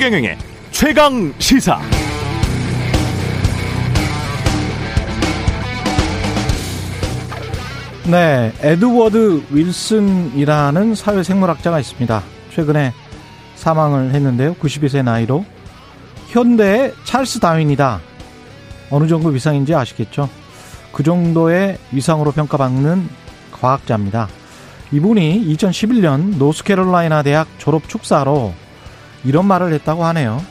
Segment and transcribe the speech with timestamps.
[0.00, 0.38] 최경영의
[0.70, 1.78] 최강 시사.
[8.10, 12.22] 네, 에드워드 윌슨이라는 사회생물학자가 있습니다.
[12.54, 12.94] 최근에
[13.56, 14.54] 사망을 했는데요.
[14.54, 15.44] 92세 나이로
[16.28, 18.00] 현대의 찰스 다윈이다.
[18.88, 20.30] 어느 정도 위상인지 아시겠죠?
[20.92, 23.06] 그 정도의 위상으로 평가받는
[23.52, 24.28] 과학자입니다.
[24.92, 28.54] 이분이 2011년 노스캐롤라이나 대학 졸업 축사로
[29.24, 30.42] 이런 말을 했다고 하네요.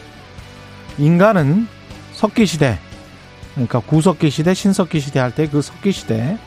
[0.97, 1.67] 인간은
[2.13, 2.77] 석기 시대,
[3.53, 6.37] 그러니까 구석기 시대, 신석기 시대 할 때 그 석기 시대,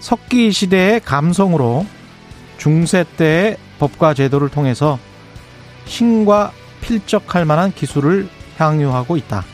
[0.00, 1.86] 석기 시대의 감성으로
[2.58, 4.98] 중세 때의 법과 제도를 통해서
[5.86, 9.44] 신과 필적할 만한 기술을 향유하고 있다.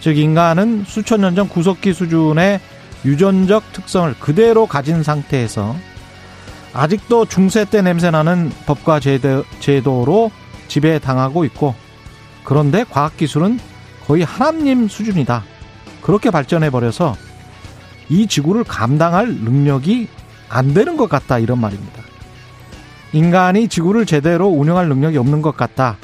[0.00, 2.60] 즉 인간은 수천 년 전 구석기 수준의
[3.04, 5.76] 유전적 특성을 그대로 가진 상태에서
[6.72, 10.30] 아직도 중세 때 냄새나는 법과 제도, 제도로
[10.72, 11.74] 지배당하고 있고
[12.44, 13.60] 그런데 과학기술은
[14.06, 15.44] 거의 하나님 수준이다.
[16.00, 17.14] 그렇게 발전해 버려서
[18.08, 20.08] 이 지구를 감당할 능력이
[20.48, 21.38] 안 되는 것 같다.
[21.38, 22.02] 이런 말입니다.
[23.12, 25.98] 인간이 지구를 제대로 운영할 능력이 없는 것 같다.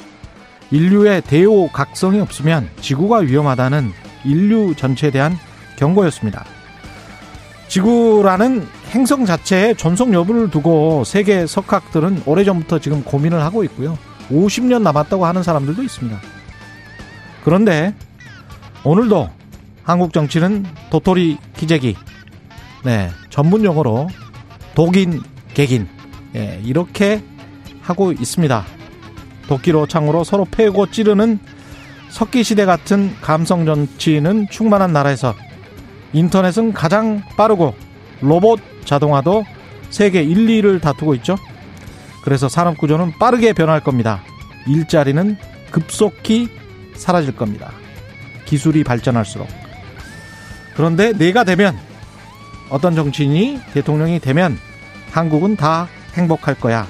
[0.70, 3.92] 인류의 대오 각성이 없으면 지구가 위험하다는
[4.24, 5.38] 인류 전체에 대한
[5.78, 6.44] 경고였습니다.
[7.68, 13.96] 지구라는 행성 자체의 전속 여부를 두고 세계 석학들은 오래전부터 지금 고민을 하고 있고요.
[14.30, 16.20] 50년 남았다고 하는 사람들도 있습니다.
[17.44, 17.94] 그런데
[18.84, 19.30] 오늘도
[19.82, 21.96] 한국 정치는 도토리 기재기,
[22.84, 24.08] 네, 전문 용어로
[24.74, 25.22] 독인,
[25.54, 25.88] 개긴,
[26.36, 27.22] 예, 이렇게
[27.80, 28.64] 하고 있습니다.
[29.48, 31.38] 도끼로 창으로 서로 패고 찌르는
[32.10, 35.34] 석기 시대 같은 감성 정치는 충만한 나라에서
[36.12, 37.74] 인터넷은 가장 빠르고
[38.20, 39.44] 로봇 자동화도
[39.90, 41.36] 세계 1, 2를 다투고 있죠.
[42.28, 44.20] 그래서 산업 구조는 빠르게 변할 겁니다.
[44.66, 45.38] 일자리는
[45.70, 46.50] 급속히
[46.94, 47.72] 사라질 겁니다.
[48.44, 49.48] 기술이 발전할수록.
[50.76, 51.74] 그런데 내가 되면
[52.68, 54.58] 어떤 정치인이 대통령이 되면
[55.10, 55.88] 한국은 다
[56.18, 56.86] 행복할 거야.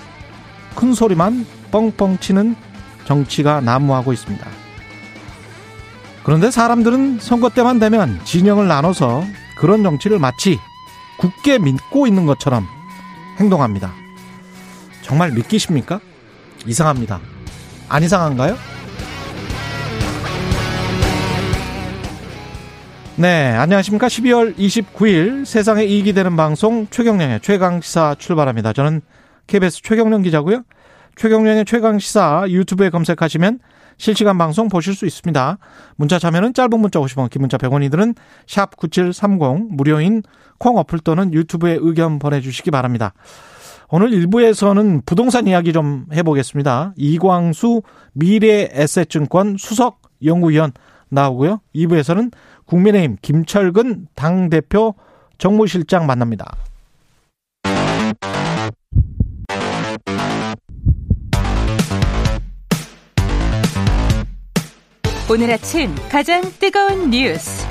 [0.75, 2.57] 큰 소리만 뻥뻥 치는
[3.05, 4.45] 정치가 난무하고 있습니다.
[6.25, 9.23] 그런데 사람들은 선거 때만 되면 진영을 나눠서
[9.57, 10.59] 그런 정치를 마치
[11.19, 12.67] 굳게 믿고 있는 것처럼
[13.39, 14.08] 행동합니다.
[15.09, 16.01] 정말 믿기십니까?
[16.67, 17.19] 이상합니다.
[17.89, 18.57] 안 이상한가요?
[23.17, 24.07] 네, 안녕하십니까.
[24.07, 28.75] 12월 29일 세상에 이익이 되는 방송 최경령의 최강시사 출발합니다.
[28.75, 29.01] 저는
[29.47, 30.63] KBS 최경령 기자고요.
[31.17, 33.61] 최경령의 최강시사 유튜브에 검색하시면
[33.97, 35.59] 실시간 방송 보실 수 있습니다.
[35.97, 38.15] 문자 참여는 짧은 문자 50원, 긴 문자 100원이들은
[38.47, 40.23] 샵 9730 무료인
[40.59, 43.15] 콩 어플 또는 유튜브에 의견 보내주시기 바랍니다.
[43.91, 46.93] 오늘 1부에서는 부동산 이야기 좀 해보겠습니다.
[46.97, 47.83] 이광수
[48.13, 50.73] 미래에셋증권 수석 연구위원
[51.09, 51.61] 나오고요.
[51.75, 52.31] 2부에서는
[52.67, 54.95] 국민의힘 김철근 당대표
[55.39, 56.55] 정무실장 만납니다.
[65.31, 67.67] 오늘 아침 가장 뜨거운 뉴스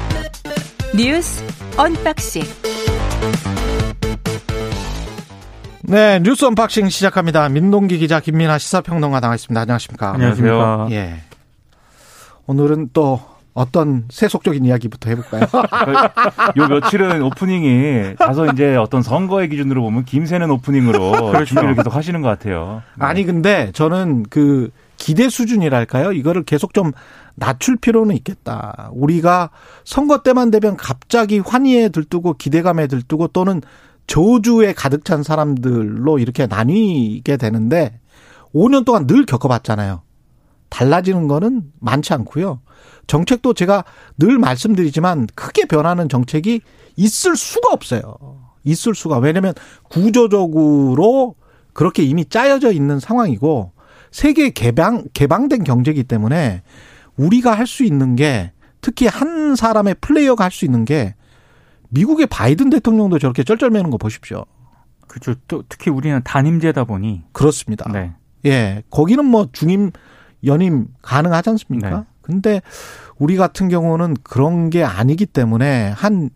[0.95, 1.44] 뉴스
[1.75, 2.43] unboxing
[5.89, 7.47] 네 뉴스 unboxing 시작합니다.
[7.47, 9.61] 민동기 기자 김민하 시사평론가 나와 있습니다.
[9.61, 10.11] 안녕하십니까?
[10.15, 10.89] 안녕하세요.
[10.91, 11.21] 예.
[12.45, 13.21] 오늘은 또
[13.53, 15.43] 어떤 세속적인 이야기부터 해볼까요?
[16.59, 21.45] 요 며칠은 오프닝이 다소 이제 어떤 선거의 기준으로 보면 김새는 오프닝으로 그렇죠.
[21.45, 22.81] 준비를 계속 하시는 것 같아요.
[22.97, 23.05] 네.
[23.05, 26.11] 아니 근데 저는 그 기대 수준이랄까요?
[26.11, 26.91] 이거를 계속 좀
[27.35, 28.89] 낮출 필요는 있겠다.
[28.91, 29.51] 우리가
[29.85, 33.61] 선거 때만 되면 갑자기 환희에 들뜨고 기대감에 들뜨고 또는
[34.07, 38.00] 저주에 가득 찬 사람들로 이렇게 나뉘게 되는데
[38.53, 40.01] 5년 동안 늘 겪어봤잖아요.
[40.69, 42.62] 달라지는 거는 많지 않고요.
[43.07, 43.85] 정책도 제가
[44.18, 46.62] 늘 말씀드리지만 크게 변하는 정책이
[46.95, 48.18] 있을 수가 없어요.
[48.63, 49.19] 있을 수가.
[49.19, 49.54] 왜냐면
[49.89, 51.36] 구조적으로
[51.74, 53.71] 그렇게 이미 짜여져 있는 상황이고
[54.12, 56.63] 세계 개방 개방된 경제이기 때문에
[57.18, 58.51] 우리가 할 수 있는 게
[58.81, 61.15] 특히 한 사람의 플레이어가 할 수 있는 게
[61.89, 64.45] 미국의 바이든 대통령도 저렇게 쩔쩔매는 거 보십시오.
[65.07, 65.36] 그렇죠.
[65.48, 67.89] 또 특히 우리는 단임제다 보니 그렇습니다.
[67.92, 68.13] 네.
[68.45, 68.84] 예.
[68.89, 69.92] 거기는 뭐 중임
[70.45, 71.89] 연임 가능하지 않습니까?
[71.89, 72.04] 네.
[72.22, 72.62] 근데
[73.18, 76.30] 우리 같은 경우는 그런 게 아니기 때문에 한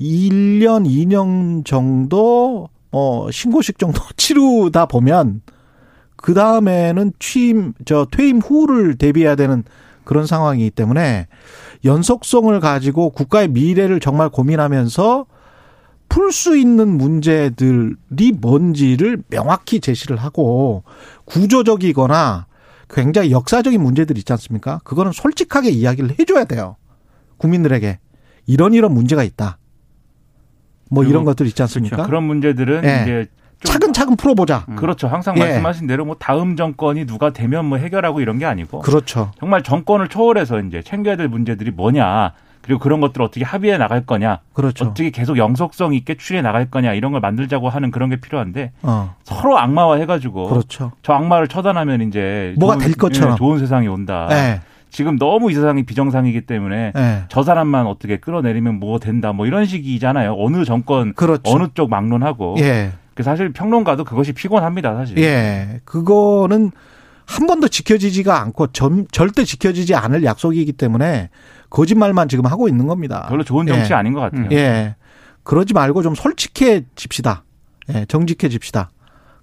[0.00, 5.42] 1년, 2년 정도 어 신고식 정도 치르다 보면
[6.16, 9.64] 그 다음에는 취임 저 퇴임 후를 대비해야 되는
[10.04, 11.26] 그런 상황이기 때문에
[11.84, 15.26] 연속성을 가지고 국가의 미래를 정말 고민하면서
[16.08, 20.84] 풀 수 있는 문제들이 뭔지를 명확히 제시를 하고
[21.24, 22.46] 구조적이거나
[22.90, 24.80] 굉장히 역사적인 문제들 있지 않습니까?
[24.84, 26.76] 그거는 솔직하게 이야기를 해줘야 돼요.
[27.38, 27.98] 국민들에게
[28.46, 29.58] 이런 이런 문제가 있다.
[30.90, 31.96] 뭐 이런 것들 있지 않습니까?
[31.96, 32.08] 그렇죠.
[32.08, 33.02] 그런 문제들은 예.
[33.02, 34.64] 이제 좀 차근차근 풀어보자.
[34.76, 35.08] 그렇죠.
[35.08, 35.40] 항상 예.
[35.40, 39.30] 말씀하신 대로 뭐 다음 정권이 누가 되면 뭐 해결하고 이런 게 아니고 그렇죠.
[39.38, 42.32] 정말 정권을 초월해서 이제 챙겨야 될 문제들이 뭐냐
[42.62, 44.84] 그리고 그런 것들을 어떻게 합의해 나갈 거냐 그렇죠.
[44.86, 49.14] 어떻게 계속 영속성 있게 추리해 나갈 거냐 이런 걸 만들자고 하는 그런 게 필요한데 어,
[49.24, 50.92] 서로 악마화 해가지고 그렇죠.
[51.02, 53.32] 저 악마를 처단하면 이제 뭐가 좋은- 될 것처럼.
[53.32, 54.28] 예, 좋은 세상이 온다.
[54.30, 54.60] 예,
[54.90, 57.22] 지금 너무 이 세상이 비정상이기 때문에 예.
[57.28, 60.36] 저 사람만 어떻게 끌어내리면 뭐 된다 뭐 이런 식이잖아요.
[60.38, 61.42] 어느 정권 그렇죠.
[61.52, 65.18] 어느 쪽 막론하고 예, 그 사실 평론가도 그것이 피곤합니다 사실.
[65.18, 65.80] 예.
[65.84, 66.70] 그거는
[67.26, 71.30] 한 번도 지켜지지가 않고 점- 절대 지켜지지 않을 약속이기 때문에
[71.70, 73.26] 거짓말만 지금 하고 있는 겁니다.
[73.28, 73.94] 별로 좋은 정치 예.
[73.96, 74.48] 아닌 것 같아요.
[74.52, 74.96] 예.
[75.42, 77.44] 그러지 말고 좀 솔직해집시다.
[77.94, 78.90] 예, 정직해집시다.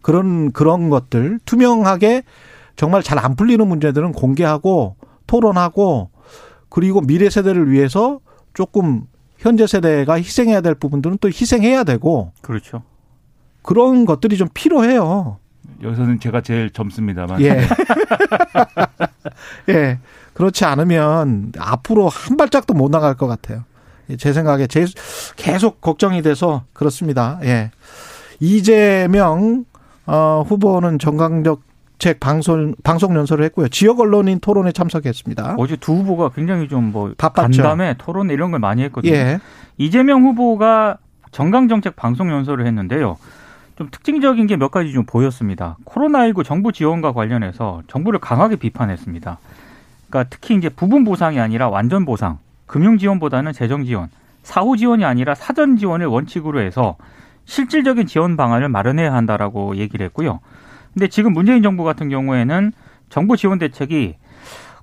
[0.01, 2.24] 그런, 그런 것들, 투명하게
[2.75, 4.95] 정말 잘 안 풀리는 문제들은 공개하고
[5.27, 6.10] 토론하고
[6.69, 8.19] 그리고 미래 세대를 위해서
[8.54, 9.04] 조금
[9.38, 12.83] 현재 세대가 희생해야 될 부분들은 또 희생해야 되고 그렇죠.
[13.69, 15.38] 그런 것들이 좀 필요해요.
[15.83, 17.62] 여기서는 제가 제일 젊습니다만 예.
[19.69, 20.00] 예.
[20.33, 23.66] 그렇지 않으면 앞으로 한 발짝도 못 나갈 것 같아요.
[24.10, 24.88] 예, 제 생각에 제
[25.36, 27.39] 계속 걱정이 돼서 그렇습니다.
[27.44, 27.69] 예.
[28.39, 29.66] 이재명
[30.07, 31.62] 어, 후보는 정강적
[32.00, 33.68] 책 방송 방송 연설을 했고요.
[33.68, 35.57] 지역 언론인 토론에 참석했습니다.
[35.60, 37.62] 어제 두 후보가 굉장히 좀뭐 바빴죠.
[37.62, 39.13] 간담회, 토론 이런 걸 많이 했거든요.
[39.13, 39.39] 예.
[39.77, 40.98] 이재명 후보가
[41.31, 43.18] 정강 정책 방송 연설을 했는데요.
[43.80, 45.78] 좀 특징적인 게 몇 가지 좀 보였습니다.
[45.86, 49.40] 코로나19 정부 지원과 관련해서 정부를 강하게 비판했습니다.
[50.10, 54.10] 그러니까 특히 이제 부분 보상이 아니라 완전 보상, 금융 지원보다는 재정 지원,
[54.44, 56.98] 사후 지원이 아니라 사전 지원을 원칙으로 해서
[57.46, 60.42] 실질적인 지원 방안을 마련해야 한다라고 얘기를 했고요.
[60.94, 62.74] 근데 지금 문재인 정부 같은 경우에는
[63.08, 64.18] 정부 지원 대책이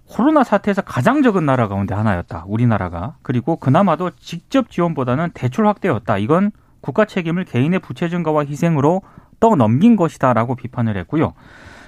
[0.09, 2.45] 코로나 사태에서 가장 적은 나라 가운데 하나였다.
[2.47, 3.17] 우리나라가.
[3.21, 6.17] 그리고 그나마도 직접 지원보다는 대출 확대였다.
[6.17, 6.51] 이건
[6.81, 9.03] 국가 책임을 개인의 부채 증가와 희생으로
[9.41, 11.35] 떠넘긴 것이다라고 비판을 했고요.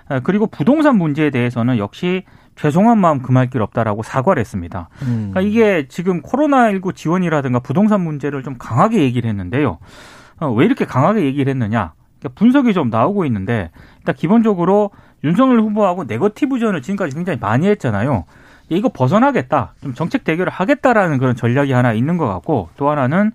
[0.08, 2.24] 아, 그리고 부동산 문제에 대해서는 역시
[2.56, 4.88] 죄송한 마음 금할 길 없다라고 사과를 했습니다.
[5.02, 5.30] 음.
[5.30, 9.78] 그러니까 이게 지금 코로나19 지원이라든가 부동산 문제를 좀 강하게 얘기를 했는데요.
[10.40, 11.92] 어, 왜 이렇게 강하게 얘기를 했느냐?
[12.18, 14.90] 그러니까 분석이 좀 나오고 있는데 일단 기본적으로
[15.24, 18.24] 윤석열 후보하고 네거티브전을 지금까지 굉장히 많이 했잖아요.
[18.70, 19.74] 이거 벗어나겠다.
[19.82, 23.32] 좀 정책 대결을 하겠다라는 그런 전략이 하나 있는 것 같고 또 하나는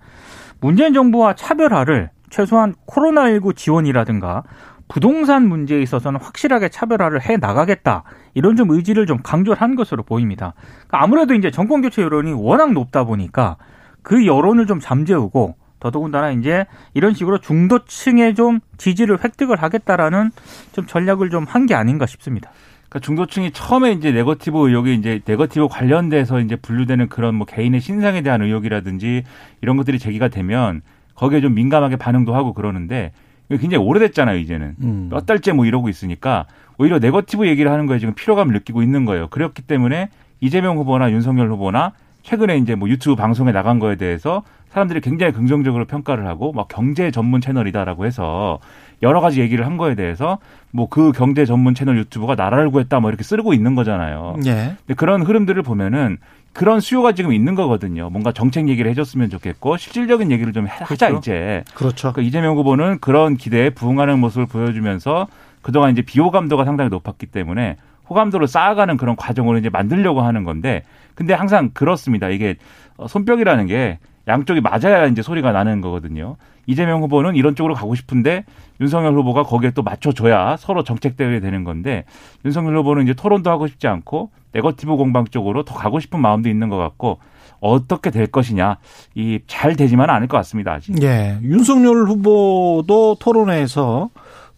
[0.64, 4.44] 문재인 정부와 차별화를 최소한 코로나19 지원이라든가
[4.88, 8.04] 부동산 문제에 있어서는 확실하게 차별화를 해 나가겠다.
[8.32, 10.54] 이런 좀 의지를 좀 강조를 한 것으로 보입니다.
[10.88, 13.58] 그러니까 아무래도 이제 정권 교체 여론이 워낙 높다 보니까
[14.00, 16.64] 그 여론을 좀 잠재우고 더더군다나 이제
[16.94, 20.30] 이런 식으로 중도층의 좀 지지를 획득을 하겠다라는
[20.72, 22.50] 좀 전략을 좀 한 게 아닌가 싶습니다.
[22.94, 28.22] 그러니까 중도층이 처음에 이제 네거티브 의혹이 이제 네거티브 관련돼서 이제 분류되는 그런 뭐 개인의 신상에
[28.22, 29.24] 대한 의혹이라든지
[29.62, 30.80] 이런 것들이 제기가 되면
[31.16, 33.12] 거기에 좀 민감하게 반응도 하고 그러는데
[33.50, 34.76] 굉장히 오래됐잖아요, 이제는.
[34.80, 35.08] 음.
[35.10, 36.46] 몇 달째 뭐 이러고 있으니까
[36.78, 39.28] 오히려 네거티브 얘기를 하는 거에 지금 피로감을 느끼고 있는 거예요.
[39.28, 40.08] 그렇기 때문에
[40.40, 41.92] 이재명 후보나 윤석열 후보나
[42.22, 47.10] 최근에 이제 뭐 유튜브 방송에 나간 거에 대해서 사람들이 굉장히 긍정적으로 평가를 하고 막 경제
[47.10, 48.58] 전문 채널이다라고 해서
[49.02, 50.38] 여러 가지 얘기를 한 거에 대해서
[50.74, 54.36] 뭐 그 경제 전문 채널 유튜브가 나라를 구했다 뭐 이렇게 쓰고 있는 거잖아요.
[54.44, 54.74] 예.
[54.78, 56.18] 근데 그런 흐름들을 보면은
[56.52, 58.10] 그런 수요가 지금 있는 거거든요.
[58.10, 61.18] 뭔가 정책 얘기를 해줬으면 좋겠고 실질적인 얘기를 좀 하자 그렇죠.
[61.18, 61.62] 이제.
[61.74, 62.12] 그렇죠.
[62.12, 65.28] 그러니까 이재명 후보는 그런 기대에 부응하는 모습을 보여주면서
[65.62, 67.76] 그동안 이제 비호감도가 상당히 높았기 때문에
[68.10, 70.82] 호감도를 쌓아가는 그런 과정으로 이제 만들려고 하는 건데
[71.14, 72.28] 근데 항상 그렇습니다.
[72.30, 72.56] 이게
[72.96, 76.36] 어, 손뼉이라는 게 양쪽이 맞아야 이제 소리가 나는 거거든요.
[76.66, 78.44] 이재명 후보는 이런 쪽으로 가고 싶은데
[78.80, 82.04] 윤석열 후보가 거기에 또 맞춰줘야 서로 정책 대결이 되는 건데
[82.44, 86.68] 윤석열 후보는 이제 토론도 하고 싶지 않고 네거티브 공방 쪽으로 더 가고 싶은 마음도 있는
[86.70, 87.18] 것 같고
[87.60, 88.76] 어떻게 될 것이냐
[89.14, 91.02] 이 잘 되지만 않을 것 같습니다 아직.
[91.02, 91.38] 예.
[91.42, 94.08] 윤석열 후보도 토론회에서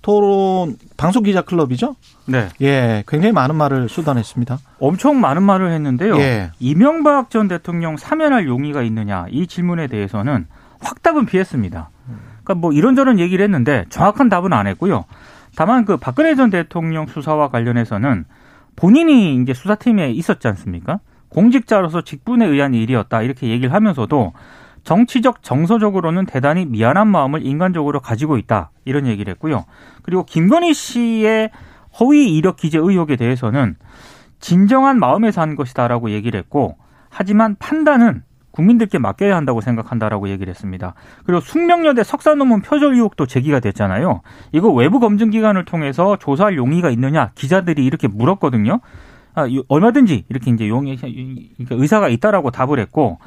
[0.02, 1.96] 토론 방송 기자 클럽이죠?
[2.26, 2.48] 네.
[2.60, 3.02] 예.
[3.08, 4.58] 굉장히 많은 말을 쏟아냈습니다.
[4.78, 6.16] 엄청 많은 말을 했는데요.
[6.18, 6.50] 예.
[6.60, 10.46] 이명박 전 대통령 사면할 용의가 있느냐 이 질문에 대해서는
[10.80, 11.90] 확답은 피했습니다.
[12.44, 15.04] 그러니까 뭐 이런저런 얘기를 했는데 정확한 답은 안 했고요.
[15.56, 18.24] 다만 그 박근혜 전 대통령 수사와 관련해서는
[18.76, 21.00] 본인이 이제 수사팀에 있었지 않습니까?
[21.30, 24.32] 공직자로서 직분에 의한 일이었다 이렇게 얘기를 하면서도
[24.86, 29.64] 정치적 정서적으로는 대단히 미안한 마음을 인간적으로 가지고 있다 이런 얘기를 했고요.
[30.02, 31.50] 그리고 김건희 씨의
[31.98, 33.74] 허위 이력 기재 의혹에 대해서는
[34.38, 36.76] 진정한 마음에서 한 것이다라고 얘기를 했고
[37.10, 40.94] 하지만 판단은 국민들께 맡겨야 한다고 생각한다라고 얘기를 했습니다.
[41.24, 44.22] 그리고 숙명여대 석사 논문 표절 의혹도 제기가 됐잖아요.
[44.52, 48.80] 이거 외부 검증 기관을 통해서 조사할 용의가 있느냐 기자들이 이렇게 물었거든요.
[49.34, 53.18] 아, 얼마든지 이렇게 이제 용의 그러니까 의사가 있다라고 답을 했고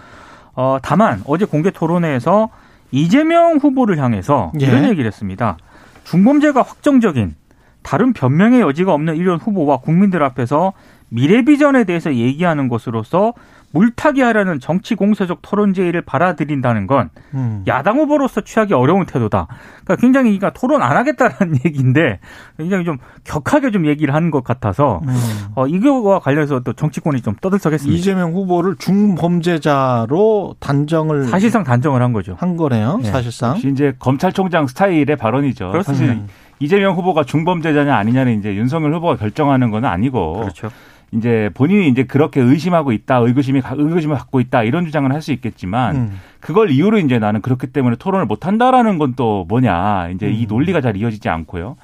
[0.54, 2.50] 어, 다만 어제 공개 토론회에서
[2.92, 4.66] 이재명 후보를 향해서 예.
[4.66, 5.58] 이런 얘기를 했습니다.
[6.06, 7.36] 중범죄가 확정적인
[7.82, 10.74] 다른 변명의 여지가 없는 이런 후보와 국민들 앞에서
[11.10, 13.34] 미래 비전에 대해서 얘기하는 것으로서
[13.72, 17.64] 물타기 하려는 정치 공세적 토론 제의를 받아들인다는 건 음.
[17.68, 19.48] 야당 후보로서 취하기 어려운 태도다.
[19.84, 22.20] 그러니까 굉장히 그러니까 토론 안 하겠다는 얘기인데
[22.58, 25.16] 굉장히 좀 격하게 좀 얘기를 하는 것 같아서 음.
[25.56, 27.98] 어, 이거와 관련해서 또 정치권이 좀 떠들썩했습니다.
[27.98, 32.36] 이재명 후보를 중범죄자로 단정을 사실상 단정을 한 거죠.
[32.40, 33.00] 한 거네요.
[33.04, 33.12] 네.
[33.12, 35.72] 사실상 이제 검찰총장 스타일의 발언이죠.
[35.72, 36.06] 그렇습니다.
[36.06, 36.24] 사실
[36.60, 40.70] 이재명 후보가 중범죄자냐 아니냐는 이제 윤석열 후보가 결정하는 건 아니고 그렇죠.
[41.12, 45.96] 이제 본인이 이제 그렇게 의심하고 있다, 의구심이 의구심을 갖고 있다 이런 주장을 할 수 있겠지만
[45.96, 46.20] 음.
[46.40, 50.34] 그걸 이유로 이제 나는 그렇기 때문에 토론을 못 한다라는 건 또 뭐냐 이제 음.
[50.34, 51.76] 이 논리가 잘 이어지지 않고요.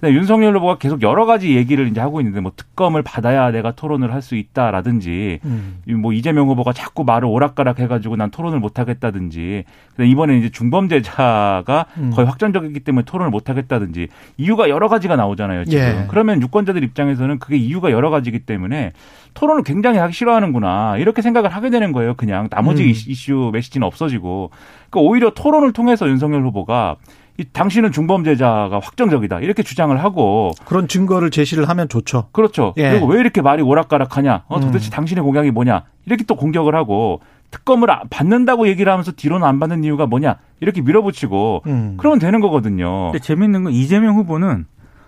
[0.00, 4.14] 근데 윤석열 후보가 계속 여러 가지 얘기를 이제 하고 있는데 뭐 특검을 받아야 내가 토론을
[4.14, 5.80] 할 수 있다라든지 음.
[6.02, 9.64] 뭐 이재명 후보가 자꾸 말을 오락가락 해가지고 난 토론을 못 하겠다든지
[9.96, 12.10] 근데 이번에 이제 중범죄자가 음.
[12.12, 16.04] 거의 확정적이기 때문에 토론을 못 하겠다든지 이유가 여러 가지가 나오잖아요 지금 예.
[16.08, 18.92] 그러면 유권자들 입장에서는 그게 이유가 여러 가지이기 때문에
[19.34, 22.88] 토론을 굉장히 하기 싫어하는구나 이렇게 생각을 하게 되는 거예요 그냥 나머지 음.
[22.90, 24.50] 이슈 메시지는 없어지고
[24.90, 26.96] 그러니까 오히려 토론을 통해서 윤석열 후보가
[27.38, 32.28] 이 당신은 중범죄자가 확정적이다 이렇게 주장을 하고 그런 증거를 제시를 하면 좋죠.
[32.32, 32.74] 그렇죠.
[32.76, 32.90] 예.
[32.90, 34.44] 그리고 왜 이렇게 말이 오락가락하냐?
[34.48, 34.90] 어, 도대체 음.
[34.90, 35.84] 당신의 공약이 뭐냐?
[36.06, 37.20] 이렇게 또 공격을 하고
[37.50, 40.36] 특검을 받는다고 얘기를 하면서 뒤로는 안 받는 이유가 뭐냐?
[40.60, 41.94] 이렇게 밀어붙이고 음.
[41.98, 43.10] 그러면 되는 거거든요.
[43.12, 44.66] 근데 재밌는 건 이재명 후보는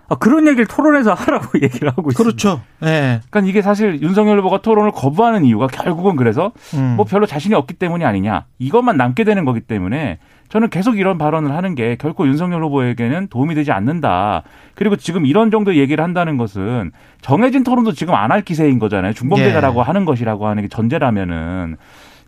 [0.09, 2.17] 아, 그런 얘기를 토론에서 하라고 얘기를 하고 있습니다.
[2.17, 2.61] 그렇죠.
[2.83, 2.85] 예.
[2.85, 3.21] 네.
[3.29, 6.95] 그러니까 이게 사실 윤석열 후보가 토론을 거부하는 이유가 결국은 그래서 음.
[6.97, 8.45] 뭐 별로 자신이 없기 때문이 아니냐.
[8.59, 10.19] 이것만 남게 되는 거기 때문에
[10.53, 14.43] 저는 계속 이런 발언을 하는 게 결코 윤석열 후보에게는 도움이 되지 않는다.
[14.75, 16.91] 그리고 지금 이런 정도 얘기를 한다는 것은
[17.21, 19.13] 정해진 토론도 지금 안 할 기세인 거잖아요.
[19.13, 19.83] 중범죄자라고 예.
[19.83, 21.77] 하는 것이라고 하는 게 전제라면은.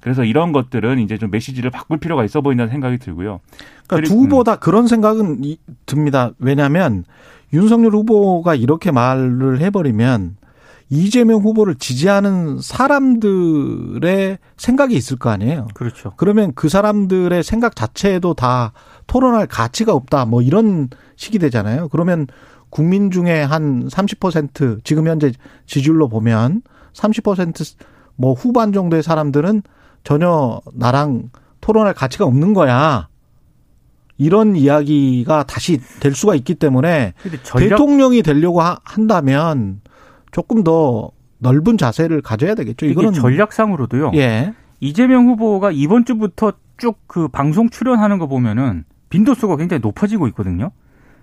[0.02, 3.42] 그래서 이런 것들은 이제 좀 메시지를 바꿀 필요가 있어 보인다는 생각이 들고요.
[3.86, 4.58] 그러니까 두 후보 다 음.
[4.60, 5.42] 그런 생각은
[5.86, 6.32] 듭니다.
[6.40, 7.04] 왜냐하면
[7.54, 10.38] 윤석열 후보가 이렇게 말을 해버리면
[10.90, 15.68] 이재명 후보를 지지하는 사람들의 생각이 있을 거 아니에요.
[15.74, 16.14] 그렇죠.
[16.16, 18.72] 그러면 그 사람들의 생각 자체에도 다
[19.08, 20.26] 토론할 가치가 없다.
[20.26, 21.88] 뭐 이런 식이 되잖아요.
[21.90, 22.28] 그러면
[22.70, 25.32] 국민 중에 한 30% 지금 현재
[25.66, 26.62] 지지율로 보면
[26.94, 29.64] 30%뭐 후반 정도의 사람들은
[30.04, 31.30] 전혀 나랑
[31.62, 33.08] 토론할 가치가 없는 거야.
[34.18, 37.14] 이런 이야기가 다시 될 수가 있기 때문에
[37.58, 39.82] 대통령이 되려고 한다면
[40.36, 42.88] 조금 더 넓은 자세를 가져야 되겠죠.
[42.88, 44.12] 이거는 전략상으로도요.
[44.16, 44.54] 예.
[44.82, 50.72] 이재명 후보가 이번 주부터 쭉 그 방송 출연하는 거 보면은 빈도수가 굉장히 높아지고 있거든요.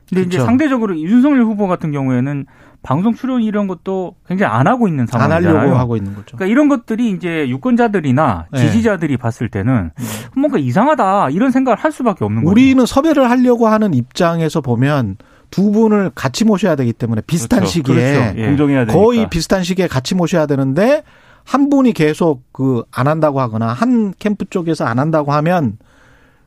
[0.09, 0.28] 근데 그렇죠.
[0.28, 2.47] 이제 상대적으로 윤석열 후보 같은 경우에는
[2.83, 5.50] 방송 출연 이런 것도 굉장히 안 하고 있는 상황이잖아요.
[5.50, 6.38] 안 하려고 하고 있는 거죠.
[6.38, 8.59] 그러니까 이런 것들이 이제 유권자들이나 네.
[8.59, 9.16] 지지자들이 네.
[9.19, 9.90] 봤을 때는
[10.35, 12.50] 뭔가 이상하다 이런 생각을 할 수밖에 없는 거죠.
[12.50, 15.19] 우리는 섭외를 하려고 하는 입장에서 보면
[15.52, 17.73] 두 분을 같이 모셔야 되기 때문에 비슷한 그렇죠.
[17.73, 18.38] 시기에 그렇죠.
[18.40, 18.47] 예.
[18.47, 19.00] 공정해야 되니까.
[19.00, 21.04] 거의 비슷한 시기에 같이 모셔야 되는데
[21.44, 25.78] 한 분이 계속 그 안 한다고 하거나 한 캠프 쪽에서 안 한다고 하면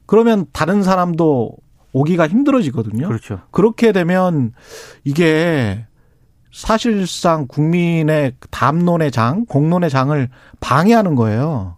[0.07, 1.53] 그러면 다른 사람도
[1.93, 3.07] 오기가 힘들어지거든요.
[3.07, 3.39] 그렇죠.
[3.51, 4.51] 그렇게 되면
[5.03, 5.85] 이게
[6.51, 10.29] 사실상 국민의 담론의 장, 공론의 장을
[10.61, 11.74] 방해하는 거예요.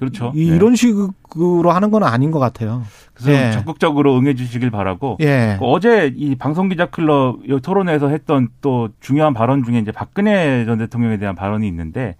[0.00, 0.32] 그렇죠.
[0.34, 0.56] 이, 네.
[0.56, 2.82] 이런 식으로 하는 건 아닌 것 같아요.
[3.12, 3.52] 그래서 예.
[3.52, 5.18] 적극적으로 응해 주시길 바라고.
[5.20, 5.56] 예.
[5.58, 11.18] 그 어제 이 방송기자 클럽 토론회에서 했던 또 중요한 발언 중에 이제 박근혜 전 대통령에
[11.18, 12.16] 대한 발언이 있는데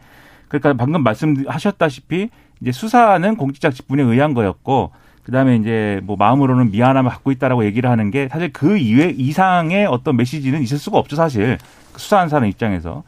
[0.49, 2.29] 그러니까 방금 말씀하셨다시피
[2.61, 4.91] 이제 수사는 공직자 직분에 의한 거였고
[5.23, 9.87] 그 다음에 이제 뭐 마음으로는 미안함을 갖고 있다라고 얘기를 하는 게 사실 그 이외 이상의
[9.87, 11.57] 어떤 메시지는 있을 수가 없죠 사실
[11.97, 13.05] 수사한 사람 입장에서.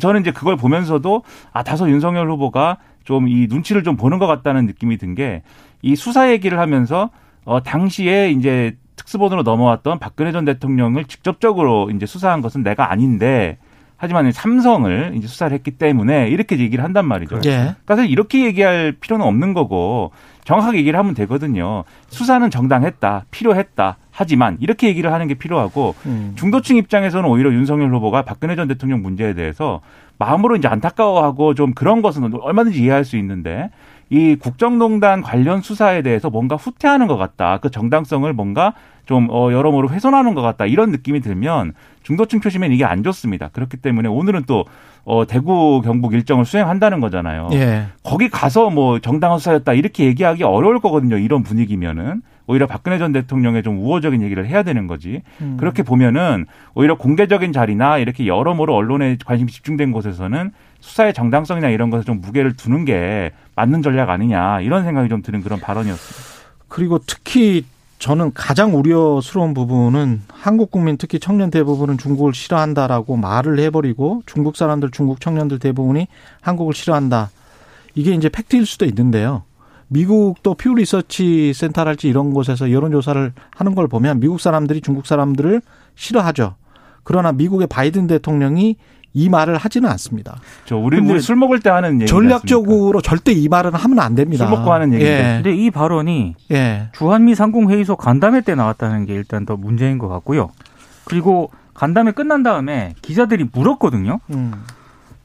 [0.00, 4.66] 저는 이제 그걸 보면서도 아 다소 윤석열 후보가 좀 이 눈치를 좀 보는 것 같다는
[4.66, 5.42] 느낌이 든 게
[5.82, 7.10] 이 수사 얘기를 하면서
[7.44, 13.58] 어, 당시에 이제 특수본으로 넘어왔던 박근혜 전 대통령을 직접적으로 이제 수사한 것은 내가 아닌데
[13.98, 17.40] 하지만 삼성을 이제 수사를 했기 때문에 이렇게 얘기를 한단 말이죠.
[17.46, 17.76] 예.
[17.84, 20.10] 그러니까 이렇게 얘기할 필요는 없는 거고
[20.44, 21.84] 정확하게 얘기를 하면 되거든요.
[22.08, 23.96] 수사는 정당했다, 필요했다.
[24.16, 26.32] 하지만 이렇게 얘기를 하는 게 필요하고 음.
[26.36, 29.82] 중도층 입장에서는 오히려 윤석열 후보가 박근혜 전 대통령 문제에 대해서
[30.18, 33.68] 마음으로 이제 안타까워하고 좀 그런 것은 얼마든지 이해할 수 있는데
[34.08, 37.58] 이 국정농단 관련 수사에 대해서 뭔가 후퇴하는 것 같다.
[37.60, 38.72] 그 정당성을 뭔가
[39.04, 40.64] 좀 어, 여러모로 훼손하는 것 같다.
[40.64, 43.48] 이런 느낌이 들면 중도층 표심엔 이게 안 좋습니다.
[43.52, 44.64] 그렇기 때문에 오늘은 또
[45.04, 47.50] 어, 대구 경북 일정을 수행한다는 거잖아요.
[47.52, 47.88] 예.
[48.02, 51.18] 거기 가서 뭐 정당한 수사였다 이렇게 얘기하기 어려울 거거든요.
[51.18, 55.22] 이런 분위기면은 오히려 박근혜 전 대통령의 좀 우호적인 얘기를 해야 되는 거지.
[55.40, 55.56] 음.
[55.58, 62.04] 그렇게 보면은 오히려 공개적인 자리나 이렇게 여러모로 언론에 관심이 집중된 곳에서는 수사의 정당성이나 이런 것에
[62.04, 66.46] 좀 무게를 두는 게 맞는 전략 아니냐 이런 생각이 좀 드는 그런 발언이었습니다.
[66.68, 67.64] 그리고 특히
[67.98, 74.90] 저는 가장 우려스러운 부분은 한국 국민 특히 청년 대부분은 중국을 싫어한다라고 말을 해버리고 중국 사람들
[74.90, 76.06] 중국 청년들 대부분이
[76.42, 77.30] 한국을 싫어한다.
[77.94, 79.42] 이게 이제 팩트일 수도 있는데요.
[79.88, 85.62] 미국도 퓨 리서치 센터랄지 이런 곳에서 여론조사를 하는 걸 보면 미국 사람들이 중국 사람들을
[85.94, 86.54] 싫어하죠.
[87.04, 88.76] 그러나 미국의 바이든 대통령이
[89.12, 90.36] 이 말을 하지는 않습니다.
[90.66, 94.46] 저 우리 우리 술 먹을 때 하는 얘기 전략적으로 절대 이 말은 하면 안 됩니다.
[94.46, 95.40] 술 먹고 하는 얘기인데.
[95.42, 96.90] 근데 이 발언이 예.
[96.92, 100.50] 주한미 상공 회의소 간담회 때 나왔다는 게 일단 더 문제인 것 같고요.
[101.04, 104.20] 그리고 간담회 끝난 다음에 기자들이 물었거든요.
[104.30, 104.52] 음.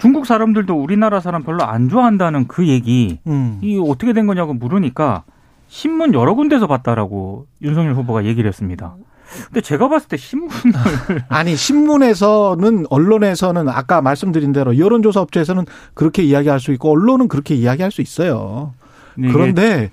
[0.01, 3.59] 중국 사람들도 우리나라 사람 별로 안 좋아한다는 그 얘기 음.
[3.61, 5.25] 이 어떻게 된 거냐고 물으니까
[5.67, 8.95] 신문 여러 군데서 봤다라고 윤석열 후보가 얘기를 했습니다.
[9.45, 10.49] 근데 제가 봤을 때 신문
[11.29, 17.91] 아니 신문에서는 언론에서는 아까 말씀드린 대로 여론조사 업체에서는 그렇게 이야기할 수 있고 언론은 그렇게 이야기할
[17.91, 18.73] 수 있어요.
[19.19, 19.91] 이게 그런데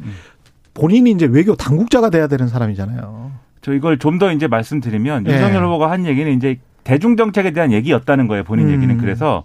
[0.72, 3.30] 본인이 이제 외교 당국자가 돼야 되는 사람이잖아요.
[3.60, 5.32] 저 이걸 좀 더 이제 말씀드리면 예.
[5.34, 8.42] 윤석열 후보가 한 얘기는 이제 대중 정책에 대한 얘기였다는 거예요.
[8.44, 8.72] 본인 음.
[8.72, 9.44] 얘기는 그래서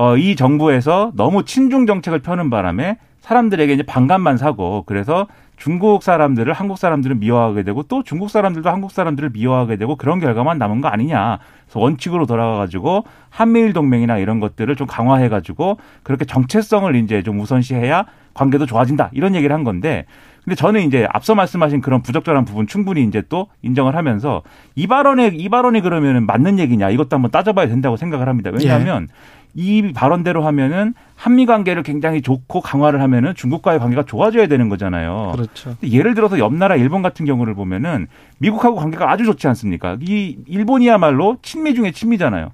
[0.00, 5.26] 어, 이 정부에서 너무 친중 정책을 펴는 바람에 사람들에게 이제 반감만 사고 그래서
[5.58, 10.56] 중국 사람들을 한국 사람들은 미워하게 되고 또 중국 사람들도 한국 사람들을 미워하게 되고 그런 결과만
[10.56, 11.38] 남은 거 아니냐.
[11.66, 17.38] 그래서 원칙으로 돌아가 가지고 한미일 동맹이나 이런 것들을 좀 강화해 가지고 그렇게 정체성을 이제 좀
[17.38, 19.10] 우선시해야 관계도 좋아진다.
[19.12, 20.06] 이런 얘기를 한 건데
[20.44, 24.42] 근데 저는 이제 앞서 말씀하신 그런 부적절한 부분 충분히 이제 또 인정을 하면서
[24.74, 28.50] 이 발언에 이 발언이 그러면은 맞는 얘기냐 이것도 한번 따져봐야 된다고 생각을 합니다.
[28.50, 29.08] 왜냐하면
[29.54, 35.32] 이 발언대로 하면은 한미 관계를 굉장히 좋고 강화를 하면은 중국과의 관계가 좋아져야 되는 거잖아요.
[35.34, 35.76] 그렇죠.
[35.82, 38.06] 예를 들어서 옆 나라 일본 같은 경우를 보면은
[38.38, 39.98] 미국하고 관계가 아주 좋지 않습니까?
[40.00, 42.52] 이 일본이야말로 친미 중에 친미잖아요.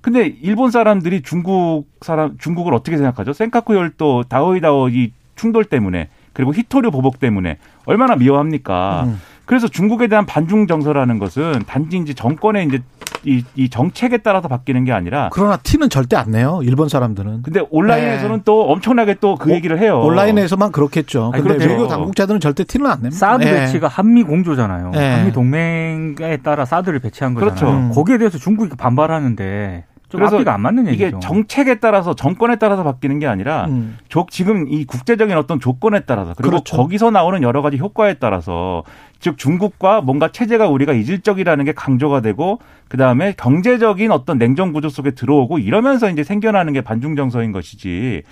[0.00, 3.32] 근데 일본 사람들이 중국 사람 중국을 어떻게 생각하죠?
[3.32, 9.04] 센카쿠 열도 다오이다오 이 충돌 때문에 그리고 히토류 보복 때문에 얼마나 미워합니까?
[9.06, 9.20] 음.
[9.48, 12.82] 그래서 중국에 대한 반중 정서라는 것은 단지 이제 정권의 이제
[13.24, 16.60] 이, 이 정책에 따라서 바뀌는 게 아니라 그러나 티는 절대 안 내요.
[16.62, 17.40] 일본 사람들은.
[17.42, 18.42] 근데 온라인에서는 네.
[18.44, 20.02] 또 엄청나게 또그 어, 얘기를 해요.
[20.02, 21.30] 온라인에서만 그렇겠죠.
[21.32, 21.72] 아니, 근데 그렇죠.
[21.72, 23.16] 외교 당국자들은 절대 티는 안 냅니다.
[23.16, 23.52] 사드 예.
[23.52, 24.90] 배치가 한미 공조잖아요.
[24.90, 25.14] 네.
[25.14, 27.54] 한미 동맹에 따라 사드를 배치한 거잖아요.
[27.54, 27.74] 그렇죠.
[27.74, 27.90] 음.
[27.94, 31.20] 거기에 대해서 중국이 반발하는데 좀 그래서 앞뒤가 안 맞는 이게 얘기죠.
[31.20, 33.98] 정책에 따라서 정권에 따라서 바뀌는 게 아니라 음.
[34.08, 36.76] 조- 지금 이 국제적인 어떤 조건에 따라서 그리고 그렇죠.
[36.76, 38.84] 거기서 나오는 여러 가지 효과에 따라서
[39.20, 45.10] 즉 중국과 뭔가 체제가 우리가 이질적이라는 게 강조가 되고 그다음에 경제적인 어떤 냉정 구조 속에
[45.10, 48.22] 들어오고 이러면서 이제 생겨나는 게 반중 정서인 것이지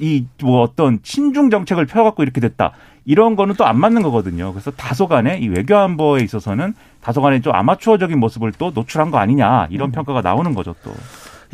[0.00, 2.72] 이 뭐 어떤 친중 정책을 펴갖고 이렇게 됐다
[3.04, 4.52] 이런 거는 또 안 맞는 거거든요.
[4.52, 9.90] 그래서 다소간에 이 외교 안보에 있어서는 다소간에 좀 아마추어적인 모습을 또 노출한 거 아니냐 이런
[9.92, 10.92] 평가가 나오는 거죠 또.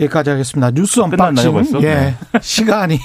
[0.00, 0.70] 여기까지 하겠습니다.
[0.72, 1.52] 뉴스 끝났나요, unboxing.
[1.52, 1.82] 벌써?
[1.82, 1.94] 예.
[1.94, 2.14] 네.
[2.40, 2.98] 시간이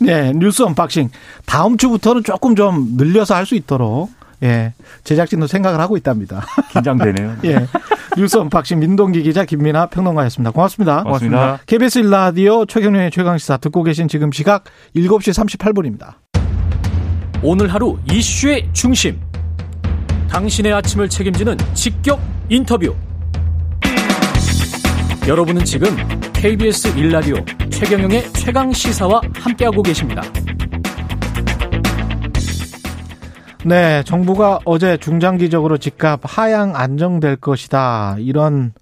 [0.00, 1.10] 네, 뉴스 unboxing.
[1.46, 4.10] 다음 주부터는 조금 좀 늘려서 할 수 있도록
[4.42, 4.72] 예.
[5.04, 6.44] 제작진도 생각을 하고 있답니다.
[6.72, 7.36] 긴장되네요.
[7.44, 7.66] 예.
[8.16, 10.50] 뉴스 unboxing 민동기 기자 김민하 평론가였습니다.
[10.52, 11.02] 고맙습니다.
[11.02, 11.58] 고맙습니다.
[11.66, 14.64] KBS 1라디오 최경영의 최강시사 듣고 계신 지금 시각
[14.96, 16.14] 7시 38분입니다.
[17.40, 19.20] 오늘 하루 이슈의 중심.
[20.28, 22.94] 당신의 아침을 책임지는 직격 인터뷰.
[25.28, 25.88] 여러분은 지금
[26.32, 27.36] KBS 일라디오
[27.70, 30.22] 최경영의 최강 시사와 함께하고 계십니다.
[33.64, 38.16] 네, 정부가 어제 중장기적으로 집값 하향 안정될 것이다.
[38.18, 38.72] 이런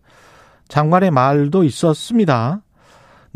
[0.68, 2.62] 장관의 말도 있었습니다.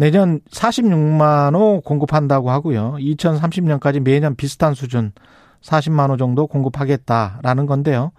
[0.00, 2.94] 내년 46만 호 공급한다고 하고요.
[2.98, 5.12] 2030년까지 매년 비슷한 수준
[5.60, 8.12] 40만 호 정도 공급하겠다라는 건데요.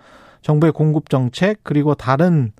[0.43, 2.51] 정부의 공급 정책 그리고 다른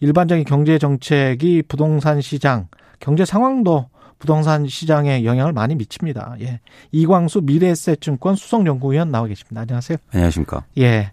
[0.00, 2.68] 일반적인 경제 정책이 부동산 시장,
[3.00, 6.36] 경제 상황도 부동산 시장에 영향을 많이 미칩니다.
[6.40, 6.60] 예.
[6.92, 9.62] 이광수 미래에셋증권 수석연구위원 나와 계십니다.
[9.62, 9.96] 안녕하세요.
[10.12, 10.64] 안녕하십니까.
[10.76, 11.12] 예.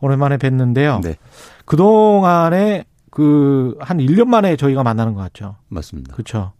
[0.00, 1.00] 오랜만에 뵀는데요.
[1.02, 1.16] 네,
[1.64, 5.56] 그동안에 그 한 1년 만에 저희가 만나는 것 같죠.
[5.68, 6.12] 맞습니다.
[6.14, 6.52] 그렇죠.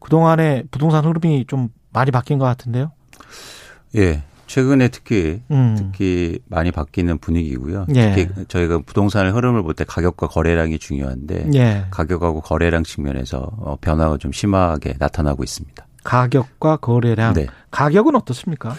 [0.00, 2.92] 그동안에 부동산 흐름이 좀 많이 바뀐 것 같은데요.
[3.96, 5.74] 예, 최근에 특히 음.
[5.76, 7.86] 특히 많이 바뀌는 분위기고요.
[7.94, 8.14] 예.
[8.14, 11.86] 특히 저희가 부동산의 흐름을 볼 때 가격과 거래량이 중요한데 예.
[11.90, 15.86] 가격하고 거래량 측면에서 어, 변화가 좀 심하게 나타나고 있습니다.
[16.04, 17.34] 가격과 거래량.
[17.34, 17.46] 네.
[17.70, 18.74] 가격은 어떻습니까?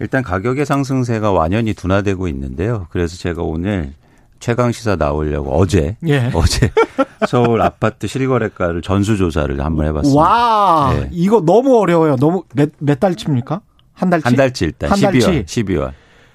[0.00, 2.86] 일단 가격의 상승세가 완연히 둔화되고 있는데요.
[2.90, 3.92] 그래서 제가 오늘
[4.42, 6.28] 최강 시사 나오려고 어제 예.
[6.34, 6.68] 어제
[7.28, 10.20] 서울 아파트 실거래가를 전수 조사를 한번 해봤습니다.
[10.20, 11.08] 와, 네.
[11.12, 12.16] 이거 너무 어려워요.
[12.16, 13.60] 너무 몇몇 달치입니까?
[13.92, 14.24] 한 달치?
[14.24, 15.62] 한 달치 일단 한 12월 달치?
[15.62, 15.92] 12월.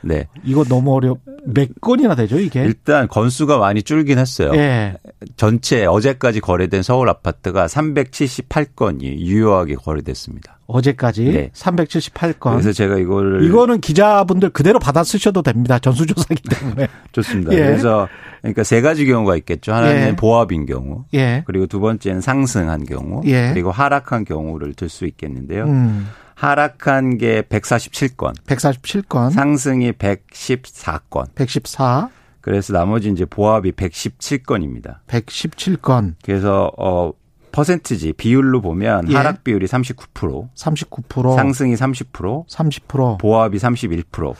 [0.07, 0.27] 네.
[0.43, 1.15] 이거 너무 어려.
[1.45, 2.61] 몇 건이나 되죠, 이게?
[2.63, 4.51] 일단 건수가 많이 줄긴 했어요.
[4.55, 4.95] 예.
[5.37, 10.59] 전체 어제까지 거래된 서울 아파트가 378건이 유효하게 거래됐습니다.
[10.67, 11.49] 어제까지 네.
[11.53, 12.51] 378건.
[12.51, 15.79] 그래서 제가 이거를 이거는 기자분들 그대로 받아 쓰셔도 됩니다.
[15.79, 16.87] 전수조사기 때문에.
[17.13, 17.53] 좋습니다.
[17.53, 17.57] 예.
[17.57, 18.09] 그래서
[18.41, 19.73] 그러니까 세 가지 경우가 있겠죠.
[19.73, 20.15] 하나는 예.
[20.15, 21.43] 보합인 경우, 예.
[21.45, 23.51] 그리고 두 번째는 상승한 경우, 예.
[23.53, 25.65] 그리고 하락한 경우를 들 수 있겠는데요.
[25.65, 26.07] 음.
[26.37, 29.31] 하락한 게 147건, 147건.
[29.31, 31.33] 상승이 114건.
[31.33, 32.09] 114.
[32.41, 34.99] 그래서 나머지 이제 보합이 117건입니다.
[35.07, 36.13] 117건.
[36.23, 37.11] 그래서 어
[37.51, 39.15] 퍼센트지 비율로 보면 예.
[39.15, 41.35] 하락 비율이 39%, 39%.
[41.35, 43.17] 상승이 30%, 30%.
[43.17, 44.35] 보합이 31%.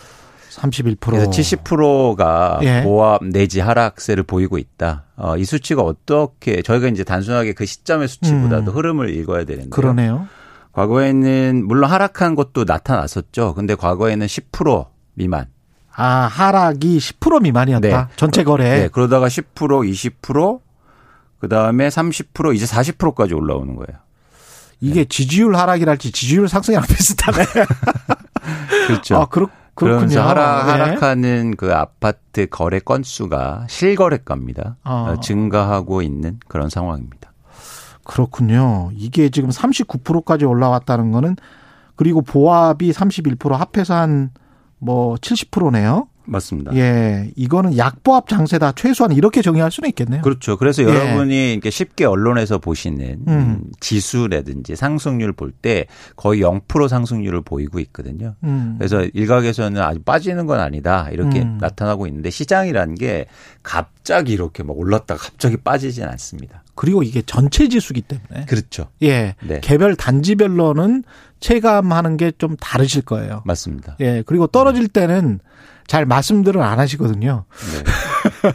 [0.52, 0.98] 31%.
[1.00, 2.84] 그래서 70%가 예.
[2.84, 5.06] 보합 내지 하락세를 보이고 있다.
[5.16, 8.76] 어, 이 수치가 어떻게 저희가 이제 단순하게 그 시점의 수치보다도 음.
[8.78, 10.28] 흐름을 읽어야 되는데 그러네요.
[10.78, 13.56] 과거에는 물론 하락한 것도 나타났었죠.
[13.56, 14.86] 근데 과거에는 10%
[15.16, 15.48] 미만.
[15.96, 17.88] 아, 하락이 10% 미만이었다.
[17.88, 18.14] 네.
[18.16, 18.82] 전체 거래.
[18.82, 20.60] 네, 그러다가 10% 20%
[21.40, 24.00] 그다음에 30% 이제 40%까지 올라오는 거예요.
[24.80, 27.44] 이게 지지율 하락이랄지 지지율 상승이랑 비슷하네.
[28.88, 29.16] 그렇죠.
[29.16, 29.48] 아, 그렇.
[29.74, 30.72] 그러면서 하락, 예.
[30.72, 34.78] 하락하는 그 아파트 거래 건수가 실거래가입니다.
[34.84, 35.08] 어.
[35.10, 37.27] 어, 증가하고 있는 그런 상황입니다.
[38.08, 38.90] 그렇군요.
[38.94, 41.36] 이게 지금 39%까지 올라왔다는 거는
[41.96, 44.32] 그리고 보합이 31% 합해서 한
[44.80, 46.08] 뭐 70%네요.
[46.28, 46.76] 맞습니다.
[46.76, 47.32] 예.
[47.36, 48.74] 이거는 약보합 장세다.
[48.74, 50.22] 최소한 이렇게 정의할 수는 있겠네요.
[50.22, 50.58] 그렇죠.
[50.58, 50.88] 그래서 예.
[50.88, 53.28] 여러분이 이렇게 쉽게 언론에서 보시는 음.
[53.28, 55.86] 음, 지수라든지 상승률 볼 때
[56.16, 58.36] 거의 0% 상승률을 보이고 있거든요.
[58.44, 58.76] 음.
[58.78, 61.58] 그래서 일각에서는 아주 빠지는 건 아니다 이렇게 음.
[61.60, 63.26] 나타나고 있는데 시장이라는 게
[63.64, 66.64] 갑자기 이렇게 막 올랐다가 갑자기 빠지진 않습니다.
[66.76, 68.46] 그리고 이게 전체 지수기 때문에.
[68.48, 68.88] 그렇죠.
[69.02, 69.36] 예.
[69.44, 69.60] 네.
[69.62, 71.04] 개별 단지별로는
[71.40, 73.42] 체감하는 게 좀 다르실 거예요.
[73.46, 73.96] 맞습니다.
[74.00, 74.22] 예.
[74.26, 75.40] 그리고 떨어질 때는
[75.88, 77.46] 잘 말씀들은 안 하시거든요.
[77.50, 78.54] 네.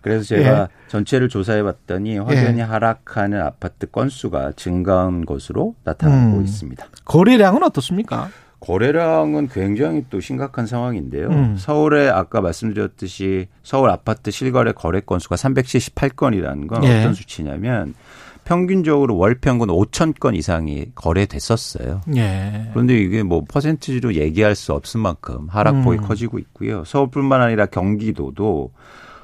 [0.00, 0.88] 그래서 제가 예.
[0.88, 6.42] 전체를 조사해 봤더니 확연히 하락하는 아파트 건수가 증가한 것으로 나타나고 음.
[6.42, 6.86] 있습니다.
[7.04, 8.30] 거래량은 어떻습니까?
[8.60, 11.28] 거래량은 굉장히 또 심각한 상황인데요.
[11.28, 11.56] 음.
[11.58, 17.00] 서울에 아까 말씀드렸듯이 서울 아파트 실거래 거래 건수가 378건이라는 건 예.
[17.00, 17.94] 어떤 수치냐면
[18.44, 22.00] 평균적으로 월 평균 5천 건 이상이 거래됐었어요.
[22.16, 22.68] 예.
[22.72, 26.02] 그런데 이게 뭐 퍼센티지로 얘기할 수 없을 만큼 하락폭이 음.
[26.02, 26.84] 커지고 있고요.
[26.84, 28.72] 서울뿐만 아니라 경기도도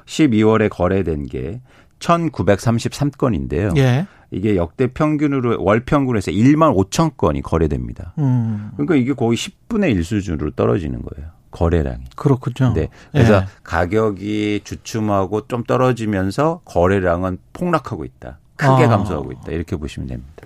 [0.05, 1.61] 12월에 거래된 게
[1.99, 3.77] 1,933건인데요.
[3.77, 4.07] 예.
[4.31, 8.13] 이게 역대 평균으로 월 평균에서 1만 5천 건이 거래됩니다.
[8.17, 8.71] 음.
[8.73, 11.31] 그러니까 이게 거의 10분의 1 수준으로 떨어지는 거예요.
[11.51, 12.03] 거래량이.
[12.15, 12.73] 그렇군요.
[12.73, 12.89] 네.
[13.11, 13.45] 그래서 예.
[13.63, 18.39] 가격이 주춤하고 좀 떨어지면서 거래량은 폭락하고 있다.
[18.57, 18.87] 크게 아.
[18.89, 19.51] 감소하고 있다.
[19.51, 20.43] 이렇게 보시면 됩니다.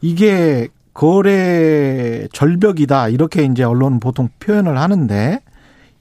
[0.00, 5.40] 이게 거래 절벽이다 이렇게 이제 언론은 보통 표현을 하는데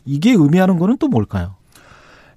[0.05, 1.55] 이게 의미하는 거는 또 뭘까요?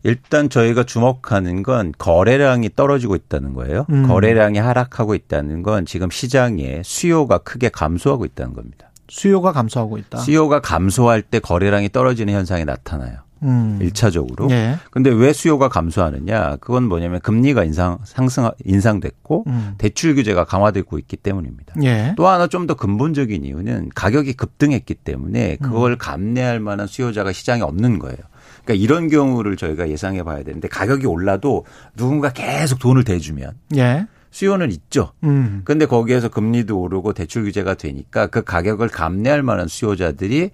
[0.03, 3.87] 일단 저희가 주목하는 건 거래량이 떨어지고 있다는 거예요.
[3.91, 4.07] 음.
[4.07, 8.91] 거래량이 하락하고 있다는 건 지금 시장에 수요가 크게 감소하고 있다는 겁니다.
[9.09, 10.19] 수요가 감소하고 있다.
[10.19, 13.26] 수요가 감소할 때 거래량이 떨어지는 현상이 나타나요.
[13.43, 13.79] 음.
[13.81, 14.77] 일차적으로 예.
[14.91, 16.57] 근데 왜 수요가 감소하느냐?
[16.57, 19.75] 그건 뭐냐면 금리가 인상 상승 인상됐고 음.
[19.79, 21.75] 대출 규제가 강화되고 있기 때문입니다.
[21.85, 22.15] 예.
[22.17, 25.99] 또 하나 좀 더 근본적인 이유는 가격이 급등했기 때문에 그걸 음.
[25.99, 28.17] 감내할 만한 수요자가 시장에 없는 거예요.
[28.65, 31.65] 그러니까 이런 경우를 저희가 예상해 봐야 되는데 가격이 올라도
[31.97, 34.07] 누군가 계속 돈을 대주면 예.
[34.33, 35.13] 수요는 있죠.
[35.25, 35.63] 음.
[35.65, 40.51] 근데 거기에서 금리도 오르고 대출 규제가 되니까 그 가격을 감내할 만한 수요자들이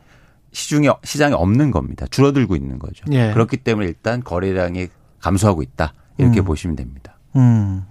[0.53, 2.07] 시중에 시장에 없는 겁니다.
[2.11, 3.05] 줄어들고 있는 거죠.
[3.13, 3.33] 예.
[3.33, 4.89] 그렇기 때문에 일단 거래량이
[5.21, 5.95] 감소하고 있다.
[6.19, 6.45] 이렇게 음.
[6.45, 7.17] 보시면 됩니다.
[7.37, 7.85] 음.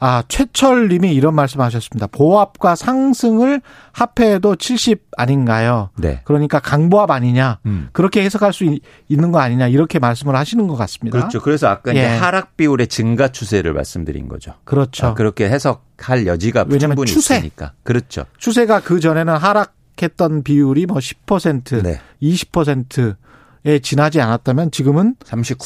[0.00, 2.08] 아, 최철 님이 이런 말씀 하셨습니다.
[2.08, 5.88] 보합과 상승을 합해도 70 아닌가요?
[5.96, 6.20] 네.
[6.24, 7.60] 그러니까 강보합 아니냐?
[7.64, 7.88] 음.
[7.92, 9.68] 그렇게 해석할 수 있- 있는 거 아니냐?
[9.68, 11.16] 이렇게 말씀을 하시는 것 같습니다.
[11.18, 11.40] 그렇죠.
[11.40, 12.00] 그래서 아까 예.
[12.00, 14.52] 이제 하락 비율의 증가 추세를 말씀드린 거죠.
[14.64, 15.06] 그렇죠.
[15.06, 17.36] 아, 그렇게 해석할 여지가 왜냐면 충분히 추세.
[17.36, 17.72] 있으니까.
[17.82, 18.24] 그렇죠.
[18.36, 22.00] 추세가 그 전에는 하락 했던 비율이 뭐 10%, 네.
[22.22, 25.58] 20%에 지나지 않았다면 지금은 39%.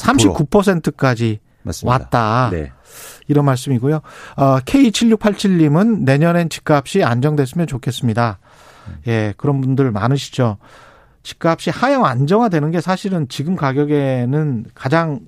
[0.45, 1.91] 39%까지 맞습니다.
[1.91, 2.49] 왔다.
[2.51, 2.71] 네.
[3.27, 4.01] 이런 말씀이고요.
[4.37, 8.39] 어, K7687님은 내년엔 집값이 안정됐으면 좋겠습니다.
[9.07, 10.57] 예, 그런 분들 많으시죠.
[11.23, 15.19] 집값이 하향 안정화되는 게 사실은 지금 가격에는 가장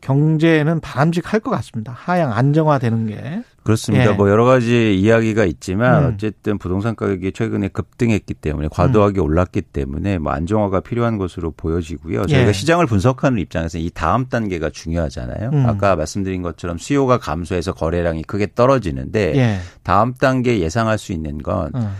[0.00, 1.92] 경제는 바람직할 것 같습니다.
[1.92, 3.42] 하향 안정화되는 게.
[3.62, 4.12] 그렇습니다.
[4.12, 4.14] 예.
[4.14, 6.14] 뭐 여러 가지 이야기가 있지만 음.
[6.14, 12.26] 어쨌든 부동산 가격이 최근에 급등했기 때문에 과도하게 올랐기 때문에 뭐 안정화가 필요한 것으로 보여지고요.
[12.26, 12.52] 저희가 예.
[12.52, 15.50] 시장을 분석하는 입장에서 이 다음 단계가 중요하잖아요.
[15.52, 15.66] 음.
[15.66, 19.58] 아까 말씀드린 것처럼 수요가 감소해서 거래량이 크게 떨어지는데 예.
[19.82, 21.92] 다음 단계 예상할 수 있는 건 어.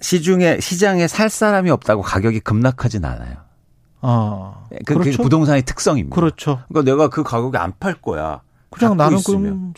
[0.00, 3.45] 시중에 시장에 살 사람이 없다고 가격이 급락하진 않아요.
[4.02, 4.66] 어.
[4.70, 5.22] 그, 그게 그렇죠.
[5.22, 6.14] 부동산의 특성입니다.
[6.14, 6.60] 그렇죠.
[6.68, 8.40] 그러니까 내가 그 가격에 안 팔 거야.
[8.70, 9.42] 그냥 나는 있으면.
[9.42, 9.74] 그럼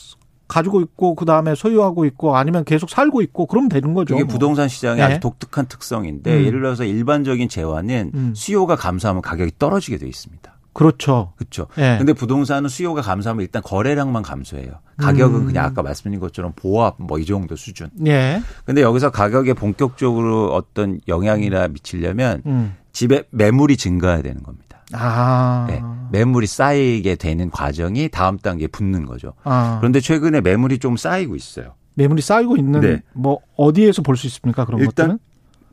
[0.48, 4.14] 가지고 있고 그 다음에 소유하고 있고 아니면 계속 살고 있고 그러면 되는 거죠.
[4.14, 4.32] 이게 뭐.
[4.32, 5.04] 부동산 시장의 예.
[5.04, 6.44] 아주 독특한 특성인데 음.
[6.46, 8.32] 예를 들어서 일반적인 재화는 음.
[8.34, 10.50] 수요가 감소하면 가격이 떨어지게 돼 있습니다.
[10.78, 11.32] 그렇죠.
[11.36, 11.66] 그렇죠.
[11.78, 11.96] 예.
[11.98, 14.70] 근데 부동산은 수요가 감소하면 일단 거래량만 감소해요.
[14.96, 15.46] 가격은 음.
[15.46, 17.90] 그냥 아까 말씀드린 것처럼 보합 뭐 이 정도 수준.
[18.06, 18.40] 예.
[18.64, 22.76] 근데 여기서 가격에 본격적으로 어떤 영향이나 미치려면 음.
[22.92, 24.84] 집에 매물이 증가해야 되는 겁니다.
[24.92, 25.66] 아.
[25.68, 25.82] 네.
[26.12, 29.34] 매물이 쌓이게 되는 과정이 다음 단계에 붙는 거죠.
[29.42, 29.78] 아.
[29.80, 31.74] 그런데 최근에 매물이 좀 쌓이고 있어요.
[31.94, 33.02] 매물이 쌓이고 있는 네.
[33.14, 34.64] 뭐 어디에서 볼 수 있습니까?
[34.64, 35.18] 그런 일단 것들은?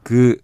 [0.02, 0.38] 그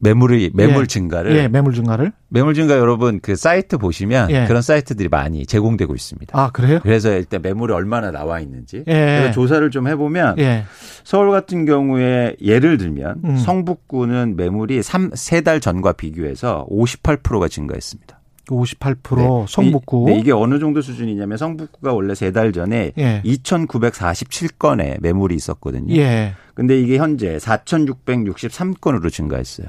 [0.00, 0.86] 매물이 매물 예.
[0.86, 2.12] 증가를 예, 매물 증가를.
[2.28, 4.46] 매물 증가 여러분 그 사이트 보시면 예.
[4.46, 6.38] 그런 사이트들이 많이 제공되고 있습니다.
[6.38, 6.80] 아, 그래요?
[6.82, 9.30] 그래서 일단 매물이 얼마나 나와 있는지 예.
[9.34, 10.64] 조사를 좀 해보면 예.
[11.04, 13.36] 서울 같은 경우에 예를 들면 음.
[13.36, 18.18] 성북구는 매물이 3, 3달 전과 비교해서 58%가 증가했습니다.
[18.46, 20.06] 58% 성북구.
[20.08, 23.22] 네, 이게 어느 정도 수준이냐면 성북구가 원래 3달 전에 예.
[23.24, 25.94] 2,947건의 매물이 있었거든요.
[25.94, 26.34] 예.
[26.54, 29.68] 근데 이게 현재 4,663건으로 증가했어요.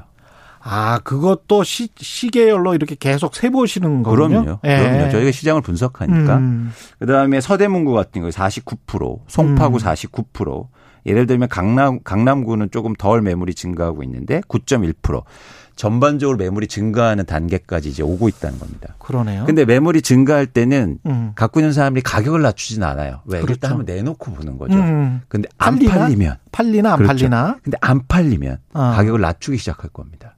[0.64, 4.28] 아, 그것도 시, 시계열로 이렇게 계속 세보시는 거군요.
[4.30, 4.60] 그럼요.
[4.64, 4.78] 예.
[4.78, 5.12] 그럼요.
[5.12, 6.38] 저희가 시장을 분석하니까.
[6.38, 6.72] 음.
[7.00, 9.80] 그다음에 서대문구 같은 거 49%, 송파구 음.
[9.80, 10.68] 49%.
[11.08, 15.24] 예를 들면 강남 강남구는 조금 덜 매물이 증가하고 있는데 9.1%.
[15.76, 18.94] 전반적으로 매물이 증가하는 단계까지 이제 오고 있다는 겁니다.
[19.00, 19.46] 그러네요.
[19.46, 21.32] 근데 매물이 증가할 때는 음.
[21.34, 23.22] 갖고 있는 사람들이 가격을 낮추진 않아요.
[23.26, 23.40] 왜?
[23.40, 23.54] 그렇죠.
[23.54, 24.76] 일단 한번 내놓고 보는 거죠.
[24.76, 25.22] 음.
[25.28, 25.94] 근데 안 팔리나?
[25.98, 27.14] 팔리면 팔리나 안 그렇죠.
[27.14, 27.58] 팔리나?
[27.64, 28.80] 근데 안 팔리면 어.
[28.96, 30.36] 가격을 낮추기 시작할 겁니다.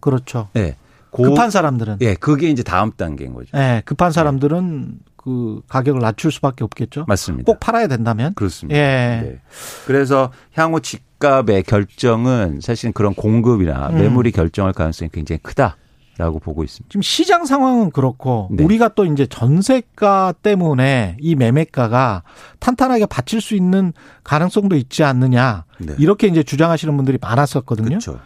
[0.00, 0.48] 그렇죠.
[0.56, 0.76] 예.
[1.10, 1.98] 고- 급한 사람들은.
[2.02, 3.48] 예, 그게 이제 다음 단계인 거죠.
[3.56, 7.04] 예, 급한 사람들은 그 가격을 낮출 수밖에 없겠죠.
[7.08, 7.44] 맞습니다.
[7.44, 8.32] 꼭 팔아야 된다면.
[8.34, 8.78] 그렇습니다.
[8.78, 9.20] 예.
[9.22, 9.40] 네.
[9.86, 13.96] 그래서 향후 집값의 결정은 사실 그런 공급이나 음.
[13.98, 15.76] 매물이 결정할 가능성이 굉장히 크다
[16.16, 16.90] 라고 보고 있습니다.
[16.90, 18.62] 지금 시장 상황은 그렇고 네.
[18.62, 22.22] 우리가 또 이제 전세가 때문에 이 매매가가
[22.58, 25.94] 탄탄하게 받칠 수 있는 가능성도 있지 않느냐 네.
[25.98, 27.88] 이렇게 이제 주장하시는 분들이 많았었거든요.
[27.88, 28.20] 그렇죠.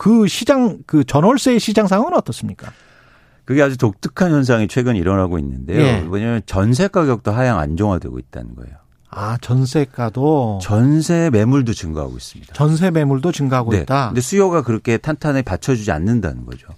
[0.00, 2.72] 그 시장 그 전월세 시장 상황은 어떻습니까?
[3.44, 5.78] 그게 아주 독특한 현상이 최근 일어나고 있는데요.
[5.78, 6.06] 예.
[6.08, 8.76] 왜냐하면 전세 가격도 하향 안정화되고 있다는 거예요.
[9.10, 12.54] 아 전세가도 전세 매물도 증가하고 있습니다.
[12.54, 13.80] 전세 매물도 증가하고 네.
[13.80, 14.08] 있다.
[14.08, 16.68] 근데 수요가 그렇게 탄탄하게 받쳐주지 않는다는 거죠.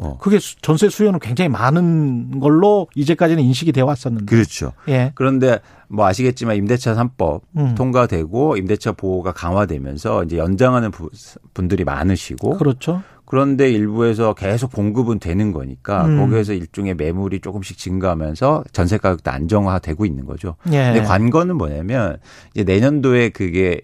[0.00, 0.18] 어.
[0.20, 4.26] 그게 수- 전세 수요는 굉장히 많은 걸로 이제까지는 인식이 되어 왔었는데.
[4.26, 4.72] 그렇죠.
[4.88, 5.12] 예.
[5.14, 7.74] 그런데 뭐 아시겠지만 임대차 3법 음.
[7.74, 11.10] 통과되고 임대차 보호가 강화되면서 이제 연장하는 부-
[11.54, 13.02] 분들이 많으시고 그렇죠.
[13.28, 16.18] 그런데 일부에서 계속 공급은 되는 거니까 음.
[16.20, 20.54] 거기에서 일종의 매물이 조금씩 증가하면서 전세 가격도 안정화되고 있는 거죠.
[20.68, 20.92] 예.
[20.92, 22.18] 근데 관건은 뭐냐면
[22.54, 23.80] 이제 내년도에 그게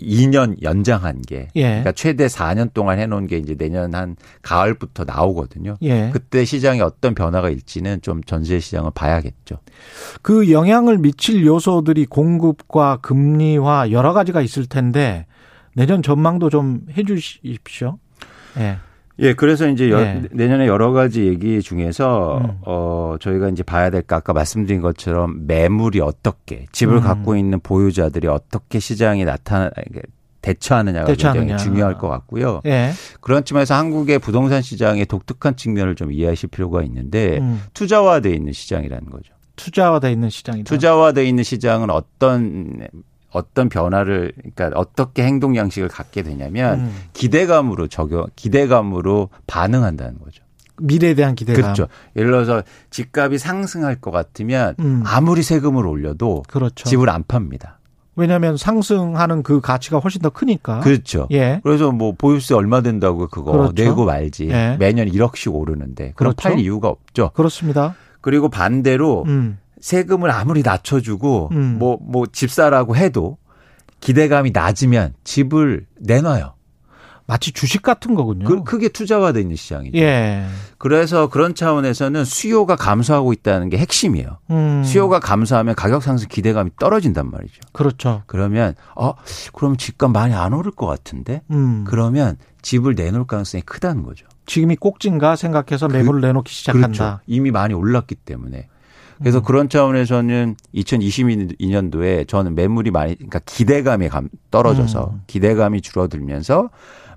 [0.00, 1.62] 2년 연장한 게 예.
[1.62, 5.76] 그러니까 최대 4년 동안 해놓은 게 이제 내년 한 가을부터 나오거든요.
[5.82, 6.10] 예.
[6.12, 9.58] 그때 시장에 어떤 변화가 일지는 좀 전세 시장을 봐야겠죠.
[10.22, 15.26] 그 영향을 미칠 요소들이 공급과 금리와 여러 가지가 있을 텐데
[15.74, 17.98] 내년 전망도 좀 해주십시오.
[18.58, 18.78] 예.
[19.20, 20.22] 예, 그래서 이제 여- 예.
[20.30, 22.58] 내년에 여러 가지 얘기 중에서 음.
[22.64, 27.00] 어 저희가 이제 봐야 될 거 아까 말씀드린 것처럼 매물이 어떻게 집을 음.
[27.02, 29.70] 갖고 있는 보유자들이 어떻게 시장에 나타나
[30.40, 31.46] 대처하느냐가 대처하느냐.
[31.46, 32.60] 굉장히 중요할 것 같고요.
[32.66, 32.92] 예.
[33.20, 37.62] 그런 측면에서 한국의 부동산 시장의 독특한 측면을 좀 이해하실 필요가 있는데 음.
[37.74, 39.34] 투자화돼 있는 시장이라는 거죠.
[39.56, 40.68] 투자화돼 있는 시장이다.
[40.68, 42.86] 투자화돼 있는 시장은 어떤
[43.30, 46.96] 어떤 변화를 그러니까 어떻게 행동 양식을 갖게 되냐면 음.
[47.12, 50.42] 기대감으로 적용 기대감으로 반응한다는 거죠.
[50.80, 51.62] 미래에 대한 기대감.
[51.62, 51.88] 그렇죠.
[52.16, 55.02] 예를 들어서 집값이 상승할 것 같으면 음.
[55.04, 56.88] 아무리 세금을 올려도 그렇죠.
[56.88, 57.78] 집을 안 팝니다.
[58.16, 60.80] 왜냐하면 상승하는 그 가치가 훨씬 더 크니까.
[60.80, 61.28] 그렇죠.
[61.30, 61.60] 예.
[61.62, 63.72] 그래서 뭐 보유세 얼마 된다고 그거 그렇죠.
[63.76, 64.76] 내고 말지 예.
[64.78, 66.48] 매년 1억씩 오르는데 그럼 그렇죠.
[66.48, 67.30] 팔 이유가 없죠.
[67.34, 67.94] 그렇습니다.
[68.20, 69.58] 그리고 반대로 음.
[69.80, 71.78] 세금을 아무리 낮춰주고 음.
[71.78, 73.38] 뭐 뭐 집사라고 해도
[74.00, 76.54] 기대감이 낮으면 집을 내놔요.
[77.26, 78.46] 마치 주식 같은 거군요.
[78.46, 79.98] 그, 그게 투자화돼 있는 시장이죠.
[79.98, 80.46] 예.
[80.78, 84.38] 그래서 그런 차원에서는 수요가 감소하고 있다는 게 핵심이에요.
[84.50, 84.82] 음.
[84.82, 87.60] 수요가 감소하면 가격 상승 기대감이 떨어진단 말이죠.
[87.72, 88.22] 그렇죠.
[88.26, 89.12] 그러면 어
[89.52, 91.84] 그럼 집값 많이 안 오를 것 같은데 음.
[91.86, 94.24] 그러면 집을 내놓을 가능성이 크다는 거죠.
[94.46, 96.86] 지금이 꼭진가 생각해서 매물을 내놓기 시작한다.
[96.88, 97.20] 그렇죠.
[97.26, 98.68] 이미 많이 올랐기 때문에.
[99.18, 99.42] 그래서 음.
[99.42, 105.22] 그런 차원에서는 2022년도에 저는 매물이 많이 그러니까 기대감이 감- 떨어져서 음.
[105.26, 106.70] 기대감이 줄어들면서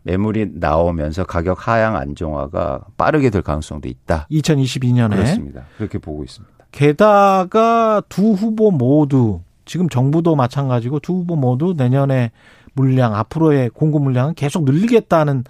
[0.04, 4.28] 매물이 나오면서 가격 하향 안정화가 빠르게 될 가능성도 있다.
[4.32, 5.64] 2022년에 그렇습니다.
[5.78, 6.52] 그렇게 보고 있습니다.
[6.72, 12.32] 게다가 두 후보 모두 지금 정부도 마찬가지고 두 후보 모두 내년에
[12.74, 15.44] 물량 앞으로의 공급 물량은 계속 늘리겠다는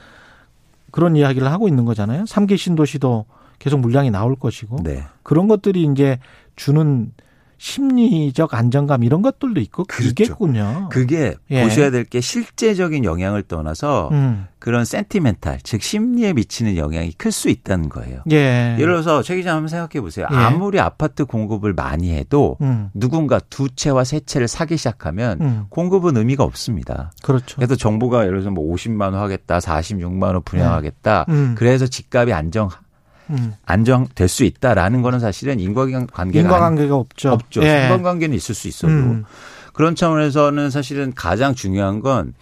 [0.92, 2.26] 그런 이야기를 하고 있는 거잖아요.
[2.26, 3.26] 삼기 신도시도
[3.62, 5.04] 계속 물량이 나올 것이고 네.
[5.22, 6.18] 그런 것들이 이제
[6.56, 7.12] 주는
[7.60, 9.84] 심리적 안정감 이런 것들도 있고.
[9.84, 10.90] 그겠군요.
[10.92, 11.62] 그게 예.
[11.64, 14.48] 보셔야 될 게 실제적인 영향을 떠나서 음.
[14.58, 18.24] 그런 센티멘탈, 즉 심리에 미치는 영향이 클 수 있다는 거예요.
[18.32, 18.76] 예.
[18.80, 20.26] 예를 들어서 최 기자 한번 생각해 보세요.
[20.32, 20.36] 예.
[20.36, 22.90] 아무리 아파트 공급을 많이 해도 음.
[22.96, 25.66] 누군가 두 채와 세 채를 사기 시작하면 음.
[25.70, 27.12] 공급은 의미가 없습니다.
[27.22, 27.58] 그렇죠.
[27.58, 31.26] 그래서 정부가 예를 들어서 뭐 50만 원 하겠다, 46만 원 분양하겠다.
[31.30, 31.54] 음.
[31.56, 32.70] 그래서 집값이 안정
[33.30, 33.54] 음.
[33.66, 37.30] 안정될 수 있다라는 거는 사실은 인과관계가 인과관계가 없죠.
[37.30, 37.64] 안- 없죠.
[37.64, 37.82] 예.
[37.88, 39.24] 상관관계는 있을 수 있어도 음.
[39.74, 42.34] 그런 차원에서는 사실은 가장 중요한 건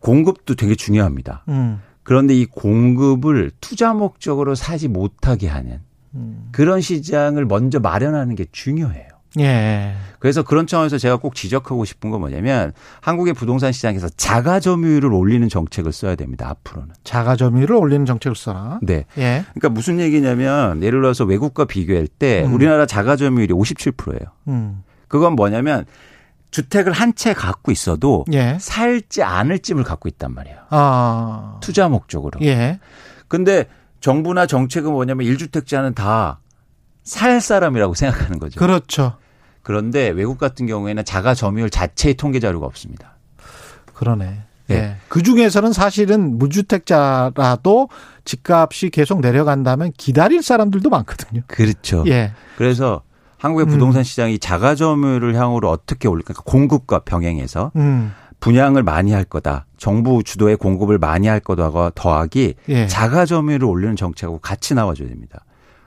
[0.00, 1.44] 공급도 되게 중요합니다.
[1.48, 1.80] 음.
[2.02, 5.80] 그런데 이 공급을 투자 목적으로 사지 못하게 하는
[6.14, 6.48] 음.
[6.52, 9.08] 그런 시장을 먼저 마련하는 게 중요해요.
[9.40, 9.94] 예.
[10.20, 15.48] 그래서 그런 차원에서 제가 꼭 지적하고 싶은 건 뭐냐면 한국의 부동산 시장에서 자가 점유율을 올리는
[15.48, 16.48] 정책을 써야 됩니다.
[16.50, 16.94] 앞으로는.
[17.04, 18.78] 자가 점유율을 올리는 정책을 써라.
[18.82, 19.04] 네.
[19.18, 19.44] 예.
[19.54, 22.54] 그러니까 무슨 얘기냐면 예를 들어서 외국과 비교할 때 음.
[22.54, 24.28] 우리나라 자가 점유율이 57%예요.
[24.48, 24.82] 음.
[25.08, 25.84] 그건 뭐냐면
[26.50, 28.56] 주택을 한 채 갖고 있어도 예.
[28.60, 30.58] 살지 않을 집을 갖고 있단 말이에요.
[30.70, 31.58] 아.
[31.60, 32.38] 투자 목적으로.
[32.42, 32.78] 예.
[33.28, 33.66] 근데
[34.00, 36.38] 정부나 정책은 뭐냐면 1주택자는 다
[37.04, 38.58] 살 사람이라고 생각하는 거죠.
[38.58, 39.18] 그렇죠.
[39.64, 43.16] 그런데 외국 같은 경우에는 자가 점유율 자체의 통계 자료가 없습니다.
[43.94, 44.42] 그러네.
[44.66, 44.74] 네.
[44.74, 44.96] 예.
[45.08, 47.88] 그 중에서는 사실은 무주택자라도
[48.24, 51.42] 집값이 계속 내려간다면 기다릴 사람들도 많거든요.
[51.46, 52.04] 그렇죠.
[52.06, 52.32] 예.
[52.56, 53.02] 그래서
[53.38, 53.70] 한국의 음.
[53.70, 56.34] 부동산 시장이 자가 점유율을 향으로 어떻게 올릴까?
[56.34, 58.12] 그러니까 공급과 병행해서 음.
[58.40, 59.64] 분양을 많이 할 거다.
[59.78, 62.86] 정부 주도의 공급을 많이 할 거다가 더하기 예.
[62.86, 65.44] 자가 점유율을 올리는 정책하고 같이 나와줘야 됩니다.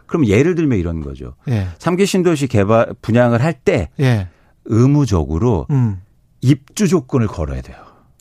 [0.07, 1.35] 그럼 예를 들면 이런 거죠.
[1.49, 1.67] 예.
[1.77, 4.27] 삼기 신도시 개발 분양을 할때 예.
[4.65, 6.01] 의무적으로 음.
[6.41, 7.77] 입주 조건을 걸어야 돼요.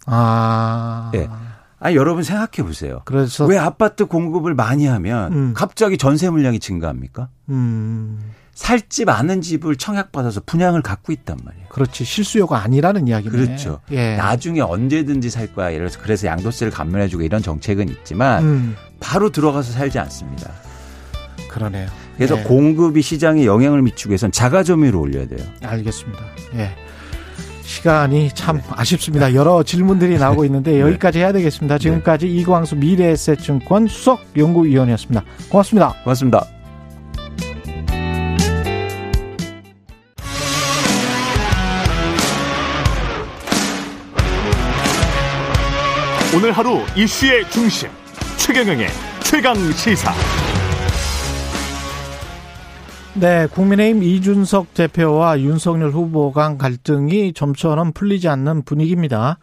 [0.07, 1.11] 아.
[1.14, 1.29] 예.
[1.79, 3.03] 아니 여러분 생각해 보세요.
[3.05, 5.55] 그래서 왜 아파트 공급을 많이 하면 음.
[5.55, 7.29] 갑자기 전세 물량이 증가합니까?
[7.51, 8.18] 음.
[8.55, 11.66] 살집 않은 집을 청약받아서 분양을 갖고 있단 말이에요.
[11.68, 13.31] 그렇지 실수요가 아니라는 이야기네.
[13.31, 13.81] 그렇죠.
[13.90, 14.16] 예.
[14.16, 15.75] 나중에 언제든지 살 거야.
[15.75, 18.77] 예를 들어서 그래서 양도세를 감면해주고 이런 정책은 있지만 음.
[18.99, 20.51] 바로 들어가서 살지 않습니다.
[21.57, 21.88] 그러네요.
[22.16, 22.42] 그래서 예.
[22.42, 25.38] 공급이 시장에 영향을 미치기 위해서는 자가 점유율을 올려야 돼요.
[25.62, 26.21] 알겠습니다.
[26.57, 26.71] 예.
[27.62, 29.35] 시간이 참 아쉽습니다.
[29.35, 31.79] 여러 질문들이 나오고 있는데 여기까지 해야 되겠습니다.
[31.79, 35.25] 지금까지 이광수 미래에셋증권 수석 연구위원이었습니다.
[35.49, 35.95] 고맙습니다.
[36.05, 36.47] 고맙습니다.
[46.37, 47.88] 오늘 하루 이슈의 중심
[48.37, 48.88] 최경영의
[49.23, 50.12] 최강 시사.
[53.18, 59.38] 네, 국민의힘 이준석 대표와 윤석열 후보 간 갈등이 좀처럼 풀리지 않는 분위기입니다.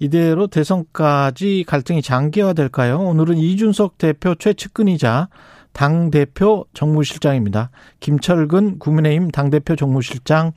[0.00, 2.98] 이대로 대선까지 갈등이 장기화될까요?
[2.98, 5.28] 오늘은 이준석 대표 최측근이자
[5.72, 7.70] 당대표 정무실장입니다.
[8.00, 10.50] 김철근 국민의힘 당대표 정무실장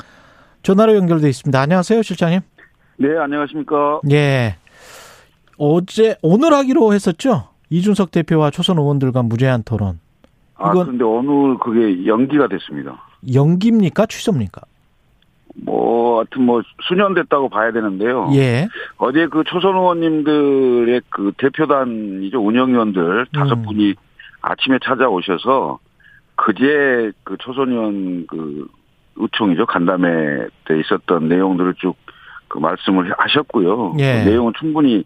[0.63, 1.61] 전화로 연결돼 있습니다.
[1.61, 2.39] 안녕하세요, 실장님.
[2.97, 4.01] 네, 안녕하십니까.
[4.09, 4.55] 예.
[5.59, 7.49] 어제, 오늘 하기로 했었죠?
[7.69, 9.99] 이준석 대표와 초선 의원들과 무제한 토론.
[10.57, 13.01] 아, 그런데 오늘 그게 연기가 됐습니다.
[13.33, 14.05] 연기입니까?
[14.07, 14.61] 취소입니까?
[15.63, 18.29] 뭐, 하여튼 뭐, 수년 됐다고 봐야 되는데요.
[18.33, 18.67] 예.
[18.97, 22.39] 어제 그 초선 의원님들의 그 대표단이죠.
[22.39, 23.63] 운영위원들 다섯 음.
[23.63, 23.95] 분이
[24.41, 25.79] 아침에 찾아오셔서
[26.35, 28.67] 그제 그 초선 의원 그
[29.15, 29.65] 의총이죠.
[29.65, 31.95] 간담회 때 있었던 내용들을 쭉
[32.49, 33.95] 그 말씀을 하셨고요.
[33.99, 34.23] 예.
[34.23, 35.03] 그 내용은 충분히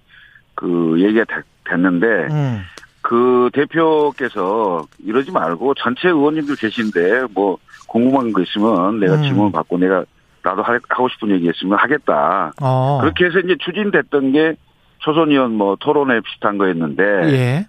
[0.53, 2.61] 그 얘기가 됐- 됐는데 음.
[3.01, 9.23] 그 대표께서 이러지 말고 전체 의원님들 계신데 뭐 궁금한 거 있으면 내가 음.
[9.23, 10.05] 질문 받고 내가
[10.43, 12.53] 나도 하- 하고 싶은 얘기 있으면 하겠다.
[12.61, 12.99] 어.
[13.01, 14.55] 그렇게 해서 이제 추진됐던 게
[14.99, 17.67] 초선 의원 뭐 토론회 비슷한 거였는데 예.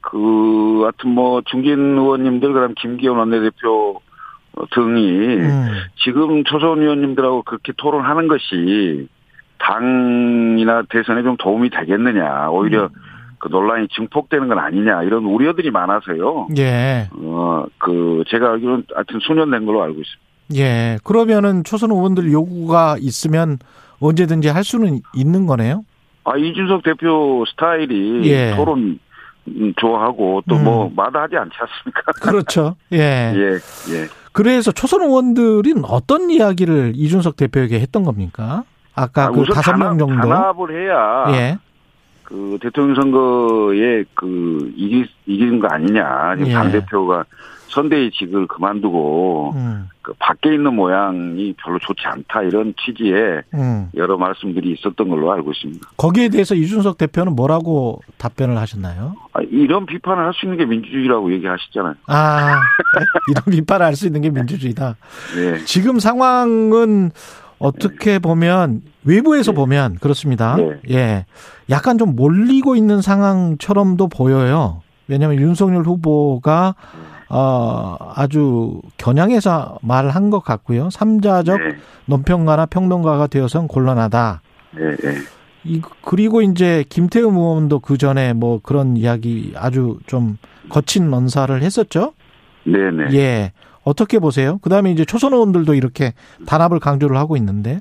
[0.00, 4.00] 그 하여튼 뭐 중진 의원님들 그 다음 김기현 원내대표
[4.70, 5.08] 등이
[5.38, 5.68] 음.
[6.04, 9.08] 지금 초선 의원님들하고 그렇게 토론하는 것이
[9.58, 12.88] 당이나 대선에 좀 도움이 되겠느냐 오히려
[13.44, 16.48] 그 논란이 증폭되는 건 아니냐 이런 우려들이 많아서요.
[16.56, 17.10] 예.
[17.14, 20.22] 어그 제가 알기로는 하여튼 수년 된 걸로 알고 있습니다.
[20.56, 20.98] 예.
[21.04, 23.58] 그러면은 초선 의원들 요구가 있으면
[24.00, 25.84] 언제든지 할 수는 있는 거네요?
[26.24, 28.54] 아 이준석 대표 스타일이 예.
[28.56, 28.98] 토론
[29.48, 30.64] 음, 좋아하고 또 음.
[30.64, 32.12] 뭐 마다하지 않지 않습니까?
[32.22, 32.76] 그렇죠.
[32.92, 32.98] 예.
[33.36, 33.50] 예,
[33.94, 34.08] 예.
[34.32, 38.64] 그래서 초선 의원들은 어떤 이야기를 이준석 대표에게 했던 겁니까?
[38.94, 40.28] 아까 아, 그 다섯 명 정도.
[40.28, 41.58] 단합을 해야 예.
[42.34, 46.34] 그 대통령 선거에 그 이기 이기는 거 아니냐.
[46.36, 46.52] 지금 예.
[46.52, 47.24] 당 대표가
[47.68, 49.88] 선대위 직을 그만두고 음.
[50.02, 53.88] 그 밖에 있는 모양이 별로 좋지 않다 이런 취지의 음.
[53.94, 55.88] 여러 말씀들이 있었던 걸로 알고 있습니다.
[55.96, 59.14] 거기에 대해서 이준석 대표는 뭐라고 답변을 하셨나요?
[59.32, 61.94] 아, 이런 비판을 할 수 있는 게 민주주의라고 얘기하시잖아요.
[62.08, 62.60] 아,
[63.30, 64.96] 이런 비판을 할 수 있는 게 민주주의다.
[65.36, 65.64] 네.
[65.64, 67.10] 지금 상황은
[67.64, 70.56] 어떻게 보면 외부에서 보면 그렇습니다.
[70.56, 70.70] 네.
[70.90, 71.26] 예.
[71.70, 74.82] 약간 좀 몰리고 있는 상황처럼도 보여요.
[75.08, 76.74] 왜냐하면 윤석열 후보가
[77.28, 80.90] 어, 아주 겨냥해서 말한 것 같고요.
[80.90, 81.76] 삼자적 네.
[82.06, 84.42] 논평가나 평론가가 되어선 곤란하다.
[84.76, 85.14] 네, 네.
[85.64, 90.36] 이 그리고 이제 김태우 의원도 그 전에 뭐 그런 이야기 아주 좀
[90.68, 92.12] 거친 언사를 했었죠.
[92.64, 93.16] 네, 네.
[93.16, 93.52] 예.
[93.84, 94.58] 어떻게 보세요?
[94.58, 96.12] 그다음에 이제 초선 의원들도 이렇게
[96.46, 97.80] 단합을 강조를 하고 있는데.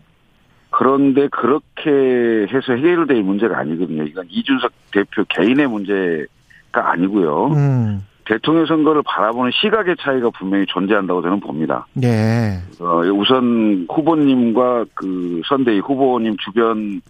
[0.70, 4.04] 그런데 그렇게 해서 해결될 문제가 아니거든요.
[4.04, 7.48] 이건 이준석 대표 개인의 문제가 아니고요.
[7.48, 8.06] 음.
[8.26, 11.86] 대통령 선거를 바라보는 시각의 차이가 분명히 존재한다고 저는 봅니다.
[12.02, 12.60] 예.
[12.80, 17.02] 어, 우선 후보님과 그 선대위 후보님 주변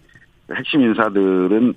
[0.54, 1.74] 핵심 인사들은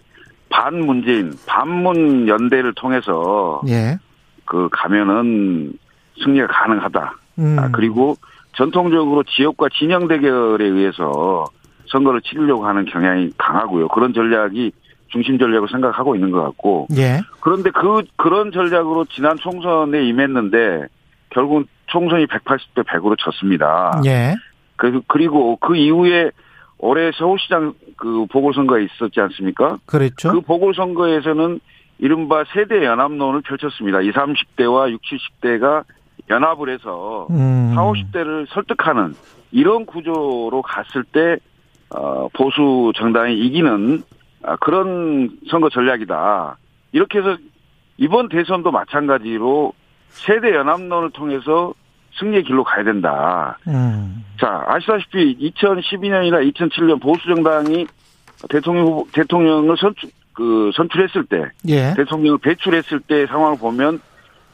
[0.49, 3.97] 반문재인, 반문 연대를 통해서 예.
[4.45, 5.73] 그 가면은
[6.23, 7.13] 승리가 가능하다.
[7.39, 7.57] 음.
[7.59, 8.15] 아, 그리고
[8.55, 11.45] 전통적으로 지역과 진영 대결에 의해서
[11.87, 13.87] 선거를 치르려고 하는 경향이 강하고요.
[13.89, 14.71] 그런 전략이
[15.09, 17.21] 중심 전략을 생각하고 있는 것 같고 예.
[17.39, 20.87] 그런데 그 그런 전략으로 지난 총선에 임했는데
[21.29, 24.01] 결국은 총선이 180대 100으로 졌습니다.
[24.05, 24.35] 예.
[24.75, 26.31] 그 그리고 그 이후에
[26.77, 29.77] 올해 서울시장 그 보궐선거가 있었지 않습니까?
[29.85, 30.31] 그랬죠.
[30.31, 31.59] 그 보궐선거에서는
[31.99, 34.01] 이른바 세대 연합론을 펼쳤습니다.
[34.01, 35.83] 20, 30대와 60, 70대가
[36.29, 37.73] 연합을 해서 음.
[37.75, 39.15] 40, 50대를 설득하는
[39.51, 41.37] 이런 구조로 갔을 때
[41.89, 44.03] 어, 보수 정당이 이기는
[44.43, 46.57] 아, 그런 선거 전략이다.
[46.91, 47.37] 이렇게 해서
[47.97, 49.73] 이번 대선도 마찬가지로
[50.09, 51.73] 세대 연합론을 통해서
[52.19, 53.57] 승리의 길로 가야 된다.
[53.67, 54.23] 음.
[54.39, 57.87] 자, 아시다시피 2012년이나 2007년 보수 정당이
[58.49, 61.93] 대통령 후보, 대통령을 선출 그 선출했을 때 예.
[61.95, 63.99] 대통령을 배출했을 때 상황을 보면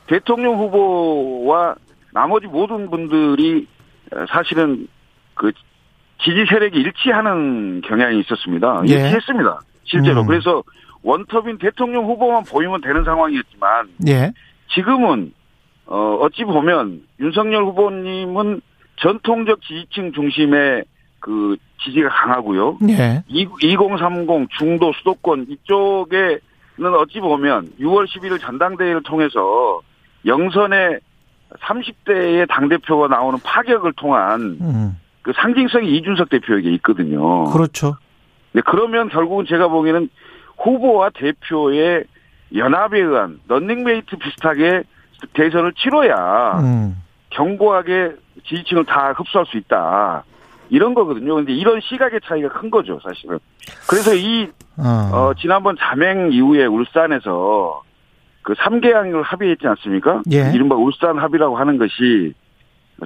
[0.07, 1.75] 대통령 후보와
[2.11, 3.67] 나머지 모든 분들이
[4.29, 4.87] 사실은
[5.33, 5.51] 그
[6.23, 8.83] 지지 세력이 일치하는 경향이 있었습니다.
[8.87, 8.93] 예.
[8.93, 9.59] 일치했습니다.
[9.83, 10.21] 실제로.
[10.21, 10.27] 음.
[10.27, 10.63] 그래서
[11.03, 14.31] 원톱인 대통령 후보만 보이면 되는 상황이었지만 예.
[14.73, 15.33] 지금은
[15.85, 18.61] 어 어찌 보면 윤석열 후보님은
[18.97, 20.85] 전통적 지지층 중심의
[21.19, 22.77] 그 지지가 강하고요.
[22.89, 23.23] 예.
[23.27, 26.39] 2030 중도 수도권 이쪽에는
[26.99, 29.81] 어찌 보면 6월 11일 전당대회를 통해서
[30.25, 30.99] 영선의
[31.59, 34.99] 30대의 당대표가 나오는 파격을 통한 음.
[35.21, 37.45] 그 상징성이 이준석 대표에게 있거든요.
[37.45, 37.97] 그렇죠.
[38.53, 40.09] 네, 그러면 결국은 제가 보기에는
[40.57, 42.05] 후보와 대표의
[42.55, 44.83] 연합에 의한 런닝메이트 비슷하게
[45.33, 47.01] 대선을 치러야 음.
[47.29, 48.11] 견고하게
[48.45, 50.23] 지지층을 다 흡수할 수 있다.
[50.69, 51.35] 이런 거거든요.
[51.35, 53.39] 근데 이런 시각의 차이가 큰 거죠, 사실은.
[53.87, 55.09] 그래서 이, 어.
[55.13, 57.83] 어, 지난번 잠행 이후에 울산에서
[58.43, 60.21] 그 3개 항을 합의했지 않습니까?
[60.31, 60.51] 예.
[60.53, 62.33] 이른바 울산 합의라고 하는 것이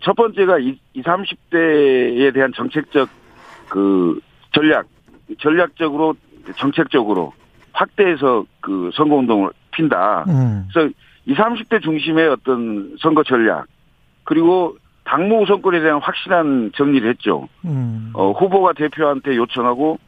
[0.03, 3.07] 첫 번째가 20, 30대에 대한 정책적
[3.69, 4.19] 그
[4.51, 4.87] 전략,
[5.39, 6.15] 전략적으로
[6.57, 7.33] 정책적으로
[7.71, 10.25] 확대해서 그 선거운동을 핀다.
[10.27, 10.67] 음.
[10.73, 10.91] 그래서
[11.25, 13.67] 20, 30대 중심의 어떤 선거 전략
[14.23, 17.47] 그리고 당무 우선권에 대한 확실한 정리를 했죠.
[17.63, 18.11] 음.
[18.13, 19.99] 어, 후보가 대표한테 요청하고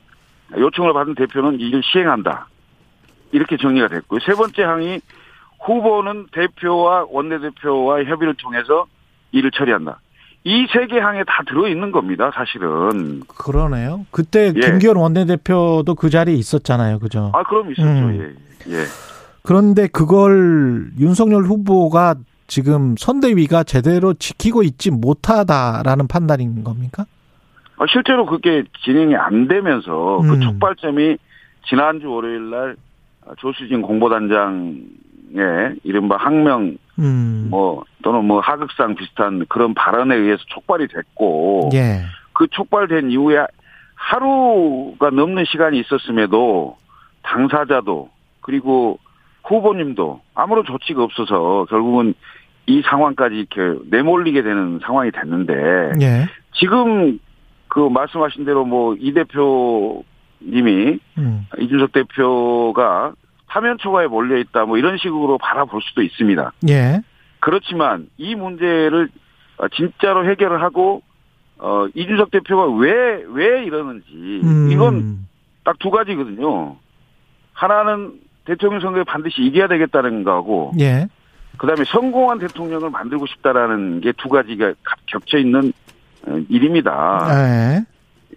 [0.57, 2.47] 요청을 받은 대표는 이를 시행한다.
[3.31, 4.19] 이렇게 정리가 됐고요.
[4.25, 4.99] 세 번째 항이
[5.61, 8.85] 후보는 대표와 원내대표와 협의를 통해서
[9.31, 9.99] 일을 처리한다.
[10.45, 13.21] 이 세 개 항에 다 들어있는 겁니다, 사실은.
[13.27, 14.05] 그러네요.
[14.09, 14.59] 그때 예.
[14.59, 16.99] 김기현 원내대표도 그 자리에 있었잖아요.
[16.99, 17.31] 그죠?
[17.35, 18.35] 아, 그럼 있었죠, 음.
[18.67, 18.73] 예.
[18.73, 18.83] 예.
[19.43, 22.15] 그런데 그걸 윤석열 후보가
[22.47, 27.05] 지금 선대위가 제대로 지키고 있지 못하다라는 판단인 겁니까?
[27.77, 30.29] 아, 실제로 그게 진행이 안 되면서 음.
[30.29, 31.17] 그 촉발점이
[31.67, 32.75] 지난주 월요일 날
[33.37, 34.77] 조수진 공보단장
[35.35, 37.47] 의 이른바 항명 음.
[37.49, 42.01] 뭐 또는 뭐 하극상 비슷한 그런 발언에 의해서 촉발이 됐고 예.
[42.33, 43.45] 그 촉발된 이후에
[43.95, 46.77] 하루가 넘는 시간이 있었음에도
[47.23, 48.09] 당사자도
[48.41, 48.99] 그리고
[49.43, 52.13] 후보님도 아무런 조치가 없어서 결국은
[52.65, 55.53] 이 상황까지 이렇게 내몰리게 되는 상황이 됐는데
[56.01, 56.27] 예.
[56.53, 57.19] 지금
[57.67, 61.47] 그 말씀하신 대로 뭐 이 대표님이 음.
[61.59, 63.13] 이준석 대표가
[63.49, 66.53] 파면 초과에 몰려 있다 뭐 이런 식으로 바라볼 수도 있습니다.
[66.69, 67.01] 예.
[67.39, 69.09] 그렇지만 이 문제를
[69.57, 71.01] 어, 진짜로 해결을 하고
[71.57, 74.69] 어 이준석 대표가 왜왜 이러는지 음.
[74.71, 75.27] 이건
[75.65, 76.77] 딱 두 가지거든요.
[77.53, 78.13] 하나는
[78.45, 81.07] 대통령 선거에 반드시 이겨야 되겠다는 거하고 예.
[81.57, 85.73] 그다음에 성공한 대통령을 만들고 싶다라는 게 두 가지가 겹- 겹쳐 있는
[86.27, 87.27] 어, 일입니다.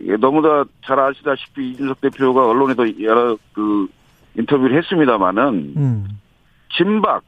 [0.02, 0.16] 예.
[0.16, 3.86] 너무나 잘 아시다시피 이준석 대표가 언론에도 여러 그
[4.36, 6.08] 인터뷰를 했습니다마는 음.
[6.76, 7.22] 진박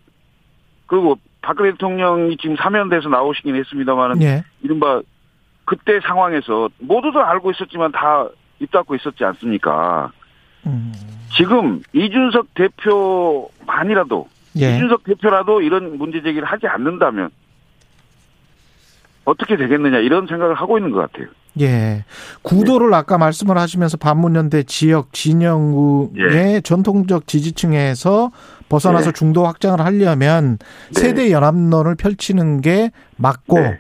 [0.86, 4.44] 그리고 박근혜 대통령이 지금 사면돼서 나오시긴 했습니다마는 예.
[4.62, 5.02] 이른바
[5.64, 8.28] 그때 상황에서 모두들 알고 있었지만 다
[8.60, 10.10] 입 닫고 있었지 않습니까?
[10.66, 10.92] 음.
[11.36, 14.28] 지금 이준석 대표만이라도
[14.60, 14.76] 예.
[14.76, 17.30] 이준석 대표라도 이런 문제 제기를 하지 않는다면
[19.24, 21.28] 어떻게 되겠느냐 이런 생각을 하고 있는 것 같아요.
[21.60, 22.04] 예.
[22.42, 26.60] 구도를 아까 말씀을 하시면서 반문연대 지역 진영의 예.
[26.60, 28.30] 전통적 지지층에서
[28.68, 29.12] 벗어나서 예.
[29.12, 30.58] 중도 확장을 하려면
[30.92, 31.00] 네.
[31.00, 33.78] 세대 연합론을 펼치는 게 맞고 네.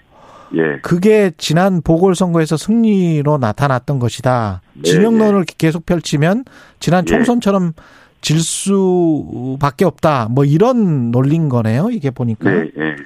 [0.56, 0.78] 예.
[0.82, 4.60] 그게 지난 보궐선거에서 승리로 나타났던 것이다.
[4.74, 6.44] 네, 진영론을 계속 펼치면
[6.78, 7.10] 지난 예.
[7.10, 7.72] 총선처럼
[8.24, 10.28] 질 수밖에 없다.
[10.30, 11.90] 뭐 이런 논리인 거네요.
[11.90, 12.50] 이게 보니까.
[12.50, 12.96] 네, 예.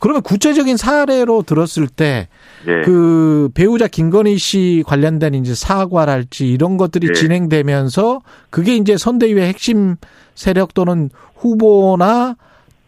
[0.00, 2.28] 그러면 구체적인 사례로 들었을 때
[2.66, 2.80] 예.
[2.80, 7.12] 그 배우자 김건희 씨 관련된 이제 사과랄지 이런 것들이 예.
[7.12, 9.96] 진행되면서 그게 이제 선대위의 핵심
[10.34, 12.36] 세력 또는 후보나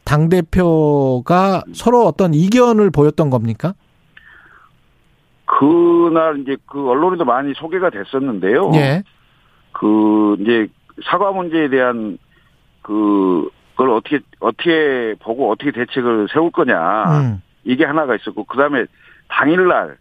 [0.05, 3.75] 당 대표가 서로 어떤 이견을 보였던 겁니까?
[5.45, 8.71] 그날 이제 그 언론에도 많이 소개가 됐었는데요.
[8.75, 9.03] 예.
[9.73, 10.69] 그 이제
[11.03, 12.19] 사과 문제에 대한
[12.83, 17.43] 그 그걸 어떻게 어떻게 보고 어떻게 대책을 세울 거냐 음.
[17.65, 18.85] 이게 하나가 있었고 그 다음에
[19.29, 19.97] 당일날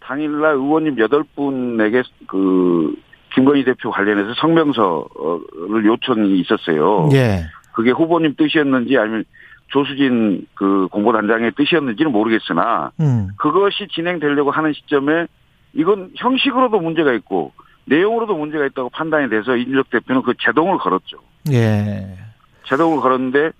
[0.00, 2.94] 당일날 의원님 여덟 분에게 그
[3.34, 7.08] 김건희 대표 관련해서 성명서를 요청이 있었어요.
[7.12, 7.44] 예.
[7.72, 9.24] 그게 후보님 뜻이었는지 아니면
[9.68, 13.28] 조수진 그 공보단장의 뜻이었는지는 모르겠으나 음.
[13.38, 15.26] 그것이 진행되려고 하는 시점에
[15.72, 17.52] 이건 형식으로도 문제가 있고
[17.86, 21.18] 내용으로도 문제가 있다고 판단이 돼서 이준석 대표는 그 제동을 걸었죠.
[21.52, 22.16] 예.
[22.64, 23.50] 제동을 걸었는데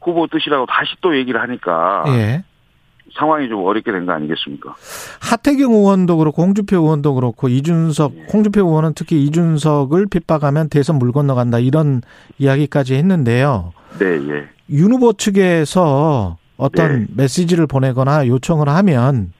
[0.00, 2.42] 후보 뜻이라고 다시 또 얘기를 하니까 예.
[3.16, 4.74] 상황이 좀 어렵게 된 거 아니겠습니까?
[5.20, 8.26] 하태경 의원도 그렇고 홍준표 의원도 그렇고 이준석 예.
[8.32, 12.02] 홍준표 의원은 특히 이준석을 핍박하면 대선 물 건너간다 이런
[12.38, 13.72] 이야기까지 했는데요.
[13.98, 14.48] 네, 예.
[14.70, 17.06] 윤 후보 측에서 어떤 네.
[17.16, 19.32] 메시지를 보내거나 요청을 하면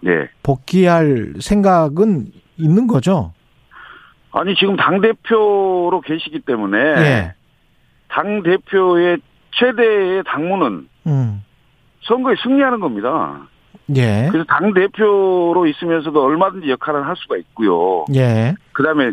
[0.00, 0.28] 네.
[0.42, 2.26] 복귀할 생각은
[2.56, 3.32] 있는 거죠.
[4.34, 7.34] 아니 지금 당 대표로 계시기 때문에 예.
[8.08, 9.18] 당 대표의
[9.52, 11.44] 최대의 당무는 음.
[12.02, 13.46] 선거에 승리하는 겁니다.
[13.94, 14.28] 예.
[14.30, 18.04] 그래서 당 대표로 있으면서도 얼마든지 역할을 할 수가 있고요.
[18.14, 18.54] 예.
[18.72, 19.12] 그다음에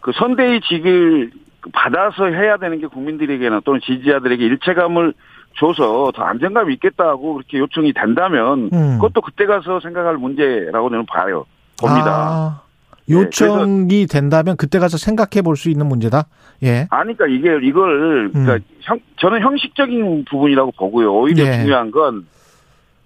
[0.00, 1.30] 그 선대위직을
[1.72, 5.14] 받아서 해야 되는 게 국민들에게는 또는 지지자들에게 일체감을
[5.56, 8.98] 줘서 더 안정감이 있겠다고 그렇게 요청이 된다면 음.
[8.98, 11.46] 그것도 그때 가서 생각할 문제라고 저는 봐요.
[11.80, 12.10] 봅니다.
[12.10, 12.62] 아,
[13.10, 16.26] 요청이 된다면 그때 가서 생각해 볼 수 있는 문제다.
[16.62, 16.86] 예.
[16.90, 18.60] 아니, 그러니까 이게 이걸 그러니까 음.
[18.80, 21.14] 형, 저는 형식적인 부분이라고 보고요.
[21.14, 21.60] 오히려 네.
[21.62, 22.26] 중요한 건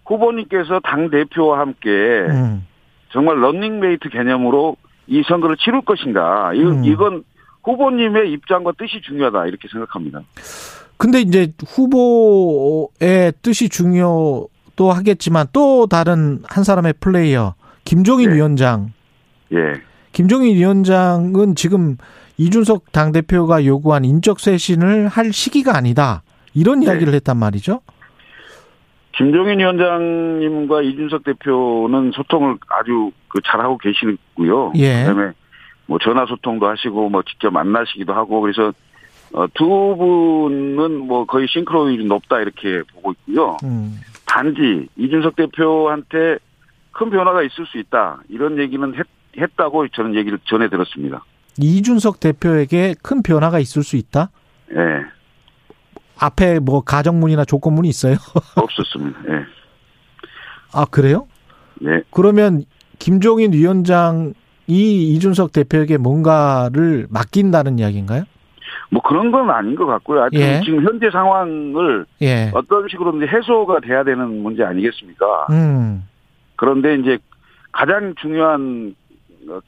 [0.05, 2.67] 후보님께서 당 대표와 함께 음.
[3.13, 4.77] 정말 런닝메이트 개념으로
[5.07, 6.53] 이 선거를 치룰 것인가?
[6.55, 6.85] 이, 음.
[6.85, 7.25] 이건
[7.65, 10.23] 후보님의 입장과 뜻이 중요하다 이렇게 생각합니다.
[10.97, 18.37] 근데 이제 후보의 뜻이 중요도 하겠지만 또 다른 한 사람의 플레이어 김종인 네.
[18.37, 18.93] 위원장.
[19.53, 19.75] 예,
[20.13, 21.97] 김종인 위원장은 지금
[22.39, 26.23] 이준석 당대표가 요구한 인적 쇄신을 할 시기가 아니다.
[26.55, 26.87] 이런 네.
[26.87, 27.81] 이야기를 했단 말이죠.
[29.13, 34.73] 김종인 위원장님과 이준석 대표는 소통을 아주 그 잘하고 계시고요.
[34.77, 35.05] 예.
[35.05, 35.33] 그다음에
[35.87, 38.73] 뭐 전화 소통도 하시고 뭐 직접 만나시기도 하고 그래서
[39.35, 43.57] 어, 두 분은 뭐 거의 싱크로율이 높다 이렇게 보고 있고요.
[43.65, 43.99] 음.
[44.27, 46.39] 단지 이준석 대표한테
[46.93, 49.07] 큰 변화가 있을 수 있다 이런 얘기는 했,
[49.37, 51.25] 했다고 저는 얘기를 전해 들었습니다.
[51.59, 54.31] 이준석 대표에게 큰 변화가 있을 수 있다.
[54.75, 55.05] 예,
[56.19, 58.17] 앞에 뭐 가정문이나 조건문이 있어요.
[58.57, 59.19] 없었습니다.
[59.29, 59.45] 예,
[60.75, 61.27] 아 그래요?
[61.85, 62.03] 예.
[62.11, 62.65] 그러면
[62.99, 64.33] 김종인 위원장이
[64.69, 68.25] 이준석 대표에게 뭔가를 맡긴다는 이야기인가요?
[68.91, 70.29] 뭐 그런 건 아닌 것 같고요.
[70.35, 70.61] 예.
[70.65, 72.51] 지금 현재 상황을 예.
[72.55, 75.47] 어떤 식으로든지 해소가 돼야 되는 문제 아니겠습니까?
[75.51, 76.07] 음.
[76.57, 77.19] 그런데 이제
[77.73, 79.02] 가장 중요한 어,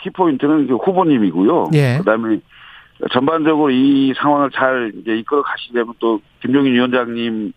[0.01, 1.71] 키포인트는 그 후보님이고요.
[1.75, 1.99] 예.
[1.99, 2.41] 그다음에
[3.13, 7.53] 전반적으로 이 상황을 잘 이제 이끌어 가시려면 또 김종인 위원장님의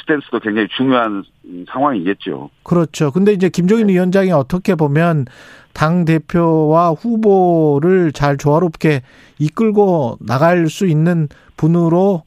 [0.00, 2.50] 스탠스도 굉장히 중요한 음, 상황이겠죠.
[2.62, 3.10] 그렇죠.
[3.10, 5.26] 근데 이제 김종인 위원장이 어떻게 보면
[5.72, 9.02] 당 대표와 후보를 잘 조화롭게
[9.38, 12.22] 이끌고 나갈 수 있는 분으로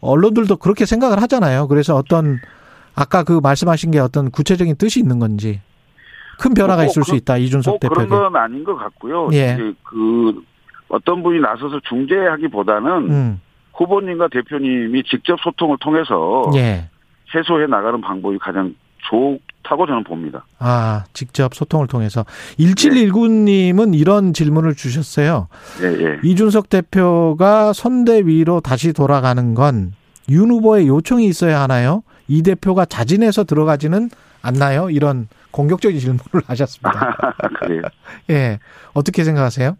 [0.00, 1.68] 언론들도 그렇게 생각을 하잖아요.
[1.68, 2.38] 그래서 어떤
[2.94, 5.60] 아까 그 말씀하신 게 어떤 구체적인 뜻이 있는 건지
[6.40, 8.08] 큰 변화가 뭐 있을 수 그- 있다 이준석 뭐 그런.
[8.08, 9.28] 건 아닌 것 같고요.
[9.32, 9.54] 예.
[9.54, 10.42] 이제 그
[10.88, 13.40] 어떤 분이 나서서 중재하기보다는 음,
[13.74, 16.88] 후보님과 대표님이 직접 소통을 통해서 예.
[17.34, 18.74] 해소해 나가는 방법이 가장
[19.08, 20.44] 좋다고 저는 봅니다.
[20.58, 22.24] 아, 직접 소통을 통해서.
[22.58, 25.48] 1719님은 이런 질문을 주셨어요.
[25.82, 26.18] 예, 예.
[26.22, 29.92] 이준석 대표가 선대위로 다시 돌아가는 건
[30.28, 32.04] 윤 후보의 요청이 있어야 하나요?
[32.28, 34.10] 이 대표가 자진해서 들어가지는
[34.42, 34.88] 않나요?
[34.88, 37.16] 이런 공격적인 질문을 하셨습니다.
[37.60, 37.82] 그래요.
[38.30, 38.58] 예.
[38.94, 39.76] 어떻게 생각하세요?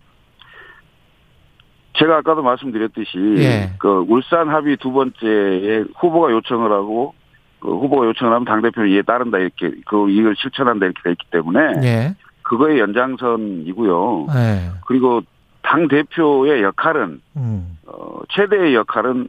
[1.95, 3.73] 제가 아까도 말씀드렸듯이 예.
[3.79, 7.15] 그 울산 합의 두 번째에 후보가 요청을 하고
[7.59, 11.27] 그 후보가 요청을 하면 당 대표는 이에 따른다 이렇게 그 이걸 실천한다 이렇게 돼 있기
[11.31, 12.15] 때문에 예.
[12.43, 14.27] 그거의 연장선이고요.
[14.35, 14.71] 예.
[14.87, 15.23] 그리고
[15.63, 17.79] 당 대표의 역할은 음.
[17.87, 19.27] 어, 최대의 역할은 어,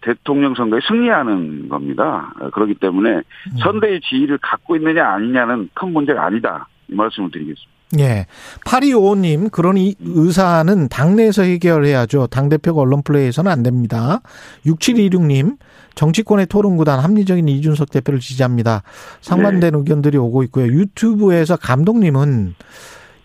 [0.00, 2.32] 대통령 선거에 승리하는 겁니다.
[2.40, 3.56] 어, 그렇기 때문에 음.
[3.62, 6.68] 선대의 지위를 갖고 있느냐 아니냐는 큰 문제가 아니다.
[6.88, 7.74] 이 말씀을 드리겠습니다.
[7.98, 8.26] 예.
[8.66, 12.26] 8255님, 그런 이 의사는 당내에서 해결해야죠.
[12.28, 14.20] 당대표가 언론 플레이에서는 안 됩니다.
[14.66, 15.58] 6726님,
[15.94, 18.82] 정치권의 토론구단 합리적인 이준석 대표를 지지합니다.
[19.20, 20.66] 상반된 의견들이 오고 있고요.
[20.66, 22.54] 유튜브에서 감독님은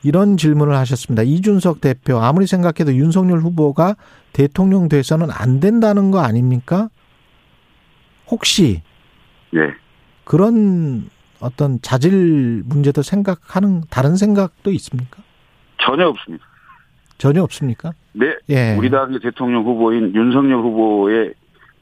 [0.04, 1.24] 이런 질문을 하셨습니다.
[1.24, 3.96] 이준석 대표, 아무리 생각해도 윤석열 후보가
[4.34, 6.90] 대통령 돼서는 안 된다는 거 아닙니까?
[8.28, 8.82] 혹시
[9.56, 9.74] 예.
[10.24, 15.24] 그런 어떤 자질 문제도 생각하는 다른 생각도 있습니까?
[15.82, 16.46] 전혀 없습니다.
[17.18, 17.92] 전혀 없습니까?
[18.14, 18.28] 네.
[18.50, 18.76] 예.
[18.78, 21.34] 우리 당의 대통령 후보인 윤석열 후보의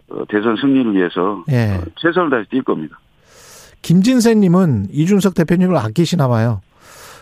[0.10, 1.76] 어, 대선 승리를 위해서 예.
[1.76, 2.98] 어, 최선을 다해 뛸 겁니다.
[3.82, 6.62] 김진세님은 이준석 대표님을 아끼시나 봐요.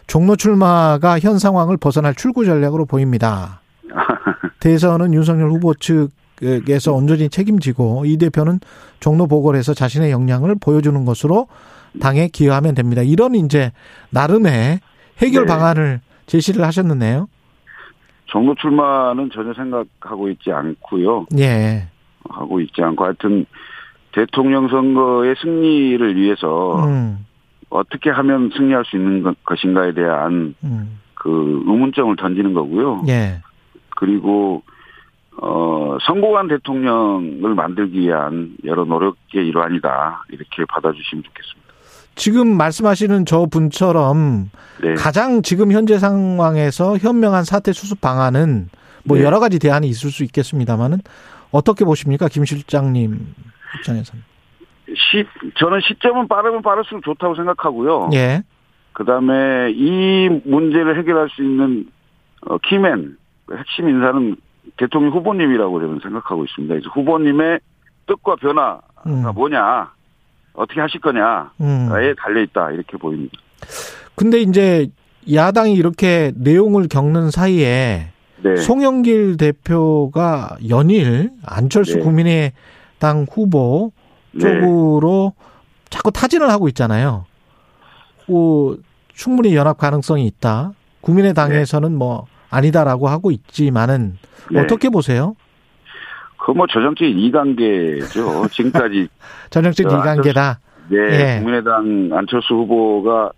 [0.08, 3.62] 종로 출마가 현 상황을 벗어날 출구 전략으로 보입니다.
[4.60, 8.60] 대선은 윤석열 후보 측에서 온전히 책임지고 이 대표는
[9.00, 11.48] 종로 보궐에서 자신의 역량을 보여주는 것으로
[12.00, 13.02] 당에 기여하면 됩니다.
[13.02, 13.72] 이런 이제
[14.12, 14.80] 나름의
[15.20, 15.48] 해결 네.
[15.48, 17.28] 방안을 제시를 하셨는데요.
[18.28, 21.28] 정로 출마는 전혀 생각하고 있지 않고요.
[21.38, 21.88] 예.
[22.30, 23.46] 하고 있지 않고 하여튼
[24.14, 27.26] 대통령 선거의 승리를 위해서 음,
[27.70, 31.00] 어떻게 하면 승리할 수 있는 것- 것인가에 대한 음.
[31.16, 33.04] 그 의문점을 던지는 거고요.
[33.08, 33.42] 예.
[33.98, 34.62] 그리고
[35.42, 41.66] 어 성공한 대통령을 만들기 위한 여러 노력의 일환이다 이렇게 받아주시면 좋겠습니다.
[42.16, 44.50] 지금 말씀하시는 저 분처럼
[44.82, 44.94] 네.
[44.94, 48.70] 가장 지금 현재 상황에서 현명한 사태 수습 방안은
[49.04, 49.24] 뭐 네.
[49.24, 51.00] 여러 가지 대안이 있을 수 있겠습니다만은
[51.52, 53.20] 어떻게 보십니까, 김 실장님
[53.80, 54.24] 입장에서는?
[54.94, 55.26] 시
[55.58, 58.12] 저는 시점은 빠르면 빠를수록 좋다고 생각하고요.
[58.14, 58.44] 예,
[58.94, 61.88] 그 다음에 이 문제를 해결할 수 있는
[62.42, 63.18] 어, 키맨
[63.52, 64.36] 핵심 인사는
[64.78, 66.74] 대통령 후보님이라고 저는 생각하고 있습니다.
[66.74, 67.60] 그래서 후보님의
[68.08, 69.92] 뜻과 변화가 음, 뭐냐,
[70.54, 71.90] 어떻게 하실 거냐에 음.
[72.18, 73.34] 달려 있다 이렇게 보입니다.
[74.16, 74.88] 근데 이제
[75.32, 78.12] 야당이 이렇게 내용을 겪는 사이에
[78.44, 82.04] 네, 송영길 대표가 연일 안철수 네.
[82.04, 84.05] 국민의당 후보 네,
[84.40, 85.34] 쪽으로
[85.90, 87.26] 자꾸 타진을 하고 있잖아요.
[88.28, 88.78] 뭐
[89.14, 90.72] 충분히 연합 가능성이 있다.
[91.02, 94.18] 국민의당에서는 뭐 아니다라고 하고 있지만은
[94.52, 94.60] 네.
[94.60, 95.36] 어떻게 보세요?
[96.38, 98.48] 그뭐 전형적인 이관계죠.
[98.50, 99.08] 지금까지
[99.50, 100.60] 전형적 저 이관계다.
[100.90, 101.40] 네, 예.
[101.40, 103.32] 국민의당 안철수 후보가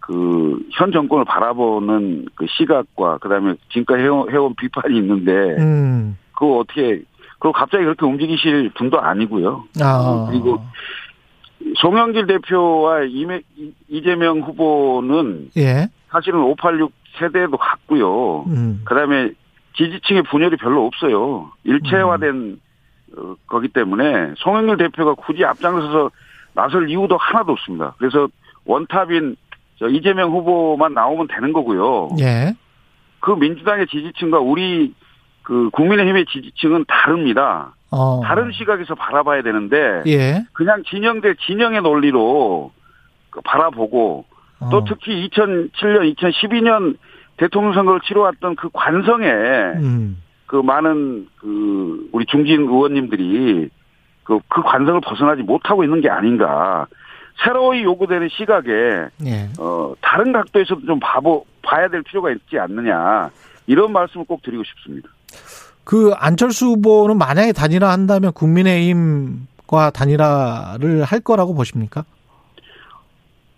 [0.00, 6.18] 그 현 정권을 바라보는 그 시각과 그다음에 지금까지 해온, 해온 비판이 있는데 음.
[6.32, 7.02] 그거 어떻게
[7.38, 9.64] 그거 갑자기 그렇게 움직이실 분도 아니고요.
[9.82, 10.26] 아.
[10.30, 10.62] 그리고
[11.78, 15.88] 송영길 대표와 이매, 이- 이재명 후보는 예.
[16.10, 18.44] 사실은 586 세대도 같고요.
[18.46, 18.82] 음.
[18.84, 19.30] 그다음에
[19.76, 21.50] 지지층의 분열이 별로 없어요.
[21.64, 22.60] 일체화된
[23.16, 26.10] 어, 거기 때문에 송영길 대표가 굳이 앞장서서
[26.54, 27.94] 나설 이유도 하나도 없습니다.
[27.98, 28.28] 그래서
[28.64, 29.36] 원탑인
[29.78, 32.10] 저 이재명 후보만 나오면 되는 거고요.
[32.20, 32.54] 예.
[33.20, 34.94] 그 민주당의 지지층과 우리
[35.46, 37.72] 그 국민의힘의 지지층은 다릅니다.
[37.92, 38.20] 어.
[38.24, 40.44] 다른 시각에서 바라봐야 되는데 예.
[40.52, 42.72] 그냥 진영 대 진영의 논리로
[43.30, 44.24] 그 바라보고
[44.72, 44.84] 또 어.
[44.88, 46.96] 특히 2007년, 2012년
[47.36, 49.28] 대통령 선거를 치러왔던 그 관성에
[49.76, 50.20] 음.
[50.46, 53.70] 그 많은 그 우리 중진 의원님들이
[54.24, 56.88] 그, 그 관성을 벗어나지 못하고 있는 게 아닌가.
[57.44, 58.70] 새로이 요구되는 시각에
[59.26, 59.48] 예.
[59.60, 63.30] 어 다른 각도에서도 좀 봐보 봐야 될 필요가 있지 않느냐
[63.68, 65.08] 이런 말씀을 꼭 드리고 싶습니다.
[65.84, 72.04] 그 안철수 후보는 만약에 단일화 한다면 국민의힘과 단일화를 할 거라고 보십니까?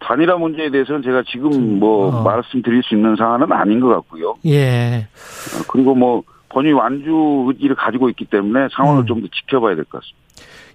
[0.00, 2.22] 단일화 문제에 대해서는 제가 지금 뭐 어.
[2.22, 4.36] 말씀드릴 수 있는 사안은 아닌 것 같고요.
[4.46, 5.08] 예.
[5.54, 9.06] 어, 그리고 뭐 본인이 완주 의지를 가지고 있기 때문에 상황을 음.
[9.06, 10.18] 좀더 지켜봐야 될 것 같습니다.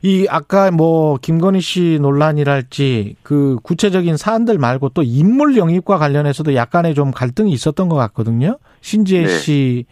[0.06, 6.94] 이 아까 뭐 김건희 씨 논란이랄지 그 구체적인 사안들 말고 또 인물 영입과 관련해서도 약간의
[6.94, 8.58] 좀 갈등이 있었던 것 같거든요.
[8.82, 9.28] 신지혜 네.
[9.30, 9.86] 씨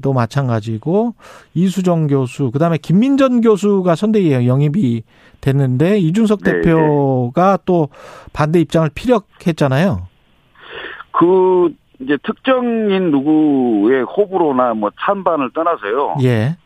[0.00, 1.14] 도 마찬가지고
[1.54, 5.02] 이수정 교수 그다음에 김민전 교수가 선대위에 영입이
[5.40, 7.88] 됐는데 이준석 네, 대표가 또
[8.32, 10.08] 반대 입장을 피력했잖아요.
[11.12, 16.16] 그 이제 특정인 누구의 호불호나 뭐 찬반을 떠나서요.
[16.22, 16.56] 예.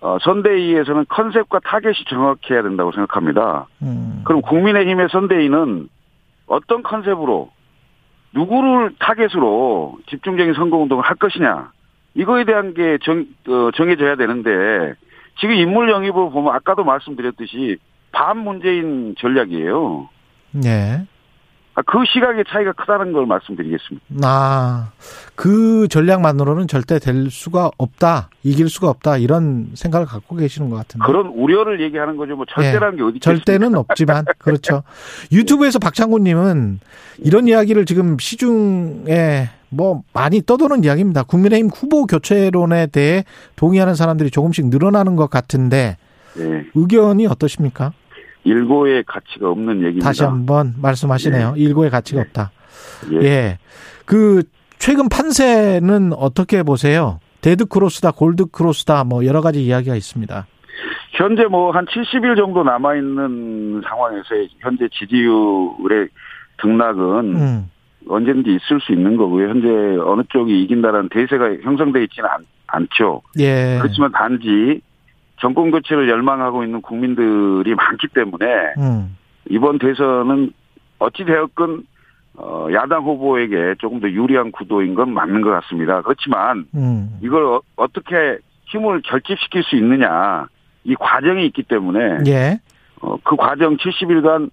[0.00, 3.66] 어, 선대위에서는 컨셉과 타겟이 정확해야 된다고 생각합니다.
[3.82, 4.22] 음.
[4.24, 5.88] 그럼 국민의힘의 선대위는
[6.46, 7.50] 어떤 컨셉으로
[8.32, 11.70] 누구를 타겟으로 집중적인 선거운동을 할 것이냐
[12.14, 14.94] 이거에 대한 게 정, 어, 정해져야 되는데
[15.40, 17.78] 지금 인물 영입을 보면 아까도 말씀드렸듯이
[18.12, 20.08] 반문재인 전략이에요.
[20.64, 21.06] 예.
[21.74, 24.06] 아, 그 시각의 차이가 크다는 걸 말씀드리겠습니다.
[24.24, 24.90] 아,
[25.36, 31.06] 그 전략만으로는 절대 될 수가 없다, 이길 수가 없다, 이런 생각을 갖고 계시는 것 같은데.
[31.06, 32.34] 그런 우려를 얘기하는 거죠.
[32.34, 33.44] 뭐 절대라는 게 어디 있겠습니까?
[33.44, 34.82] 절대는 없지만, 그렇죠.
[35.30, 36.80] 유튜브에서 박창구님은
[37.18, 41.22] 이런 이야기를 지금 시중에 뭐 많이 떠도는 이야기입니다.
[41.22, 43.24] 국민의힘 후보 교체론에 대해
[43.56, 45.96] 동의하는 사람들이 조금씩 늘어나는 것 같은데,
[46.36, 46.64] 네.
[46.74, 47.92] 의견이 어떠십니까?
[48.44, 50.06] 일고의 가치가 없는 얘기입니다.
[50.06, 51.54] 다시 한번 말씀하시네요.
[51.56, 52.50] 일고의 가치가 없다.
[53.12, 53.16] 예.
[53.24, 53.58] 예.
[54.06, 54.42] 그
[54.78, 57.20] 최근 판세는 어떻게 보세요?
[57.42, 60.46] 데드 크로스다, 골드 크로스다, 뭐 여러 가지 이야기가 있습니다.
[61.12, 64.24] 현재 뭐 한 70일 정도 남아 있는 상황에서
[64.60, 66.08] 현재 지지율의
[66.62, 67.70] 등락은 음.
[68.08, 69.48] 언제든지 있을 수 있는 거고요.
[69.48, 69.68] 현재
[70.02, 73.22] 어느 쪽이 이긴다라는 대세가 형성돼 있지는 않, 않죠.
[73.38, 73.78] 예.
[73.80, 74.80] 그렇지만 단지
[75.40, 78.46] 정권 교체를 열망하고 있는 국민들이 많기 때문에
[78.78, 79.16] 음.
[79.48, 80.52] 이번 대선은
[80.98, 81.84] 어찌 되었건
[82.36, 86.00] 어, 야당 후보에게 조금 더 유리한 구도인 건 맞는 것 같습니다.
[86.02, 87.18] 그렇지만 음.
[87.22, 90.46] 이걸 어, 어떻게 힘을 결집시킬 수 있느냐
[90.84, 92.60] 이 과정이 있기 때문에 예.
[93.00, 94.50] 어, 그 과정 70일간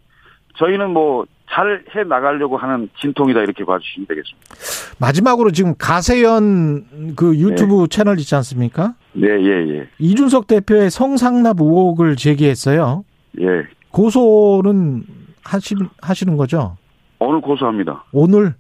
[0.57, 4.95] 저희는 뭐 잘 해 나가려고 하는 진통이다 이렇게 봐주시면 되겠습니다.
[4.99, 8.93] 마지막으로 지금 가세연 그 유튜브 채널 있지 않습니까?
[9.13, 13.03] 네, 예, 예, 이준석 대표의 성상납 의혹을 제기했어요.
[13.39, 13.63] 예.
[13.91, 15.03] 고소는
[15.43, 16.77] 하시, 하시는 거죠?
[17.19, 18.03] 오늘 고소합니다.
[18.11, 18.53] 오늘?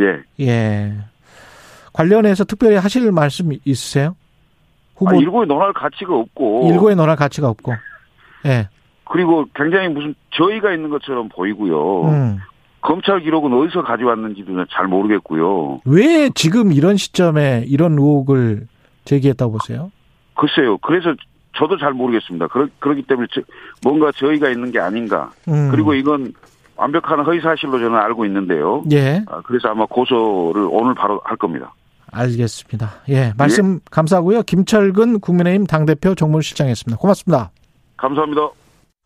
[0.00, 0.22] 예.
[0.44, 0.92] 예.
[1.92, 4.14] 관련해서 특별히 하실 말씀 있으세요?
[4.96, 7.72] 후보 아, 일고에 논할 가치가 없고 일고에 논할 가치가 없고.
[8.46, 8.68] 예.
[9.10, 12.02] 그리고 굉장히 무슨 저희가 있는 것처럼 보이고요.
[12.04, 12.38] 음.
[12.80, 15.80] 검찰 기록은 어디서 가져왔는지도 잘 모르겠고요.
[15.84, 18.66] 왜 지금 이런 시점에 이런 의혹을
[19.04, 19.90] 제기했다고 보세요?
[20.34, 20.78] 글쎄요.
[20.78, 21.14] 그래서
[21.56, 22.46] 저도 잘 모르겠습니다.
[22.48, 23.40] 그러, 그렇기 때문에 저-
[23.82, 25.30] 뭔가 저희가 있는 게 아닌가.
[25.48, 25.68] 음.
[25.72, 26.32] 그리고 이건
[26.76, 28.84] 완벽한 허위 사실로 저는 알고 있는데요.
[28.92, 31.74] 예, 아, 그래서 아마 고소를 오늘 바로 할 겁니다.
[32.12, 32.90] 알겠습니다.
[33.08, 34.42] 예, 말씀 감사하고요.
[34.44, 36.98] 김철근 국민의힘 당대표 정무실장이었습니다.
[37.00, 37.50] 고맙습니다.
[37.96, 38.48] 감사합니다.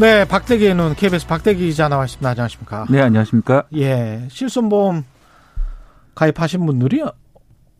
[0.00, 2.28] 네, 박대기의 눈 KBS 박대기 기자 나와 있습니다.
[2.28, 2.86] 안녕하십니까?
[2.88, 3.64] 네, 안녕하십니까?
[3.74, 5.02] 예, 실손보험
[6.14, 7.02] 가입하신 분들이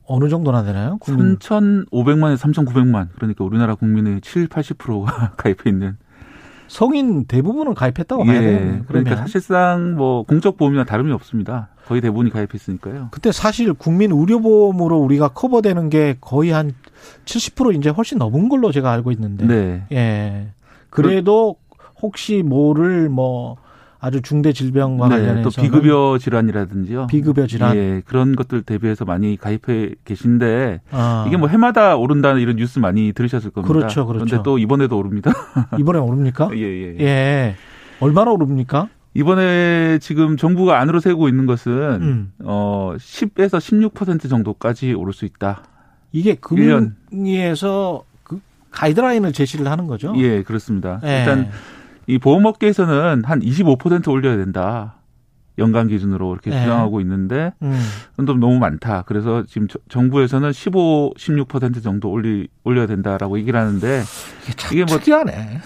[0.05, 0.99] 어느 정도나 되나요?
[0.99, 3.09] 국민 3,500만에서 3,900만.
[3.15, 5.97] 그러니까 우리나라 국민의 7, 80%가 가입해 있는.
[6.67, 8.43] 성인 대부분은 가입했다고 봐야.
[8.43, 8.51] 예.
[8.51, 8.85] 그러면.
[8.89, 11.69] 그러니까 사실상 뭐 공적 보험이나 다름이 없습니다.
[11.87, 13.09] 거의 대부분이 가입했으니까요.
[13.13, 16.75] 그때 사실 국민 의료보험으로 우리가 커버되는 게 거의 한
[17.27, 19.47] 70% 이제 훨씬 넘은 걸로 제가 알고 있는데.
[19.47, 19.87] 네.
[19.93, 20.49] 예.
[20.91, 21.57] 그래도
[22.01, 23.57] 혹시 모를 뭐
[24.01, 27.09] 아주 중대 질병과 네, 관련해서 또 비급여 질환이라든지요.
[27.09, 27.77] 비급여 질환.
[27.77, 33.13] 예, 그런 것들 대비해서 많이 가입해 계신데 아, 이게 뭐 해마다 오른다는 이런 뉴스 많이
[33.13, 33.73] 들으셨을 겁니다.
[33.73, 34.25] 그렇죠, 그렇죠.
[34.25, 35.33] 런데 또 이번에도 오릅니다.
[35.79, 36.51] 이번에 오릅니까?
[36.55, 36.97] 예, 예.
[37.01, 37.57] 예.
[37.99, 38.89] 얼마나 오릅니까?
[39.15, 42.33] 이번에 지금 정부가 안으로 세우고 있는 것은 음.
[42.45, 43.59] 어 10에서
[43.93, 45.65] 16% 정도까지 오를 수 있다.
[46.13, 46.37] 이게.
[46.37, 48.41] 금융위에서 그
[48.71, 50.15] 가이드라인을 제시를 하는 거죠.
[50.19, 51.01] 예, 그렇습니다.
[51.03, 51.19] 예.
[51.19, 51.51] 일단
[52.09, 54.95] 이 보험업계에서는 한 25% 올려야 된다.
[55.59, 56.61] 연간 기준으로 이렇게 예.
[56.61, 57.77] 주장하고 있는데 음.
[58.17, 59.03] 좀 너무 많다.
[59.07, 64.03] 그래서 지금 저- 정부에서는 15, 16% 정도 올리 올려야 된다라고 얘기를 하는데
[64.45, 65.61] 이게 참 이게 뭐- 특이하네.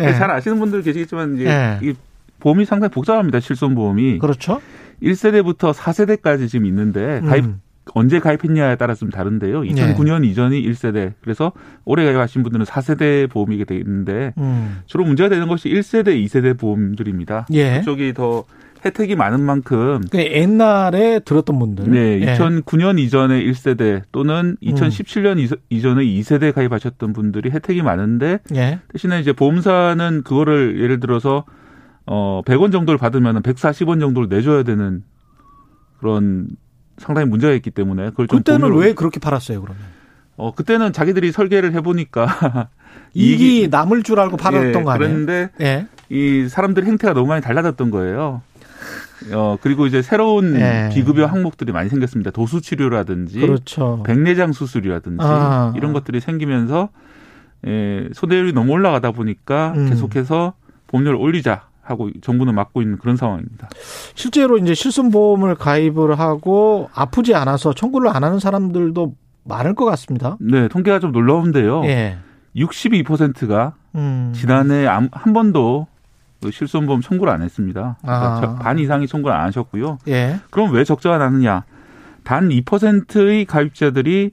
[0.00, 0.12] 예.
[0.12, 1.78] 잘 아시는 분들 계시겠지만 이제 예.
[1.82, 1.94] 이
[2.40, 3.40] 보험이 상당히 복잡합니다.
[3.40, 4.60] 실손 보험이 그렇죠.
[5.02, 7.60] 1세대부터 4세대까지 지금 있는데 가입 음.
[7.92, 9.62] 언제 가입했냐에 따라 좀 다른데요.
[9.62, 11.12] 2009년 이전이 1세대.
[11.20, 11.52] 그래서
[11.84, 14.78] 올해 가입하신 분들은 4세대 보험이게 돼 있는데 음.
[14.86, 17.46] 주로 문제가 되는 것이 1세대, 2세대 보험들입니다.
[17.52, 17.80] 예.
[17.80, 18.44] 그쪽이 더
[18.84, 21.90] 혜택이 많은 만큼 그 옛날에 들었던 분들.
[21.90, 22.34] 네, 예.
[22.34, 28.80] 2009년 이전의 1세대 또는 2017년 이 이전의 2세대 가입하셨던 분들이 혜택이 많은데 예.
[28.92, 31.44] 대신에 이제 보험사는 그거를 예를 들어서
[32.06, 35.02] 어 100원 정도를 받으면 140원 정도를 내줘야 되는
[35.98, 36.48] 그런
[36.98, 39.82] 상당히 문제가 있기 때문에 그걸 좀 그때는 보험료로- 왜 그렇게 팔았어요, 그러면?
[40.36, 42.26] 어 그때는 자기들이 설계를 해보니까
[43.14, 45.08] 이익이 남을 줄 알고 팔았던 예, 거 아니에요?
[45.12, 45.86] 그런데 예.
[46.08, 48.42] 이 사람들 행태가 너무 많이 달라졌던 거예요.
[49.32, 50.90] 어 그리고 이제 새로운 예.
[50.92, 52.30] 비급여 항목들이 많이 생겼습니다.
[52.32, 54.02] 도수 치료라든지 그렇죠.
[54.04, 55.72] 백내장 수술이라든지 아.
[55.76, 56.88] 이런 것들이 생기면서
[57.66, 59.88] 예, 소대율이 너무 올라가다 보니까 음.
[59.88, 60.54] 계속해서
[60.88, 63.68] 보험료를 올리자 하고 정부는 막고 있는 그런 상황입니다.
[64.14, 69.14] 실제로 이제 실손보험을 가입을 하고 아프지 않아서 청구를 안 하는 사람들도
[69.44, 70.36] 많을 것 같습니다.
[70.40, 71.84] 네, 통계가 좀 놀라운데요.
[71.84, 72.16] 예.
[72.56, 74.32] 62%가 음.
[74.34, 75.86] 지난해 암- 한 번도
[76.42, 77.96] 그 실손보험 청구를 안 했습니다.
[78.02, 78.40] 그러니까 아.
[78.40, 79.98] 저- 반 이상이 청구를 안 하셨고요.
[80.08, 80.40] 예.
[80.50, 81.64] 그럼 왜 적자가 나느냐?
[82.22, 84.30] 단 2%의 가입자들이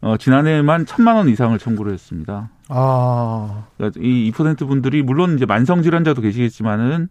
[0.00, 2.50] 어, 지난해에만 천만 원 이상을 청구를 했습니다.
[2.74, 3.66] 아.
[3.76, 7.08] 그러니까 이 2% 분들이 물론 이제 만성 질환자도 계시겠지만은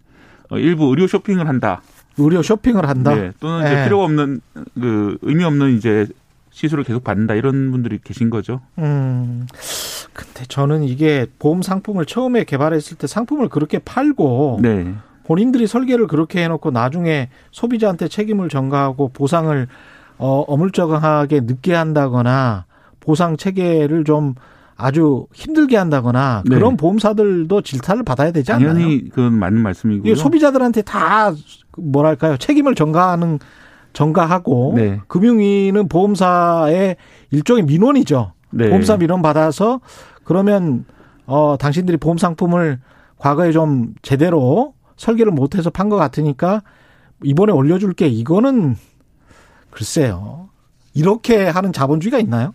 [0.49, 1.81] 어, 일부 의료 쇼핑을 한다.
[2.17, 3.15] 의료 쇼핑을 한다.
[3.15, 3.83] 네, 또는 이제 예.
[3.85, 4.41] 필요가 없는
[4.75, 6.07] 그 의미 없는 이제
[6.51, 8.61] 시술을 계속 받는다 이런 분들이 계신 거죠.
[8.77, 9.47] 음.
[10.13, 14.93] 근데 저는 이게 보험 상품을 처음에 개발했을 때 상품을 그렇게 팔고 네.
[15.23, 19.67] 본인들이 설계를 그렇게 해놓고 나중에 소비자한테 책임을 전가하고 보상을
[20.19, 22.65] 어, 어물쩍하게 늦게 한다거나
[22.99, 24.35] 보상 체계를 좀
[24.75, 26.55] 아주 힘들게 한다거나 네.
[26.55, 28.73] 그런 보험사들도 질타를 받아야 되지 않나요?
[28.73, 30.15] 당연히 그건 맞는 말씀이고요.
[30.15, 31.31] 소비자들한테 다
[31.77, 33.39] 뭐랄까요 책임을 전가하는
[33.93, 34.99] 전가하고 네.
[35.07, 36.95] 금융위는 보험사의
[37.31, 38.33] 일종의 민원이죠.
[38.51, 38.69] 네.
[38.69, 39.81] 보험사 민원 받아서
[40.23, 40.85] 그러면
[41.25, 42.79] 어 당신들이 보험 상품을
[43.17, 46.61] 과거에 좀 제대로 설계를 못해서 판 것 같으니까
[47.23, 48.75] 이번에 올려줄게 이거는
[49.69, 50.49] 글쎄요
[50.93, 52.53] 이렇게 하는 자본주의가 있나요?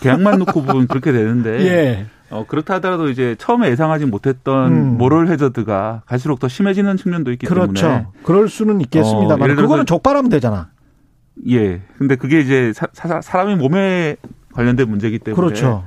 [0.00, 2.06] 계약만 놓고 보면 그렇게 되는데 예.
[2.30, 4.98] 어, 그렇다 하더라도 이제 처음에 예상하지 못했던 음.
[4.98, 8.12] 모럴 해저드가 갈수록 더 심해지는 측면도 있기 때문에 그렇죠.
[8.22, 10.70] 그럴 수는 어, 있겠습니다만 들어서- 그거는 족발하면 되잖아.
[11.50, 11.80] 예.
[11.98, 14.16] 근데 그게 이제 사, 사, 사람의 몸에
[14.54, 15.84] 관련된 문제이기 때문에 그렇죠.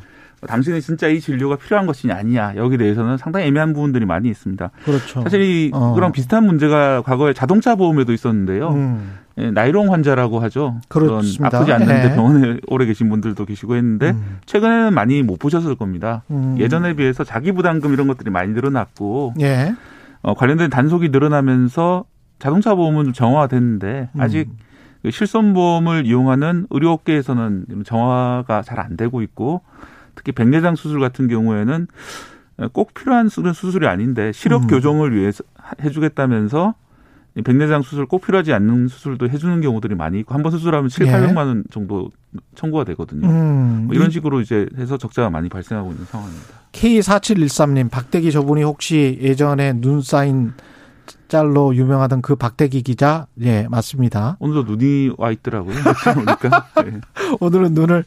[0.48, 4.72] 당신이 진짜 이 진료가 필요한 것이냐 아니냐 여기 대해서는 상당히 애매한 부분들이 많이 있습니다.
[4.84, 5.22] 그렇죠.
[5.22, 5.94] 사실 이 어.
[5.94, 8.70] 그런 비슷한 문제가 과거에 자동차 보험에도 있었는데요.
[8.70, 9.20] 음.
[9.38, 10.80] 예, 나이롱 환자라고 하죠.
[10.88, 11.50] 그렇습니다.
[11.50, 12.16] 그런 아프지 않는데 예.
[12.16, 14.40] 병원에 오래 계신 분들도 계시고 했는데 음.
[14.46, 16.24] 최근에는 많이 못 보셨을 겁니다.
[16.32, 16.56] 음.
[16.58, 19.74] 예전에 비해서 자기 부담금 이런 것들이 많이 늘어났고 예.
[20.22, 22.06] 어, 관련된 단속이 늘어나면서
[22.40, 24.22] 자동차 보험은 좀 정화됐는데 음.
[24.22, 24.50] 아직
[25.02, 29.62] 그 실손보험을 이용하는 의료업계에서는 정화가 잘 안 되고 있고
[30.16, 31.88] 특히 백내장 수술 같은 경우에는
[32.74, 34.68] 꼭 필요한 수- 수술이 아닌데 시력 음.
[34.68, 35.44] 교정을 위해서
[35.84, 36.74] 해주겠다면서
[37.38, 41.06] 이 백내장 수술 꼭 필요하지 않는 수술도 해주는 경우들이 많이 있고 한 번 수술하면 7,
[41.08, 41.12] 예.
[41.12, 42.10] 800만 원 정도
[42.56, 43.28] 청구가 되거든요.
[43.28, 43.84] 음.
[43.88, 46.48] 뭐 이런 식으로 이제 해서 적자가 많이 발생하고 있는 상황입니다.
[46.72, 50.54] K4713님, 박대기 저분이 혹시 예전에 눈 쌓인
[51.28, 53.28] 짤로 유명하던 그 박대기 기자?
[53.42, 54.38] 예, 맞습니다.
[54.40, 55.76] 오늘도 눈이 와 있더라고요.
[56.14, 57.02] 보니까 예.
[57.42, 58.06] 오늘은 눈을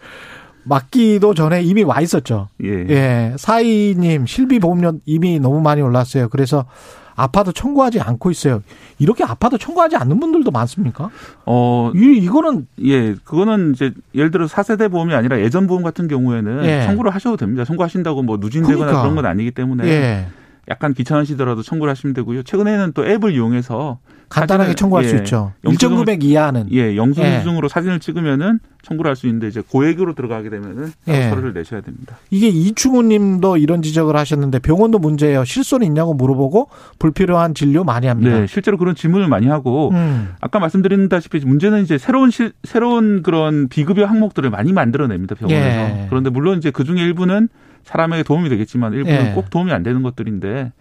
[0.64, 2.48] 맞기도 전에 이미 와 있었죠.
[2.62, 2.86] 예.
[2.88, 3.34] 예.
[3.36, 6.28] 사이님, 실비 보험료 이미 너무 많이 올랐어요.
[6.28, 6.66] 그래서
[7.14, 8.62] 아파도 청구하지 않고 있어요.
[9.00, 11.10] 이렇게 아파도 청구하지 않는 분들도 많습니까?
[11.46, 16.64] 어, 이, 이거는, 예, 그거는 이제 예를 들어 4세대 보험이 아니라 예전 보험 같은 경우에는
[16.64, 16.82] 예.
[16.84, 17.64] 청구를 하셔도 됩니다.
[17.64, 19.02] 청구하신다고 뭐 누진되거나 그러니까.
[19.02, 20.26] 그런 건 아니기 때문에 예.
[20.70, 22.44] 약간 귀찮으시더라도 청구를 하시면 되고요.
[22.44, 23.98] 최근에는 또 앱을 이용해서
[24.28, 25.52] 간단하게 청구할 수 예, 있죠.
[25.64, 26.66] 일정 영수증을- 금액 이하는.
[26.72, 26.96] 예, 예.
[26.96, 31.30] 영수증으로 사진을 찍으면은 청구를 할 수 있는데 이제 고액으로 들어가게 되면은 예.
[31.30, 32.16] 서류를 내셔야 됩니다.
[32.30, 35.44] 이게 이충우 님도 이런 지적을 하셨는데 병원도 문제예요.
[35.44, 36.68] 실손 있냐고 물어보고
[36.98, 38.38] 불필요한 진료 많이 합니다.
[38.40, 40.34] 네, 실제로 그런 질문을 많이 하고 음.
[40.40, 45.66] 아까 말씀드린다시피 문제는 이제 새로운 실, 새로운 그런 비급여 항목들을 많이 만들어냅니다 병원에서.
[46.02, 46.06] 예.
[46.08, 47.48] 그런데 물론 이제 그 중에 일부는
[47.84, 49.32] 사람에게 도움이 되겠지만 일부는 예.
[49.32, 50.72] 꼭 도움이 안 되는 것들인데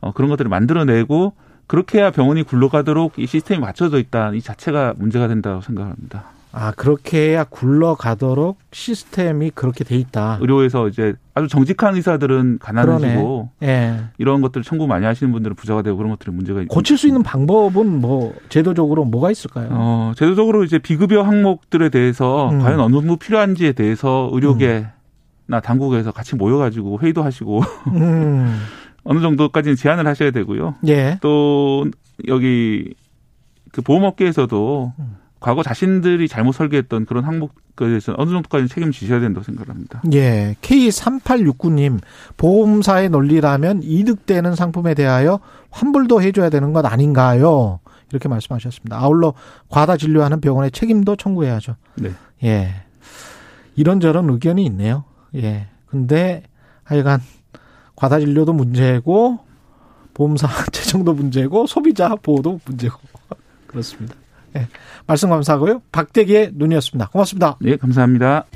[0.00, 1.34] 어, 그런 것들을 만들어내고
[1.68, 6.24] 그렇게 해야 병원이 굴러가도록 이 시스템이 맞춰져 있다 이 자체가 문제가 된다고 생각합니다.
[6.50, 10.38] 아, 그렇게 해야 굴러가도록 시스템이 그렇게 돼 있다.
[10.40, 14.00] 의료에서 이제 아주 정직한 의사들은 가난해지고 예.
[14.16, 17.22] 이런 것들 청구 많이 하시는 분들은 부자가 되고 그런 것들이 문제가 있- 고칠 수 있는
[17.22, 19.68] 방법은 뭐 제도적으로 뭐가 있을까요?
[19.72, 22.60] 어, 제도적으로 이제 비급여 항목들에 대해서 음.
[22.60, 28.58] 과연 어느 정도 필요한지에 대해서 의료계나 당국에서 같이 모여가지고 회의도 하시고 음.
[29.08, 30.74] 어느 정도까지는 제안을 하셔야 되고요.
[30.86, 31.18] 예.
[31.22, 31.86] 또
[32.26, 32.94] 여기
[33.72, 34.92] 그 보험업계에서도
[35.40, 40.02] 과거 자신들이 잘못 설계했던 그런 항목에 대해서 어느 정도까지 책임지셔야 된다고 생각합니다.
[40.12, 40.56] 예.
[40.60, 42.00] K3869님,
[42.36, 45.40] 보험사의 논리라면 이득되는 상품에 대하여
[45.70, 47.80] 환불도 해줘야 되는 것 아닌가요?
[48.10, 48.98] 이렇게 말씀하셨습니다.
[48.98, 49.32] 아울러
[49.70, 51.76] 과다 진료하는 병원의 책임도 청구해야죠.
[51.94, 52.10] 네.
[52.44, 52.74] 예.
[53.74, 55.04] 이런저런 의견이 있네요.
[55.34, 55.68] 예.
[55.86, 56.42] 근데
[56.84, 57.22] 하여간
[57.98, 59.40] 과다 진료도 문제고
[60.14, 62.96] 보험사 재정도 문제고 소비자 보호도 문제고
[63.66, 64.14] 그렇습니다.
[64.56, 64.68] 예.
[65.08, 65.82] 말씀 감사하고요.
[65.90, 67.08] 박대기의 눈이었습니다.
[67.08, 67.56] 고맙습니다.
[67.60, 68.46] 네, 감사합니다.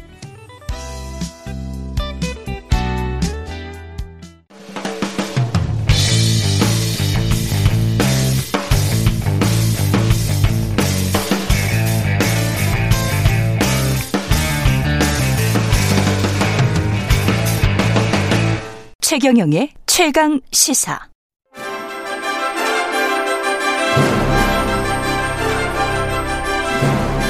[19.13, 20.99] 최경영의 최강 시사.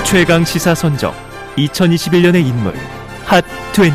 [0.04, 1.12] 최강 시사 선정
[1.56, 2.72] 2021년의 인물
[3.24, 3.92] 핫 20.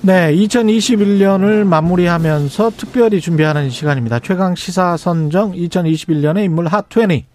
[0.00, 4.20] 네, 2021년을 마무리하면서 특별히 준비하는 시간입니다.
[4.20, 7.33] 최강 시사 선정 2021년의 인물 핫 20.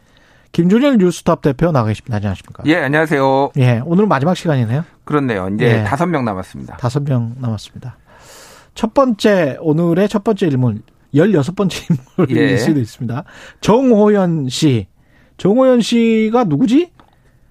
[0.51, 2.17] 김준일 뉴스톱 대표 나가 계십니다.
[2.17, 2.63] 안녕하십니까?
[2.65, 3.51] 예, 안녕하세요.
[3.57, 4.83] 예, 오늘 마지막 시간이네요.
[5.03, 5.49] 그렇네요.
[5.53, 5.83] 이제 예.
[5.83, 6.77] 다섯 명 남았습니다.
[6.77, 7.97] 다섯 명 남았습니다.
[8.75, 10.81] 첫 번째, 오늘의 첫 번째 인물,
[11.13, 11.97] 16번째
[12.27, 12.57] 인물일 예.
[12.57, 13.23] 수도 있습니다.
[13.61, 14.87] 정호연 씨.
[15.37, 16.91] 정호연 씨가 누구지?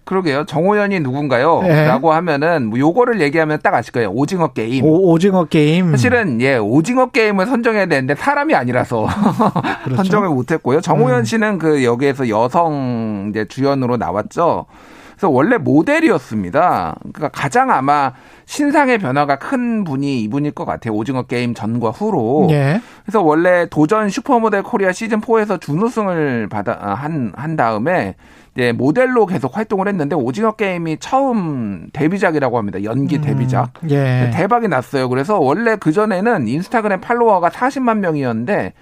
[0.09, 0.45] 그러게요.
[0.47, 1.61] 정호연이 누군가요?
[1.65, 1.85] 예.
[1.85, 4.09] 라고 하면은 뭐 요거를 얘기하면 딱 아실 거예요.
[4.09, 4.83] 오징어 게임.
[4.83, 5.91] 오, 오징어 게임.
[5.91, 9.07] 사실은 예 오징어 게임을 선정해야 되는데 사람이 아니라서
[9.85, 9.97] 그렇죠.
[9.97, 10.81] 선정을 못 했고요.
[10.81, 11.25] 정호연 음.
[11.25, 14.65] 씨는 그 여기에서 여성 이제 주연으로 나왔죠.
[15.11, 16.97] 그래서 원래 모델이었습니다.
[17.13, 18.13] 그러니까 가장 아마
[18.47, 20.95] 신상의 변화가 큰 분이 이분일 것 같아요.
[20.95, 22.47] 오징어 게임 전과 후로.
[22.51, 22.81] 예.
[23.05, 28.15] 그래서 원래 도전 슈퍼모델 코리아 시즌 4에서 준우승을 받아 아, 한, 한 다음에
[28.59, 32.83] 이제 모델로 계속 활동을 했는데 오징어 게임이 처음 데뷔작이라고 합니다.
[32.83, 33.75] 연기 데뷔작.
[33.91, 34.33] 예.
[34.35, 35.09] 대박이 났어요.
[35.09, 38.73] 그래서 원래 그 전에는 인스타그램 팔로워가 40만 명이었는데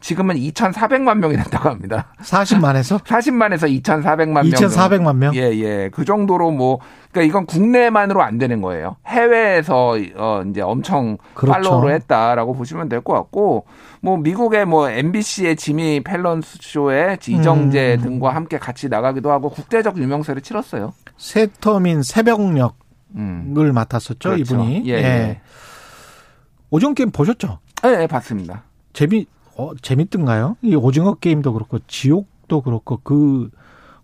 [0.00, 2.14] 지금은 2,400만 명이 됐다고 합니다.
[2.22, 3.02] 40만에서?
[3.02, 4.44] 40만에서 2,400만 명.
[4.44, 5.34] 2,400만 명?
[5.34, 5.90] 예, 예.
[5.92, 6.78] 그 정도로 뭐,
[7.16, 8.96] 그러니까 이건 국내만으로 안 되는 거예요.
[9.06, 11.52] 해외에서, 어, 이제 엄청 그렇죠.
[11.52, 13.64] 팔로우를 했다라고 보시면 될 것 같고,
[14.02, 18.02] 뭐, 미국의 뭐, MBC의 지미 펠런 쇼에 이정재 음.
[18.02, 20.92] 등과 함께 같이 나가기도 하고, 국제적 유명세를 치렀어요.
[21.16, 22.70] 새터민 새벽녘을
[23.16, 23.54] 음.
[23.74, 24.36] 맡았었죠, 그렇죠.
[24.54, 24.82] 이분이.
[24.86, 25.40] 예, 예.
[26.70, 27.60] 오징어 게임 보셨죠?
[27.86, 28.64] 예, 예, 봤습니다.
[28.92, 30.56] 재미 어, 재밌던가요?
[30.60, 33.48] 이 오징어 게임도 그렇고 지옥도 그렇고 그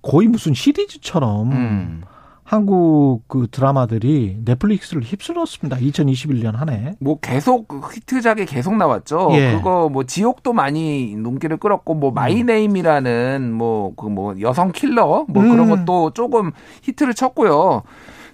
[0.01, 2.03] 거의 무슨 시리즈처럼 음.
[2.45, 5.77] 한국 그 드라마들이 넷플릭스를 휩쓸었습니다.
[5.79, 6.95] 2021년 한 해.
[6.99, 9.29] 뭐 계속 히트작이 계속 나왔죠.
[9.33, 9.53] 예.
[9.53, 15.87] 그거 뭐 지옥도 많이 눈길을 끌었고 뭐 마이네임이라는 뭐 그뭐 여성 킬러 뭐 그런 음.
[15.87, 16.51] 것도 조금
[16.83, 17.83] 히트를 쳤고요.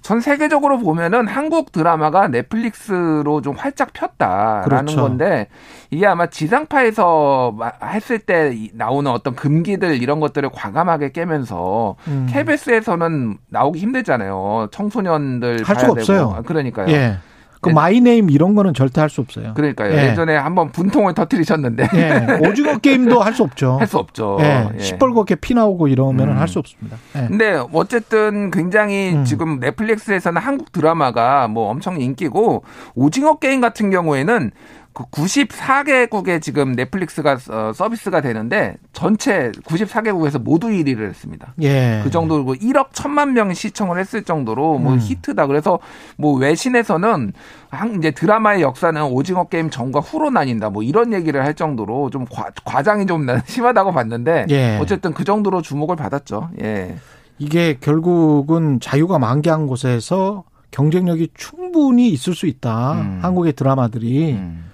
[0.03, 4.97] 전 세계적으로 보면은 한국 드라마가 넷플릭스로 좀 활짝 폈다라는 그렇죠.
[5.01, 5.49] 건데
[5.91, 12.27] 이게 아마 지상파에서 마- 했을 때 이- 나오는 어떤 금기들 이런 것들을 과감하게 깨면서 음.
[12.31, 14.69] KBS에서는 나오기 힘들잖아요.
[14.71, 16.01] 청소년들 할 봐야 수가 되고.
[16.01, 16.35] 없어요.
[16.37, 16.89] 아, 그러니까요.
[16.89, 17.17] 예.
[17.61, 17.75] 그 예.
[17.75, 19.55] 마이네임 이런 거는 절대 할 수 없어요.
[19.55, 19.93] 그러니까요.
[19.95, 20.11] 예.
[20.11, 20.15] 예.
[20.15, 22.47] 전에 한번 분통을 터뜨리셨는데 예.
[22.49, 23.79] 오징어 게임도 할 수 없죠.
[23.79, 24.37] 할 수 없죠.
[24.41, 24.69] 예.
[24.75, 24.79] 예.
[24.79, 26.39] 시뻘겋게 피 나오고 이러면 음.
[26.39, 26.97] 할수 없습니다.
[27.17, 27.27] 예.
[27.29, 29.25] 근데 어쨌든 굉장히 음.
[29.25, 34.51] 지금 넷플릭스에서는 한국 드라마가 뭐 엄청 인기고 오징어 게임 같은 경우에는
[34.99, 41.55] 그 94개국에 지금 넷플릭스가 어, 서비스가 되는데 전체 94개국에서 모두 1위를 했습니다.
[41.63, 42.01] 예.
[42.03, 44.99] 그 정도로 1억 1천만 명이 시청을 했을 정도로 뭐 음.
[45.01, 45.47] 히트다.
[45.47, 45.79] 그래서
[46.17, 47.33] 뭐 외신에서는
[47.71, 50.71] 한 이제 드라마의 역사는 오징어 게임 전과 후로 나뉜다.
[50.71, 54.79] 뭐 이런 얘기를 할 정도로 좀 과, 과장이 좀 나- 심하다고 봤는데 예.
[54.81, 56.51] 어쨌든 그 정도로 주목을 받았죠.
[56.63, 56.97] 예.
[57.39, 60.43] 이게 결국은 자유가 만개한 곳에서
[60.73, 62.95] 경쟁력이 충분히 있을 수 있다.
[62.95, 63.19] 음.
[63.23, 64.33] 한국의 드라마들이.
[64.33, 64.65] 음.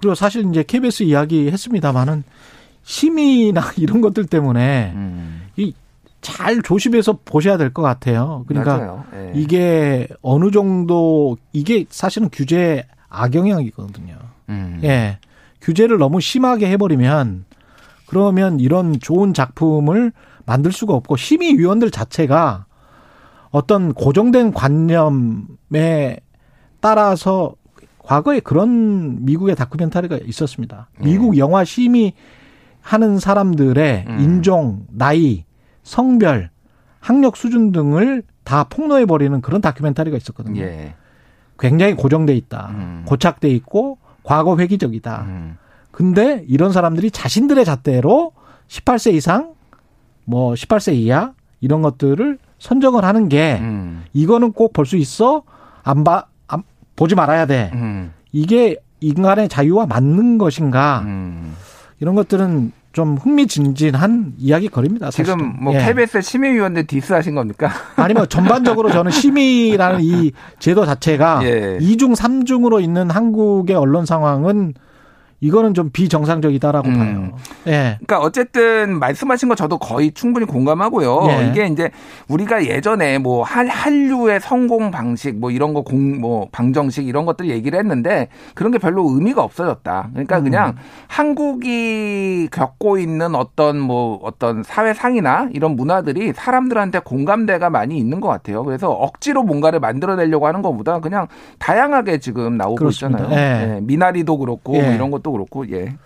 [0.00, 2.24] 그리고 사실 이제 KBS 이야기 했습니다만은
[2.82, 5.42] 심의나 이런 것들 때문에 음.
[5.56, 8.44] 이잘 조심해서 보셔야 될 것 같아요.
[8.48, 9.04] 그러니까.
[9.14, 9.32] 예.
[9.34, 14.16] 이게 어느 정도 이게 사실은 규제 악영향이거든요.
[14.48, 14.80] 음.
[14.82, 15.18] 예.
[15.60, 17.44] 규제를 너무 심하게 해버리면
[18.06, 20.12] 그러면 이런 좋은 작품을
[20.46, 22.64] 만들 수가 없고 심의위원들 자체가
[23.50, 26.18] 어떤 고정된 관념에
[26.80, 27.54] 따라서
[28.02, 30.88] 과거에 그런 미국의 다큐멘터리가 있었습니다.
[31.00, 32.14] 미국 영화 심의
[32.80, 34.20] 하는 사람들의 음.
[34.20, 35.44] 인종, 나이,
[35.82, 36.50] 성별,
[36.98, 40.62] 학력 수준 등을 다 폭로해 버리는 그런 다큐멘터리가 있었거든요.
[40.62, 40.94] 예.
[41.58, 42.68] 굉장히 고정돼 있다.
[42.72, 43.02] 음.
[43.06, 45.22] 고착돼 있고 과거 회기적이다.
[45.26, 45.56] 음.
[45.90, 48.32] 근데 이런 사람들이 자신들의 잣대로
[48.68, 49.54] 18세 이상,
[50.24, 54.04] 뭐 18세 이하 이런 것들을 선정을 하는 게 음.
[54.12, 55.42] 이거는 꼭 볼 수 있어
[55.82, 56.24] 안 봐, 안,
[57.00, 57.70] 보지 말아야 돼.
[57.72, 58.12] 음.
[58.30, 61.56] 이게 인간의 자유와 맞는 것인가 음.
[61.98, 65.06] 이런 것들은 좀 흥미진진한 이야기거리입니다.
[65.06, 65.24] 사실은.
[65.24, 65.78] 지금 뭐 예.
[65.78, 67.70] KBS 심의위원들 디스하신 겁니까?
[67.96, 71.78] 아니 뭐 전반적으로 저는 심의라는 이 제도 자체가 예.
[71.80, 74.74] 이중삼중으로 있는 한국의 언론 상황은
[75.40, 76.94] 이거는 좀 비정상적이다라고 음.
[76.98, 77.30] 봐요.
[77.66, 77.96] 예.
[78.06, 81.26] 그러니까 어쨌든 말씀하신 거 저도 거의 충분히 공감하고요.
[81.30, 81.48] 예.
[81.48, 81.90] 이게 이제
[82.28, 87.48] 우리가 예전에 뭐 한, 한류의 성공 방식 뭐 이런 거 공 뭐 방정식 이런 것들
[87.48, 90.08] 얘기를 했는데 그런 게 별로 의미가 없어졌다.
[90.12, 90.44] 그러니까 음.
[90.44, 90.74] 그냥
[91.06, 98.62] 한국이 겪고 있는 어떤 뭐 어떤 사회상이나 이런 문화들이 사람들한테 공감대가 많이 있는 것 같아요.
[98.64, 101.26] 그래서 억지로 뭔가를 만들어내려고 하는 것보다 그냥
[101.58, 103.24] 다양하게 지금 나오고 그렇습니다.
[103.24, 103.38] 있잖아요.
[103.40, 103.76] 예.
[103.76, 104.82] 예, 미나리도 그렇고 예.
[104.82, 105.96] 뭐 이런 것도 그렇고 예.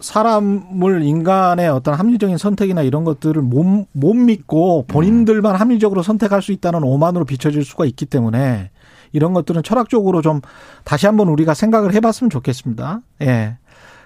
[0.00, 6.82] 사람을 인간의 어떤 합리적인 선택이나 이런 것들을 못, 못 믿고 본인들만 합리적으로 선택할 수 있다는
[6.82, 8.70] 오만으로 비춰질 수가 있기 때문에
[9.12, 10.40] 이런 것들은 철학적으로 좀
[10.84, 13.00] 다시 한번 우리가 생각을 해봤으면 좋겠습니다.
[13.22, 13.56] 예.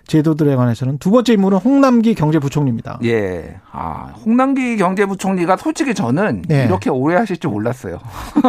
[0.08, 2.98] 제도들에 관해서는 두 번째 인물은 홍남기 경제부총리입니다.
[3.04, 3.56] 예.
[3.70, 6.64] 아, 홍남기 경제부총리가 솔직히 저는 예.
[6.64, 7.98] 이렇게 오래 하실 줄 몰랐어요.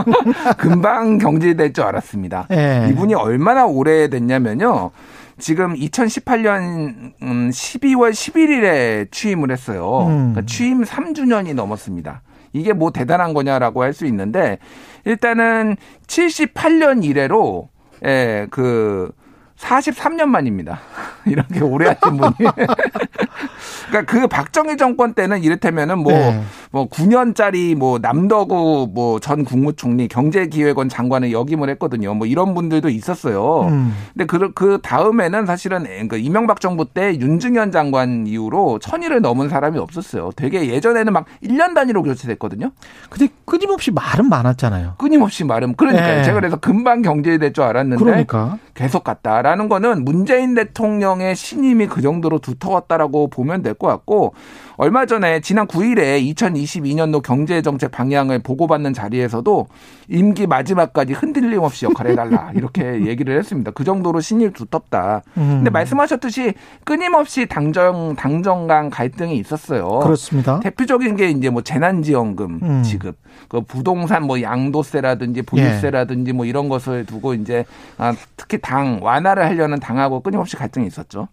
[0.57, 2.47] 금방 경질될 줄 알았습니다.
[2.51, 2.87] 예.
[2.89, 4.91] 이분이 얼마나 오래 됐냐면요.
[5.39, 10.05] 지금 2018년 12월 11일에 취임을 했어요.
[10.07, 10.33] 음.
[10.33, 12.21] 그러니까 취임 3주년이 넘었습니다.
[12.53, 14.57] 이게 뭐 대단한 거냐라고 할 수 있는데
[15.05, 15.75] 일단은
[16.07, 17.69] 78년 이래로
[18.05, 19.11] 예, 그
[19.59, 20.79] 43년 만입니다.
[21.25, 22.33] 이렇게 오래 하신 분이.
[23.89, 26.41] 그러니까 그 박정희 정권 때는 이를테면은 뭐, 네.
[26.71, 32.13] 뭐 9년짜리 뭐 남덕우 뭐 전 국무총리 경제기획원 장관을 역임을 했거든요.
[32.13, 33.67] 뭐 이런 분들도 있었어요.
[33.67, 33.93] 음.
[34.13, 39.77] 근데 그, 그 다음에는 사실은 그 이명박 정부 때 윤증현 장관 이후로 천일을 넘은 사람이
[39.77, 40.31] 없었어요.
[40.35, 42.71] 되게 예전에는 막 1년 단위로 교체됐거든요.
[43.09, 44.95] 근데 끊임없이 말은 많았잖아요.
[44.97, 46.23] 끊임없이 말은 그러니까 네.
[46.23, 48.57] 제가 그래서 금방 경제될 줄 알았는데 그러니까.
[48.73, 54.33] 계속 갔다 라는 거는 문재인 대통령의 신임이 그 정도로 두터웠다라고 보면 될 것 같고
[54.77, 59.67] 얼마 전에 지난 9일에 2022년도 경제정책 방향을 보고받는 자리에서도
[60.09, 63.71] 임기 마지막까지 흔들림 없이 역할을 해달라 이렇게 얘기를 했습니다.
[63.71, 65.23] 그 정도로 신임 두텁다.
[65.37, 65.47] 음.
[65.57, 69.99] 근데 말씀하셨듯이 끊임없이 당정 당정 간 갈등이 있었어요.
[69.99, 70.59] 그렇습니다.
[70.59, 72.83] 대표적인 게 이제 뭐 재난지원금 음.
[72.83, 73.17] 지급,
[73.47, 77.65] 그 부동산 뭐 양도세라든지 보유세라든지 뭐 이런 것을 두고 이제
[77.97, 81.27] 아, 특히 당 완화를 하려는 당하고 끊임없이 갈등이 있었죠.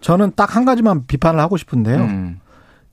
[0.00, 1.98] 저는 딱 한 가지만 비판을 하고 싶은데요.
[1.98, 2.40] 음.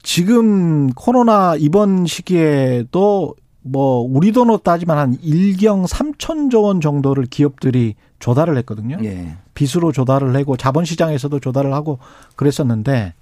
[0.04, 8.56] 지금 코로나 이번 시기에도 뭐 우리 돈으로 따지면 한 1경 3천조 원 정도를 기업들이 조달을
[8.60, 8.98] 했거든요.
[9.04, 9.36] 예.
[9.56, 11.98] 빚으로 조달을 하고 자본시장에서도 조달을 하고
[12.36, 13.14] 그랬었는데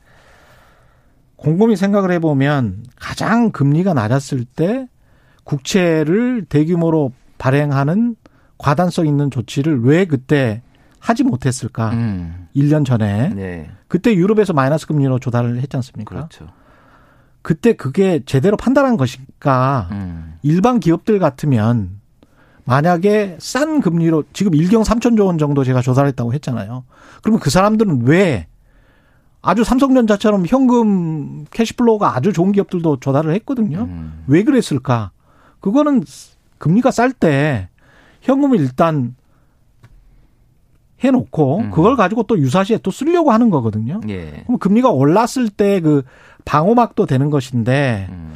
[1.37, 4.87] 곰곰이 생각을 해보면 가장 금리가 낮았을 때
[5.43, 8.15] 국채를 대규모로 발행하는
[8.57, 10.61] 과단성 있는 조치를 왜 그때
[10.99, 11.91] 하지 못했을까?
[11.91, 12.47] 음.
[12.55, 13.29] 1년 전에.
[13.29, 13.69] 네.
[13.87, 16.15] 그때 유럽에서 마이너스 금리로 조달을 했지 않습니까?
[16.15, 16.47] 그렇죠.
[17.41, 19.89] 그때 그게 제대로 판단한 것일까?
[19.91, 20.35] 음.
[20.43, 21.99] 일반 기업들 같으면
[22.63, 26.85] 만약에 싼 금리로 지금 1경 3천조 원 정도 제가 조달했다고 했잖아요.
[27.21, 28.47] 그러면 그 사람들은 왜
[29.41, 33.79] 아주 삼성전자처럼 현금 캐시플로우가 아주 좋은 기업들도 조달을 했거든요.
[33.89, 34.23] 음.
[34.27, 35.11] 왜 그랬을까?
[35.63, 36.03] 그거는
[36.57, 37.69] 금리가 쌀 때
[38.21, 39.15] 현금을 일단
[40.99, 41.71] 해놓고 음.
[41.71, 44.01] 그걸 가지고 또 유사시에 또 쓰려고 하는 거거든요.
[44.09, 44.43] 예.
[44.45, 46.03] 그럼 금리가 올랐을 때 그
[46.43, 48.33] 방어막도 되는 것인데 음.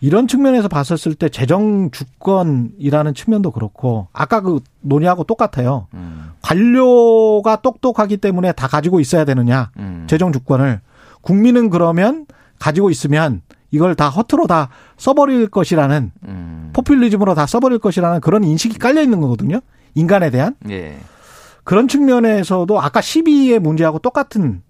[0.00, 5.86] 이런 측면에서 봤었을 때 재정 주권이라는 측면도 그렇고 아까 그 논의하고 똑같아요.
[5.92, 6.30] 음.
[6.40, 10.06] 관료가 똑똑하기 때문에 다 가지고 있어야 되느냐 음.
[10.08, 10.80] 재정 주권을
[11.20, 12.24] 국민은 그러면
[12.58, 13.42] 가지고 있으면
[13.74, 14.68] 이걸 다 허투루 다
[14.98, 16.70] 써버릴 것이라는 음.
[16.72, 19.58] 포퓰리즘으로 다 써버릴 것이라는 그런 인식이 깔려 있는 거거든요.
[19.96, 20.96] 인간에 대한 예.
[21.64, 24.62] 그런 측면에서도 아까 12의 문제하고 똑같은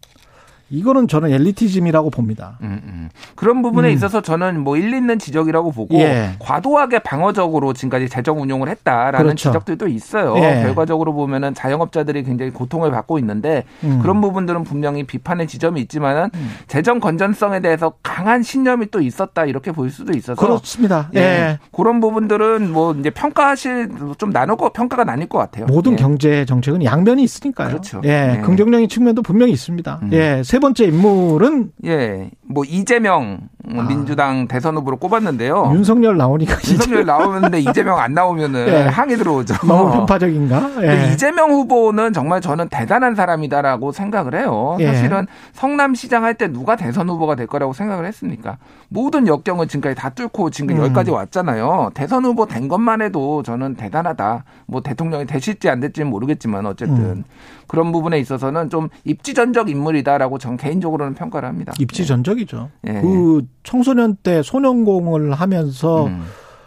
[0.71, 2.59] 이거는 저는 엘리티즘이라고 봅니다.
[2.63, 3.09] 음, 음.
[3.35, 3.95] 그런 부분에 음.
[3.95, 6.31] 있어서 저는 뭐 일리 있는 지적이라고 보고 예.
[6.39, 9.51] 과도하게 방어적으로 지금까지 재정 운용을 했다라는 그렇죠.
[9.51, 10.37] 지적들도 있어요.
[10.39, 10.63] 예.
[10.63, 13.99] 결과적으로 보면은 자영업자들이 굉장히 고통을 받고 있는데 음.
[14.01, 16.31] 그런 부분들은 분명히 비판의 지점이 있지만은
[16.67, 21.11] 재정 건전성에 대해서 강한 신념이 또 있었다 이렇게 볼 수도 있어서 그렇습니다.
[21.15, 21.21] 예.
[21.21, 21.59] 예.
[21.73, 25.67] 그런 부분들은 뭐 이제 평가하실 좀거 평가가 나뉠 것 같아요.
[25.67, 25.97] 모든 예.
[25.97, 27.69] 경제 정책은 양면이 있으니까요.
[27.69, 28.01] 그렇죠.
[28.05, 28.41] 예, 예.
[28.41, 30.01] 긍정적인 측면도 분명히 있습니다.
[30.03, 30.11] 음.
[30.13, 35.73] 예, 세 번째 인물은 예, 뭐 이재명 음, 민주당 대선 후보로 꼽았는데요.
[35.75, 38.83] 윤석열 나오니까 윤석열 나오는데 이재명 안 나오면은 예.
[38.83, 39.55] 항의 들어오죠.
[39.67, 40.71] 너무 편파적인가?
[40.83, 41.13] 예.
[41.13, 44.77] 이재명 후보는 정말 저는 대단한 사람이다라고 생각을 해요.
[44.79, 44.87] 예.
[44.87, 48.59] 사실은 성남시장 할 때 누가 대선 후보가 될 거라고 생각을 했습니까?
[48.89, 50.83] 모든 역경을 지금까지 다 뚫고 지금 음.
[50.85, 51.91] 여기까지 왔잖아요.
[51.95, 54.45] 대선 후보 된 것만 해도 저는 대단하다.
[54.67, 57.25] 뭐 대통령이 되실지 안 될지는 모르겠지만 어쨌든 음.
[57.67, 61.73] 그런 부분에 있어서는 좀 입지전적 인물이다라고 전 개인적으로는 평가를 합니다.
[61.79, 62.71] 입지전적이죠.
[62.89, 62.93] 예.
[63.01, 66.25] 그 청소년 때 소년공을 하면서 음.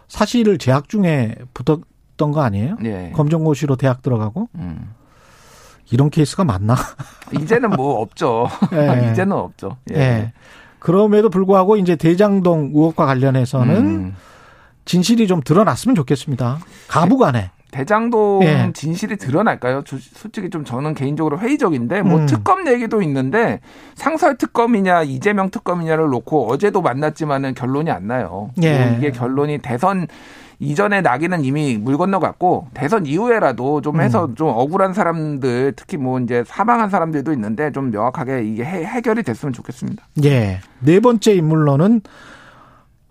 [0.07, 2.77] 사실을 재학 중에 붙었던 거 아니에요?
[2.83, 3.11] 예.
[3.15, 4.93] 검정고시로 대학 들어가고 음.
[5.91, 6.75] 이런 케이스가 많나?
[7.39, 8.47] 이제는 뭐 없죠.
[8.73, 9.09] 예.
[9.11, 9.77] 이제는 없죠.
[9.91, 10.33] 예.
[10.79, 14.15] 그럼에도 불구하고 이제 대장동 의혹과 관련해서는 음.
[14.85, 16.59] 진실이 좀 드러났으면 좋겠습니다.
[16.87, 17.51] 가부간에.
[17.77, 18.71] 대장동 예.
[18.73, 19.83] 진실이 드러날까요?
[19.85, 22.25] 저- 솔직히 좀 저는 개인적으로 회의적인데 뭐 음.
[22.25, 23.59] 특검 얘기도 있는데
[23.93, 28.49] 상설 특검이냐 이재명 특검이냐를 놓고 어제도 만났지만은 결론이 안 나요.
[28.63, 28.79] 예.
[28.85, 30.07] 뭐 이게 결론이 대선
[30.59, 34.33] 이전에 나기는 이미 물 건너갔고 대선 이후에라도 좀 해서 음.
[34.33, 39.53] 좀 억울한 사람들 특히 뭐 이제 사망한 사람들도 있는데 좀 명확하게 이게 해, 해결이 됐으면
[39.53, 40.03] 좋겠습니다.
[40.23, 40.59] 예.
[40.79, 42.01] 네 번째 인물로는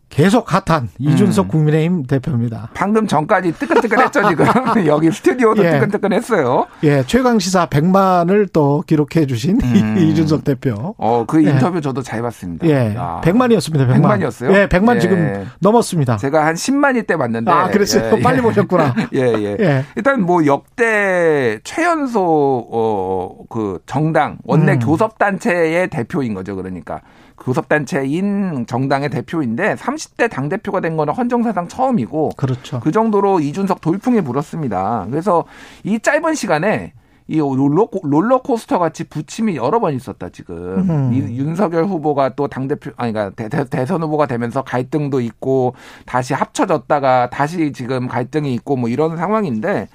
[0.08, 1.48] 계속 핫한 이준석 음.
[1.48, 2.70] 국민의힘 대표입니다.
[2.74, 4.46] 방금 전까지 뜨끈뜨끈했죠 지금
[4.86, 5.72] 여기 스튜디오도 예.
[5.72, 6.66] 뜨끈뜨끈했어요.
[6.84, 9.98] 예, 최강 시사 100만을 또 기록해 주신 음.
[9.98, 10.94] 이준석 대표.
[10.96, 11.50] 어, 그 예.
[11.50, 12.66] 인터뷰 저도 잘 봤습니다.
[12.66, 12.94] 예.
[12.94, 13.20] 야.
[13.24, 13.88] 100만이었습니다.
[13.88, 14.02] 100만.
[14.02, 14.52] 100만 이었어요?
[14.54, 15.00] 예, 100만 예.
[15.00, 16.16] 지금 넘었습니다.
[16.16, 17.50] 제가 한 10만일 때 봤는데.
[17.50, 18.18] 아, 그랬어요?
[18.22, 18.94] 빨리 보셨구나.
[19.12, 19.56] 예, 예.
[19.60, 19.84] 예.
[19.96, 24.78] 일단 뭐 역대 최연소, 어, 그 정당, 원내 음.
[24.78, 26.56] 교섭 단체의 대표인 거죠.
[26.56, 27.00] 그러니까.
[27.38, 32.80] 교섭단체인 정당의 대표인데 30대 당대표가 된 거는 헌정사상 처음이고 그렇죠.
[32.80, 35.06] 그 정도로 이준석 돌풍이 불었습니다.
[35.10, 35.44] 그래서
[35.84, 36.92] 이 짧은 시간에
[37.28, 40.88] 이 롤러, 롤러코스터 같이 부침이 여러 번 있었다, 지금.
[40.88, 41.12] 음.
[41.12, 46.34] 이 윤석열 후보가 또 당대표, 아니, 그러니까 대, 대, 선 후보가 되면서 갈등도 있고, 다시
[46.34, 49.88] 합쳐졌다가 다시 지금 갈등이 있고, 뭐 이런 상황인데,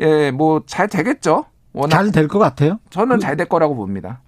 [0.00, 1.44] 예, 뭐 잘 되겠죠?
[1.74, 1.94] 워낙.
[1.96, 2.80] 잘 될 것 같아요.
[2.90, 4.20] 저는 그- 잘될 거라고 봅니다.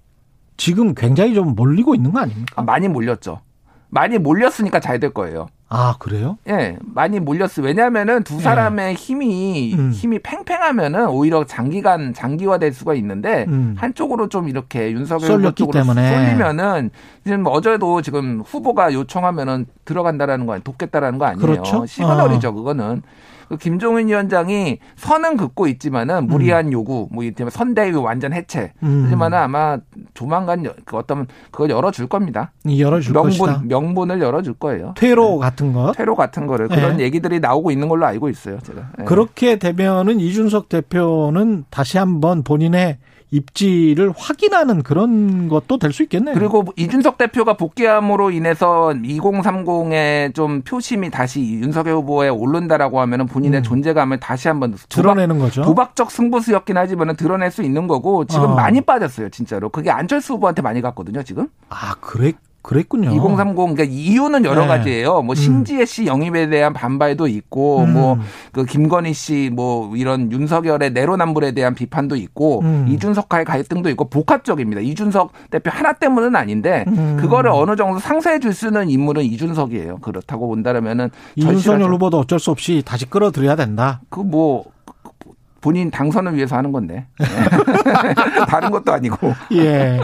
[0.61, 2.53] 지금 굉장히 좀 몰리고 있는 거 아닙니까?
[2.55, 3.39] 아, 많이 몰렸죠.
[3.89, 5.47] 많이 몰렸으니까 잘 될 거예요.
[5.69, 6.37] 아, 그래요?
[6.47, 7.65] 예, 많이 몰렸어요.
[7.65, 9.91] 왜냐하면은 두 사람의 힘이 음.
[9.91, 13.73] 힘이 팽팽하면은 오히려 장기간 장기화될 수가 있는데 음.
[13.75, 16.13] 한쪽으로 좀 이렇게 윤석열 쪽으로 때문에.
[16.13, 16.91] 쏠리면은
[17.25, 21.41] 지금 어제도 지금 후보가 요청하면은 들어간다라는 거 아니, 돕겠다라는 거 아니에요.
[21.41, 21.85] 그렇죠.
[21.87, 23.01] 시그널이죠, 그거는.
[23.51, 28.71] 그 김종인 위원장이 선은 긋고 있지만은 무리한 요구, 뭐 이를테면 선대위 완전 해체.
[28.81, 29.03] 음.
[29.05, 29.77] 하지만은 아마
[30.13, 32.53] 조만간 여- 그 어떤 그걸 열어줄 겁니다.
[32.65, 33.63] 열어줄 명분 것이다.
[33.65, 34.93] 명분을 열어줄 거예요.
[34.95, 35.91] 퇴로 같은 것.
[35.97, 36.75] 퇴로 같은 거를 예.
[36.75, 38.57] 그런 얘기들이 나오고 있는 걸로 알고 있어요.
[38.61, 38.83] 제가.
[39.01, 39.03] 예.
[39.03, 42.99] 그렇게 되면은 이준석 대표는 다시 한번 본인의
[43.31, 46.35] 입지를 확인하는 그런 것도 될 수 있겠네요.
[46.35, 53.63] 그리고 이준석 대표가 복귀함으로 인해서 2030의 좀 표심이 다시 윤석열 후보에 오른다라고 하면은 본인의 음.
[53.63, 55.63] 존재감을 다시 한번 드러내는 거죠.
[55.63, 58.55] 도박적 승부수였긴 하지만은 드러낼 수 있는 거고 지금 어.
[58.55, 59.69] 많이 빠졌어요, 진짜로.
[59.69, 61.47] 그게 안철수 후보한테 많이 갔거든요, 지금.
[61.69, 63.11] 아, 그래, 그랬군요.
[63.11, 64.67] 2030 그러니까 이유는 여러 네.
[64.67, 65.21] 가지예요.
[65.23, 67.93] 뭐 신지혜 씨 영입에 대한 반발도 있고 음.
[67.93, 72.85] 뭐그 김건희 씨 뭐 이런 윤석열의 내로남불에 대한 비판도 있고 음.
[72.89, 74.81] 이준석과의 갈등도 있고 복합적입니다.
[74.81, 77.17] 이준석 대표 하나 때문은 아닌데 음.
[77.19, 79.97] 그거를 어느 정도 상쇄해 줄수 있는 인물은 이준석이에요.
[79.97, 84.01] 그렇다고 본다면은 이준석열 후보도 어쩔 수 없이 다시 끌어들여야 된다.
[84.09, 84.65] 그뭐
[85.61, 87.25] 본인 당선을 위해서 하는 건데 네.
[88.47, 89.99] 다른 것도 아니고 예.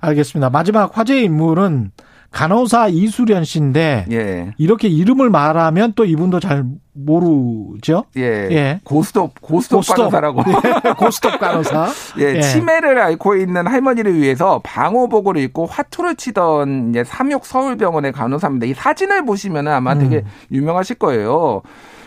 [0.00, 0.50] 알겠습니다.
[0.50, 1.92] 마지막 화제 인물은
[2.30, 4.52] 간호사 이수련 씨인데 예.
[4.58, 8.04] 이렇게 이름을 말하면 또 이분도 잘 모르죠?
[8.16, 8.22] 예.
[8.50, 8.80] 예.
[8.84, 10.42] 고스톱 고스톱 간호사라고
[10.86, 10.92] 예.
[10.92, 11.88] 고스톱 간호사.
[12.18, 12.40] 예, 예.
[12.42, 18.66] 치매를 앓고 있는 할머니를 위해서 방호복을 입고 화투를 치던 이제 삼육 서울병원의 간호사입니다.
[18.66, 20.00] 이 사진을 보시면 아마 음.
[20.00, 21.62] 되게 유명하실 거예요.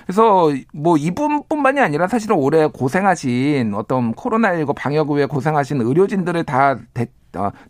[0.06, 7.04] 그래서 뭐 이분뿐만이 아니라 사실은 올해 고생하신 어떤 코로나19 방역 후에 고생하신 의료진들을 다 대,
[7.04, 7.08] 어,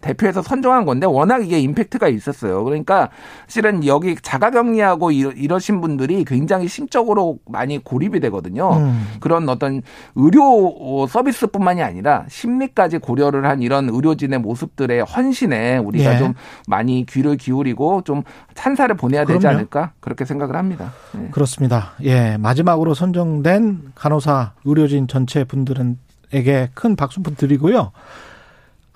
[0.02, 2.64] 대표해서 선정한 건데 워낙 이게 임팩트가 있었어요.
[2.64, 3.10] 그러니까
[3.48, 8.74] 실은 여기 자가격리하고 이러, 이러신 분들이 굉장히 심적으로 많이 고립이 되거든요.
[8.78, 9.08] 음.
[9.20, 9.82] 그런 어떤
[10.16, 16.18] 의료 서비스뿐만이 아니라 심리까지 고려를 한 이런 의료진의 모습들의 헌신에 우리가 예.
[16.18, 16.34] 좀
[16.68, 18.24] 많이 귀를 기울이고 좀
[18.56, 19.58] 찬사를 보내야 되지 그럼요.
[19.58, 20.94] 않을까 그렇게 생각을 합니다.
[21.18, 21.30] 예.
[21.30, 21.92] 그렇습니다.
[22.04, 22.38] 예.
[22.38, 27.92] 마지막으로 선정된 간호사 의료진 전체 분들에게 큰 박수품 드리고요.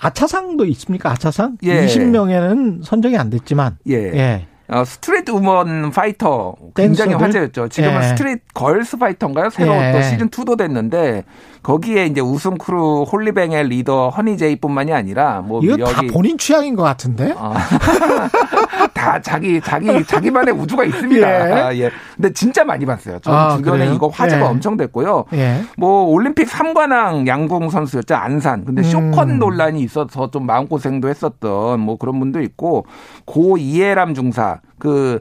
[0.05, 1.11] 아차상도 있습니까?
[1.11, 1.57] 아차상?
[1.63, 1.85] 예.
[1.85, 3.95] 20명에는 선정이 안 됐지만 예.
[3.95, 4.45] 예.
[4.67, 7.27] 어, 스트리트 우먼 파이터 굉장히 댄서들?
[7.27, 7.67] 화제였죠.
[7.69, 8.07] 지금은 예.
[8.09, 9.49] 스트리트 걸스 파이터인가요?
[9.51, 9.91] 새로 예.
[9.91, 11.23] 또 시즌 2도 됐는데
[11.65, 16.83] 거기에 이제 우승 크루 홀리뱅의 리더 허니제이뿐만이 아니라 뭐 이거 다 여기 본인 취향인 것
[16.83, 17.33] 같은데?
[17.35, 17.55] 어.
[18.93, 21.27] 다 자기 자기 자기만의 우주가 있습니다.
[21.27, 21.53] 예.
[21.53, 21.89] 아, 예.
[22.15, 23.17] 근데 진짜 많이 봤어요.
[23.19, 23.95] 저 아, 주변에 그래요?
[23.95, 24.47] 이거 화제가 예.
[24.47, 25.25] 엄청 됐고요.
[25.33, 25.63] 예.
[25.75, 28.63] 뭐 올림픽 3관왕 양궁 선수였죠 안산.
[28.65, 28.83] 근데 음.
[28.83, 32.85] 쇼컨 논란이 있어서 좀 마음고생도 했었던 뭐 그런 분도 있고
[33.25, 35.19] 고 이예람 중사 그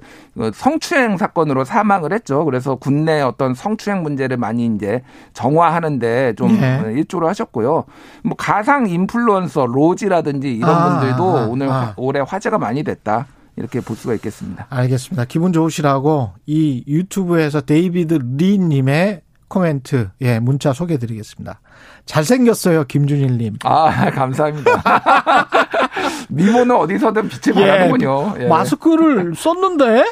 [0.52, 2.44] 성추행 사건으로 사망을 했죠.
[2.44, 5.02] 그래서 국내 어떤 성추행 문제를 많이 이제
[5.32, 6.82] 정화하는데 좀 예.
[6.92, 7.84] 일조를 하셨고요.
[8.24, 11.72] 뭐 가상 인플루언서 로지라든지 이런 아, 분들도 아, 오늘 아.
[11.74, 13.26] 화- 올해 화제가 많이 됐다.
[13.56, 14.66] 이렇게 볼 수가 있겠습니다.
[14.68, 15.26] 알겠습니다.
[15.26, 21.60] 기분 좋으시라고 이 유튜브에서 데이비드 리 님의 코멘트, 예, 문자 소개해 드리겠습니다.
[22.06, 23.58] 잘생겼어요, 김준일님.
[23.62, 24.82] 아, 감사합니다.
[26.28, 28.34] 미모는 어디서든 빛을 발하는군요.
[28.40, 28.46] 예.
[28.46, 30.04] 마스크를 썼는데?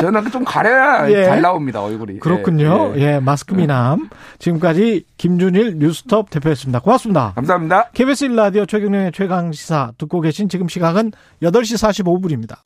[0.00, 1.24] 저는 좀 가려야 예.
[1.24, 2.20] 잘 나옵니다, 얼굴이.
[2.20, 2.92] 그렇군요.
[2.96, 3.18] 예, 예, 예.
[3.20, 4.08] 마스크 미남.
[4.38, 6.80] 지금까지 김준일 뉴스톱 대표였습니다.
[6.80, 7.32] 고맙습니다.
[7.34, 7.90] 감사합니다.
[7.94, 11.12] KBS 1라디오 최경련의 최강시사 듣고 계신 지금 시각은
[11.42, 12.56] 8시 45분입니다.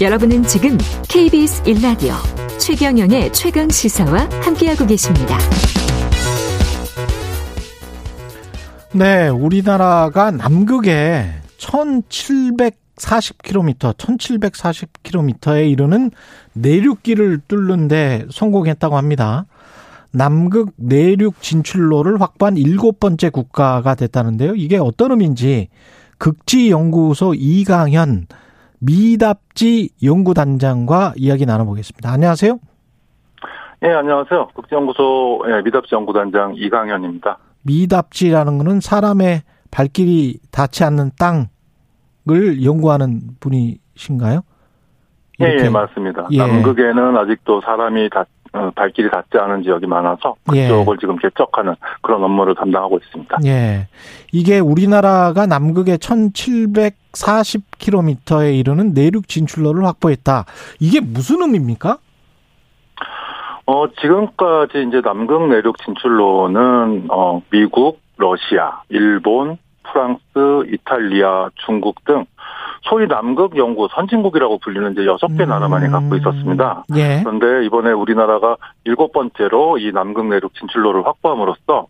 [0.00, 0.76] 여러분은 지금
[1.08, 2.14] KBS 1라디오
[2.58, 5.38] 최경영의 최강 시사와 함께하고 계십니다.
[8.96, 11.24] 네, 우리나라가 남극에
[11.58, 16.12] 1740km, 1740km에 이르는
[16.52, 19.46] 내륙길을 뚫는데 성공했다고 합니다.
[20.12, 24.54] 남극 내륙 진출로를 확보한 일곱 번째 국가가 됐다는데요.
[24.54, 25.70] 이게 어떤 의미인지
[26.18, 28.28] 극지연구소 이강현
[28.78, 32.12] 미답지 연구단장과 이야기 나눠보겠습니다.
[32.12, 32.60] 안녕하세요.
[33.82, 34.50] 예, 안녕하세요.
[34.54, 37.38] 국제연구소 예, 미답지 연구단장 이강현입니다.
[37.64, 44.42] 미답지라는 거는 사람의 발길이 닿지 않는 땅을 연구하는 분이신가요?
[45.40, 45.56] 예.
[45.64, 46.28] 예, 맞습니다.
[46.30, 46.38] 예.
[46.38, 50.68] 남극에는 아직도 사람이 닿, 어, 발길이 닿지 않은 지역이 많아서 예.
[50.68, 53.38] 그쪽을 지금 개척하는 그런 업무를 담당하고 있습니다.
[53.46, 53.88] 예.
[54.30, 60.44] 이게 우리나라가 남극의 1740km에 이르는 내륙 진출로를 확보했다.
[60.78, 61.98] 이게 무슨 의미입니까?
[63.66, 70.20] 어, 지금까지 이제 남극 내륙 진출로는, 어, 미국, 러시아, 일본, 프랑스,
[70.72, 72.24] 이탈리아, 중국 등
[72.82, 76.84] 소위 남극 연구 선진국이라고 불리는 이제 여섯 개 나라만이 갖고 있었습니다.
[76.96, 77.22] 예.
[77.22, 81.86] 그런데 이번에 우리나라가 일곱 번째로 이 남극 내륙 진출로를 확보함으로써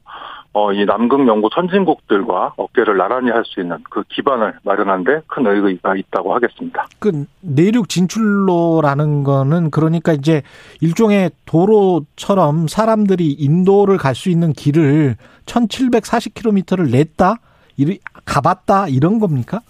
[0.54, 5.96] 어, 이 남극 연구 선진국들과 어깨를 나란히 할 수 있는 그 기반을 마련하는데 큰 의의가
[5.96, 6.86] 있다고 하겠습니다.
[7.00, 10.42] 그 내륙 진출로라는 거는 그러니까 이제
[10.80, 15.16] 일종의 도로처럼 사람들이 인도를 갈 수 있는 길을
[15.46, 17.36] 1740km를 냈다?
[18.24, 18.88] 가봤다?
[18.88, 19.60] 이런 겁니까?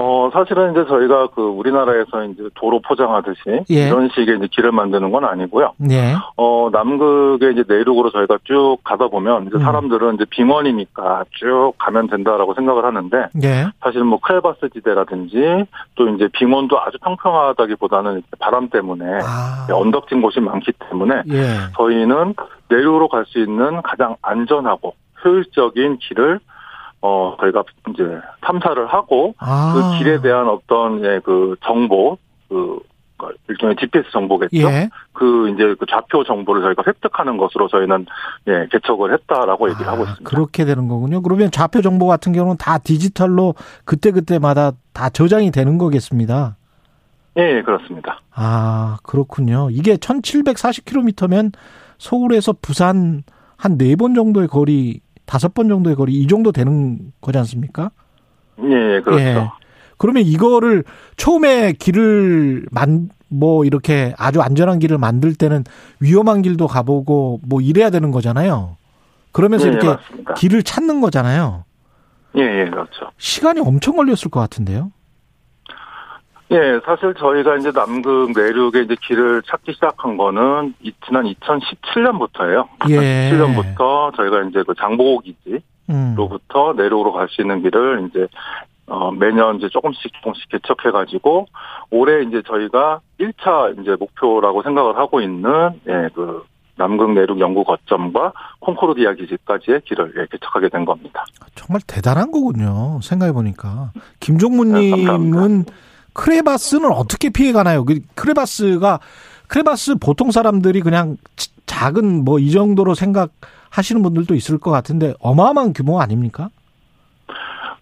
[0.00, 3.88] 어, 사실은 이제 저희가 그 우리나라에서 이제 도로 포장하듯이 예.
[3.88, 5.72] 이런 식의 이제 길을 만드는 건 아니고요.
[5.90, 6.14] 예.
[6.36, 9.60] 어, 남극의 이제 내륙으로 저희가 쭉 가다 보면 이제 음.
[9.60, 13.66] 사람들은 이제 빙원이니까 쭉 가면 된다라고 생각을 하는데 예.
[13.80, 15.64] 사실 뭐 크레바스 지대라든지
[15.96, 19.66] 또 이제 빙원도 아주 평평하다기보다는 바람 때문에 아.
[19.72, 21.44] 언덕진 곳이 많기 때문에 예.
[21.76, 22.34] 저희는
[22.68, 24.94] 내륙으로 갈 수 있는 가장 안전하고
[25.24, 26.40] 효율적인 길을
[27.00, 28.02] 어 저희가 이제
[28.40, 29.72] 탐사를 하고 아.
[29.74, 32.18] 그 길에 대한 어떤 예, 그 정보
[32.48, 32.80] 그
[33.48, 34.56] 일종의 GPS 정보겠죠.
[34.58, 34.90] 예.
[35.12, 38.06] 그 이제 그 좌표 정보를 저희가 획득하는 것으로 저희는
[38.46, 40.28] 예, 개척을 했다라고 얘기를 하고 있습니다.
[40.30, 41.20] 그렇게 되는 거군요.
[41.22, 43.54] 그러면 좌표 정보 같은 경우는 다 디지털로
[43.84, 46.56] 그때 그때마다 다 저장이 되는 거겠습니다.
[47.38, 48.20] 예, 예, 그렇습니다.
[48.32, 49.68] 아, 그렇군요.
[49.70, 51.52] 이게 1740km면
[51.98, 53.22] 서울에서 부산
[53.56, 57.90] 한 네 번 정도의 거리, 다섯 번 정도의 거리, 이 정도 되는 거지 않습니까?
[58.62, 59.22] 예, 예, 그렇죠.
[59.22, 59.48] 예.
[59.98, 60.84] 그러면 이거를
[61.18, 65.64] 처음에 길을 만, 뭐 이렇게 아주 안전한 길을 만들 때는
[66.00, 68.76] 위험한 길도 가보고 뭐 이래야 되는 거잖아요.
[69.32, 70.34] 그러면서 예, 이렇게 맞습니다.
[70.34, 71.64] 길을 찾는 거잖아요.
[72.36, 73.10] 예, 예, 그렇죠.
[73.18, 74.92] 시간이 엄청 걸렸을 것 같은데요.
[76.50, 82.66] 예, 사실 저희가 이제 남극 내륙에 이제 길을 찾기 시작한 거는 이- 지난 2017년부터예요.
[82.88, 83.30] 예.
[83.30, 85.22] 2017년부터 저희가 이제 그 장보고
[85.90, 86.14] 음.
[86.14, 88.26] 기지로부터 내륙으로 갈 수 있는 길을 이제
[88.86, 91.46] 어 매년 이제 조금씩 조금씩 개척해 가지고
[91.90, 95.50] 올해 이제 저희가 1차 이제 목표라고 생각을 하고 있는
[95.86, 96.42] 예, 그
[96.76, 101.24] 남극 내륙 연구 거점과 콩코르디아 기지까지의 길을 예, 개척하게 된 겁니다.
[101.54, 103.00] 정말 대단한 거군요.
[103.02, 105.64] 생각해 보니까 아, 김종문님은
[106.12, 107.84] 크레바스는 어떻게 피해 가나요?
[107.84, 109.00] 그 크레바스가
[109.48, 115.72] 크레바스 보통 사람들이 그냥 치- 작은 뭐 이 정도로 생각하시는 분들도 있을 것 같은데 어마어마한
[115.74, 116.48] 규모 아닙니까?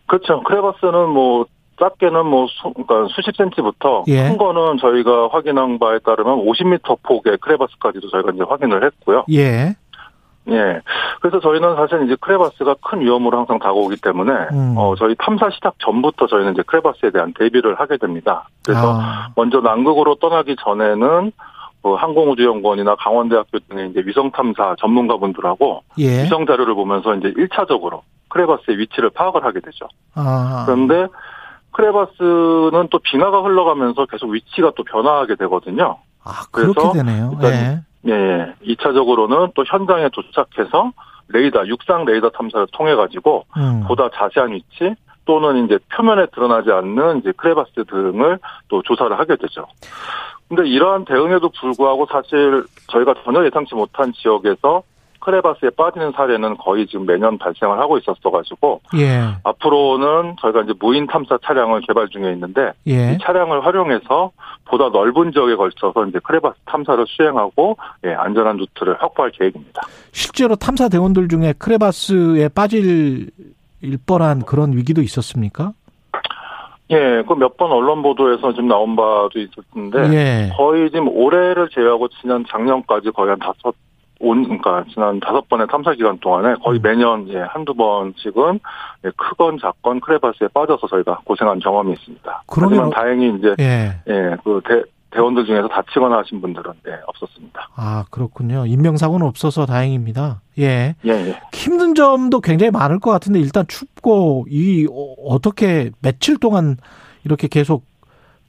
[0.06, 0.42] 그렇죠.
[0.44, 1.46] 크레바스는 뭐
[1.78, 4.28] 작게는 뭐 수, 그러니까 수십 센치부터 예.
[4.28, 9.24] 큰 거는 저희가 확인한 바에 따르면 50m 폭의 크레바스까지도 저희가 이제 확인을 했고요.
[9.32, 9.76] 예.
[10.48, 10.80] 예.
[11.20, 14.74] 그래서 저희는 사실 이제 크레바스가 큰 위험으로 항상 다가오기 때문에 음.
[14.76, 18.48] 어 저희 탐사 시작 전부터 저희는 이제 크레바스에 대한 대비를 하게 됩니다.
[18.64, 21.32] 그래서 아, 먼저 남극으로 떠나기 전에는
[21.82, 26.24] 그 항공우주연구원이나 강원대학교 등의 이제 위성 탐사 전문가분들하고 예.
[26.24, 29.86] 위성 자료를 보면서 이제 1차적으로 크레바스의 위치를 파악을 하게 되죠.
[30.14, 30.64] 아.
[30.66, 31.06] 그런데
[31.72, 35.98] 크레바스는 또 빙하가 흘러가면서 계속 위치가 또 변화하게 되거든요.
[36.24, 37.30] 아, 그렇게 되네요.
[37.34, 37.80] 일단 예.
[38.06, 38.54] 예, 예.
[38.74, 40.92] 2차적으로는 또 현장에 도착해서
[41.28, 43.84] 레이더, 육상 레이더 탐사를 통해 가지고 음.
[43.86, 48.38] 보다 자세한 위치 또는 이제 표면에 드러나지 않는 이제 크레바스 등을
[48.68, 49.66] 또 조사를 하게 되죠.
[50.48, 54.82] 근데 이러한 대응에도 불구하고 사실 저희가 전혀 예상치 못한 지역에서
[55.26, 59.22] 크레바스에 빠지는 사례는 거의 지금 매년 발생을 하고 있었어가지고 예.
[59.42, 63.14] 앞으로는 저희가 이제 무인 탐사 차량을 개발 중에 있는데 예.
[63.14, 64.30] 이 차량을 활용해서
[64.66, 69.82] 보다 넓은 지역에 걸쳐서 이제 크레바스 탐사를 수행하고 예, 안전한 루트를 확보할 계획입니다.
[70.12, 73.28] 실제로 탐사 대원들 중에 크레바스에 빠질
[73.82, 75.72] 일 뻔한 그런 위기도 있었습니까?
[76.90, 80.50] 예, 그 몇 번 언론 보도에서 지금 나온 바도 있었는데 예.
[80.56, 83.74] 거의 지금 올해를 제외하고 지난 작년까지 거의 한 다섯
[84.20, 86.56] 온 그러니까 지난 다섯 번의 탐사 기간 동안에 음.
[86.62, 88.60] 거의 매년 예, 한두 번씩은
[89.04, 92.42] 예, 크건 작건 크레바스에 빠져서 저희가 고생한 경험이 있습니다.
[92.46, 94.00] 그러면 하지만 다행히 이제 예.
[94.08, 97.68] 예, 그 대, 대원들 중에서 다치거나 하신 분들은 예, 없었습니다.
[97.74, 98.64] 아, 그렇군요.
[98.66, 100.40] 인명사고는 없어서 다행입니다.
[100.58, 100.94] 예.
[101.04, 101.40] 예, 예.
[101.52, 106.76] 힘든 점도 굉장히 많을 것 같은데 일단 춥고 이 어, 어떻게 며칠 동안
[107.24, 107.84] 이렇게 계속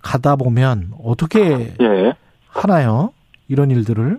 [0.02, 2.14] 가다 보면 어떻게 예.
[2.48, 3.12] 하나요?
[3.50, 4.18] 이런 일들을?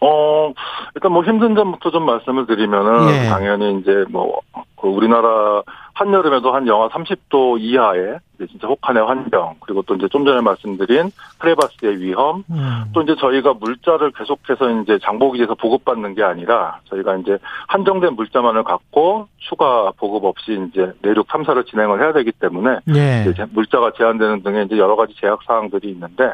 [0.00, 0.52] 어,
[0.94, 3.28] 일단 뭐 힘든 점부터 좀 말씀을 드리면은 예.
[3.28, 4.40] 당연히 이제 뭐,
[4.80, 5.62] 그 우리나라
[5.98, 11.10] 한여름에도 한 영하 30도 이하의 이제 진짜 혹한의 환경, 그리고 또 이제 좀 전에 말씀드린
[11.38, 12.84] 크레바스의 위험, 음.
[12.92, 19.26] 또 이제 저희가 물자를 계속해서 이제 장보기지에서 보급받는 게 아니라 저희가 이제 한정된 물자만을 갖고
[19.38, 23.28] 추가 보급 없이 이제 내륙 탐사를 진행을 해야 되기 때문에 예.
[23.28, 26.30] 이제 물자가 제한되는 등의 이제 여러 가지 제약 사항들이 있는데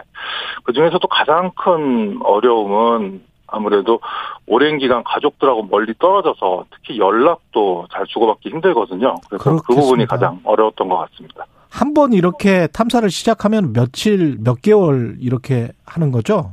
[0.65, 3.23] 그 중에서도 가장 큰 어려움은
[3.55, 4.01] 아무래도
[4.47, 9.15] 오랜 기간 가족들하고 멀리 떨어져서 특히 연락도 잘 주고받기 힘들거든요.
[9.29, 9.81] 그래서 그 그렇겠습니다.
[9.83, 11.47] 부분이 가장 어려웠던 것 같습니다.
[11.71, 16.53] 한 번 이렇게 탐사를 시작하면 며칠, 몇 개월 이렇게 하는 거죠?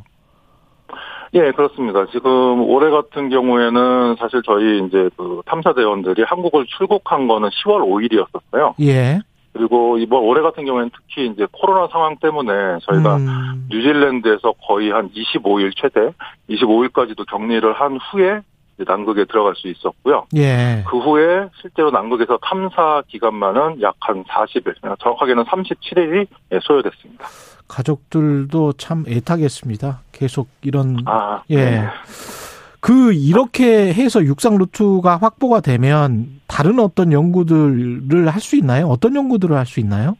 [1.33, 2.05] 예, 그렇습니다.
[2.11, 8.73] 지금 올해 같은 경우에는 사실 저희 이제 그 탐사 대원들이 한국을 출국한 거는 10월 5일이었었어요.
[8.81, 9.19] 예.
[9.53, 13.67] 그리고 이번 올해 같은 경우에는 특히 이제 코로나 상황 때문에 저희가 음.
[13.69, 16.11] 뉴질랜드에서 거의 한 25일 최대
[16.49, 18.41] 25일까지도 격리를 한 후에
[18.75, 20.25] 이제 남극에 들어갈 수 있었고요.
[20.35, 20.83] 예.
[20.87, 26.27] 그 후에 실제로 남극에서 탐사 기간만은 약 한 40일, 정확하게는 37일이
[26.61, 27.25] 소요됐습니다.
[27.67, 30.01] 가족들도 참 애타겠습니다.
[30.11, 31.55] 계속 이런 아, 예.
[31.55, 31.87] 네.
[32.81, 38.87] 그 이렇게 해서 육상 루트가 확보가 되면 다른 어떤 연구들을 할 수 있나요?
[38.87, 40.15] 어떤 연구들을 할 수 있나요?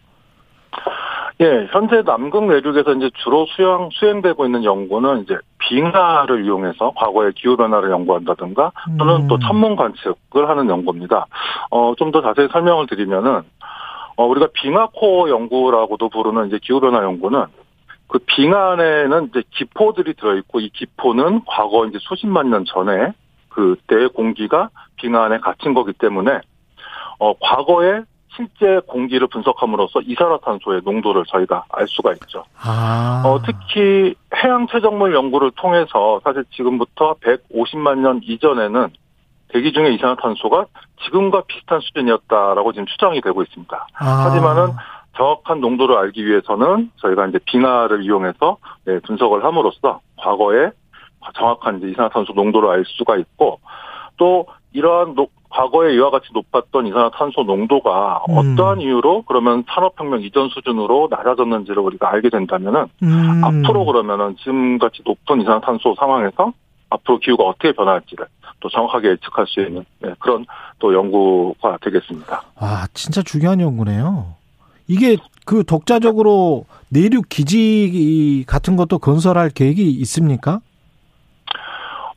[1.41, 7.89] 예, 현재 남극 내륙에서 이제 주로 수행, 수행되고 있는 연구는 이제 빙하를 이용해서 과거의 기후변화를
[7.89, 9.27] 연구한다든가 또는 음.
[9.27, 11.25] 또 천문 관측을 하는 연구입니다.
[11.71, 13.41] 어, 좀 더 자세히 설명을 드리면은,
[14.17, 17.45] 어, 우리가 빙하코어 연구라고도 부르는 이제 기후변화 연구는
[18.11, 23.13] 그 빙하 안에는 이제 기포들이 들어있고 이 기포는 과거 이제 수십만 년 전에
[23.49, 26.41] 그때의 공기가 빙하 안에 갇힌 거기 때문에
[27.19, 28.01] 어, 과거에
[28.35, 32.43] 실제 공기를 분석함으로써 이산화탄소의 농도를 저희가 알 수가 있죠.
[32.61, 33.23] 아.
[33.25, 38.89] 어, 특히 해양 최적물 연구를 통해서 사실 지금부터 150만 년 이전에는
[39.53, 40.65] 대기 중의 이산화탄소가
[41.05, 43.87] 지금과 비슷한 수준이었다라고 지금 추정이 되고 있습니다.
[43.99, 44.05] 아.
[44.25, 44.73] 하지만은
[45.21, 50.71] 정확한 농도를 알기 위해서는 저희가 이제 빙하를 이용해서 네, 분석을 함으로써 과거에
[51.35, 53.59] 정확한 이제 이산화탄소 농도를 알 수가 있고
[54.17, 58.37] 또 이러한 노- 과거에 이와 같이 높았던 이산화탄소 농도가 음.
[58.37, 63.41] 어떠한 이유로 그러면 산업혁명 이전 수준으로 낮아졌는지를 우리가 알게 된다면은 음.
[63.43, 66.51] 앞으로 그러면은 지금같이 높은 이산화탄소 상황에서
[66.89, 68.25] 앞으로 기후가 어떻게 변할지를
[68.61, 70.45] 또 정확하게 예측할 수 있는 네, 그런
[70.79, 72.41] 또 연구가 되겠습니다.
[72.59, 74.40] 와, 진짜 중요한 연구네요.
[74.91, 75.15] 이게
[75.45, 80.59] 그 독자적으로 내륙 기지 같은 것도 건설할 계획이 있습니까?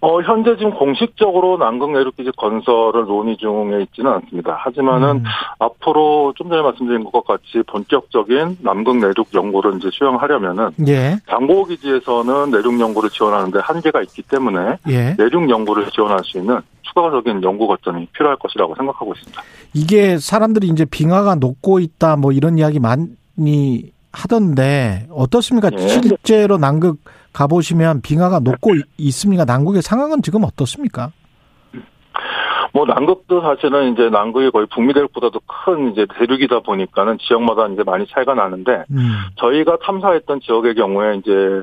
[0.05, 4.55] 어, 현재 지금 공식적으로 남극 내륙기지 건설을 논의 중에 있지는 않습니다.
[4.61, 5.25] 하지만은 음.
[5.59, 12.51] 앞으로 좀 전에 말씀드린 것 같이 본격적인 남극 내륙 연구를 이제 수행하려면은 예, 장고 기지에서는
[12.51, 15.15] 내륙 연구를 지원하는데 한계가 있기 때문에 예.
[15.17, 19.43] 내륙 연구를 지원할 수 있는 추가적인 연구 거점이 필요할 것이라고 생각하고 있습니다.
[19.73, 25.71] 이게 사람들이 이제 빙하가 녹고 있다 뭐 이런 이야기 많이 하던데 어떻습니까?
[25.73, 25.89] 예.
[25.89, 26.99] 실제로 남극
[27.35, 29.45] 가보시면 빙하가 녹고 있- 있습니까?
[29.45, 31.11] 남극의 상황은 지금 어떻습니까?
[32.73, 38.05] 뭐 남극도 사실은 이제 남극이 거의 북미 대륙보다도 큰 이제 대륙이다 보니까는 지역마다 이제 많이
[38.09, 41.63] 차이가 나는데 음, 저희가 탐사했던 지역의 경우에 이제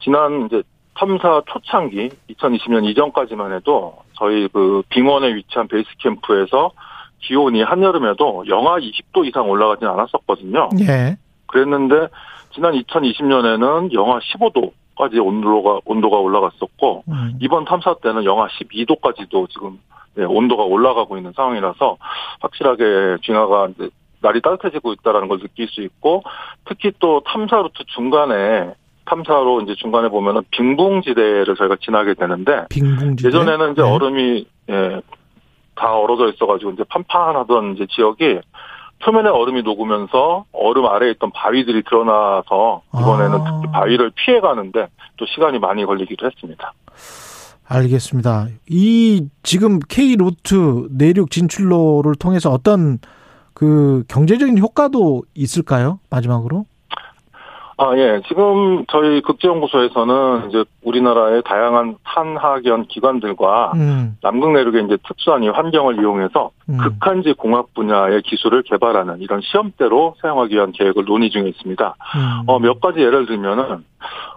[0.00, 0.62] 지난 이제
[0.96, 6.72] 탐사 초창기 2020년 이전까지만 해도 저희 그 빙원에 위치한 베이스 캠프에서
[7.20, 10.70] 기온이 한여름에도 영하 20도 이상 올라가진 않았었거든요.
[10.80, 11.16] 예,
[11.46, 12.08] 그랬는데
[12.52, 19.78] 지난 2020년에는 영하 15도 까지 온도가 온도가 올라갔었고 음, 이번 탐사 때는 영하 12도까지도 지금
[20.14, 21.96] 네, 온도가 올라가고 있는 상황이라서
[22.40, 23.88] 확실하게 빙하가 이제
[24.20, 26.24] 날이 따뜻해지고 있다라는 걸 느낄 수 있고
[26.64, 33.28] 특히 또 탐사 루트 중간에 탐사로 이제 중간에 보면은 빙붕지대를 저희가 지나게 되는데 빙붕지대.
[33.28, 33.88] 예전에는 이제 네.
[33.88, 35.00] 얼음이 예,
[35.76, 38.40] 다 얼어져 있어가지고 이제 판판하던 이제 지역이
[39.04, 43.60] 표면에 얼음이 녹으면서 얼음 아래에 있던 바위들이 드러나서 이번에는 아.
[43.60, 46.72] 특히 바위를 피해 가는데 또 시간이 많이 걸리기도 했습니다.
[47.68, 48.48] 알겠습니다.
[48.68, 52.98] 이 지금 K 루트 내륙 진출로를 통해서 어떤
[53.52, 56.00] 그 경제적인 효과도 있을까요?
[56.10, 56.64] 마지막으로?
[57.80, 58.20] 아, 예.
[58.26, 66.00] 지금 저희 극지연구소에서는 이제 우리나라의 다양한 탄하견 기관들과 음, 남극 내륙의 이제 특수한 이 환경을
[66.00, 66.78] 이용해서 음.
[66.78, 71.94] 극한지 공학 분야의 기술을 개발하는 이런 시험대로 사용하기 위한 계획을 논의 중에 있습니다.
[72.16, 72.42] 음.
[72.48, 73.84] 어, 몇 가지 예를 들면은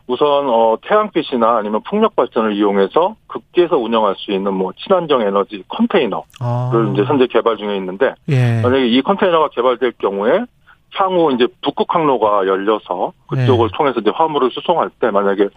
[0.06, 6.22] 우선 어, 태양빛이나 아니면 풍력 발전을 이용해서 극지에서 운영할 수 있는 뭐 친환경 에너지 컨테이너를
[6.42, 6.92] 아.
[6.94, 8.62] 이제 현재 개발 중에 있는데 예.
[8.62, 10.46] 만약에 이 컨테이너가 개발될 경우에
[10.94, 13.78] 향후 이제 북극 항로가 열려서 그쪽을 네.
[13.78, 15.48] 통해서 이제 화물을 수송할 때 만약에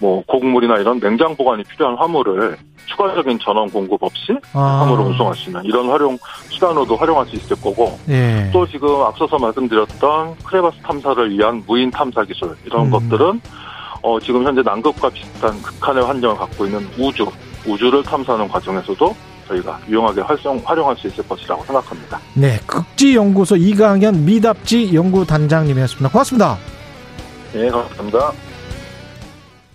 [0.00, 2.56] 뭐 곡물이나 이런 냉장 보관이 필요한 화물을
[2.86, 4.80] 추가적인 전원 공급 없이 아.
[4.82, 6.16] 화물을 운송할 수 있는 이런 활용
[6.50, 8.48] 수단으로도 활용할 수 있을 거고 예.
[8.52, 12.90] 또 지금 앞서서 말씀드렸던 크레바스 탐사를 위한 무인 탐사 기술 이런 음.
[12.90, 13.40] 것들은
[14.02, 17.26] 어 지금 현재 남극과 비슷한 극한의 환경을 갖고 있는 우주
[17.66, 19.16] 우주를 탐사하는 과정에서도
[19.48, 22.20] 저희가 유용하게 활용 활용할 수 있을 것이라고 생각합니다.
[22.34, 26.08] 네, 극지연구소 이강현 미답지 연구단장님이었습니다.
[26.08, 26.58] 고맙습니다.
[27.52, 28.32] 네, 감사합니다.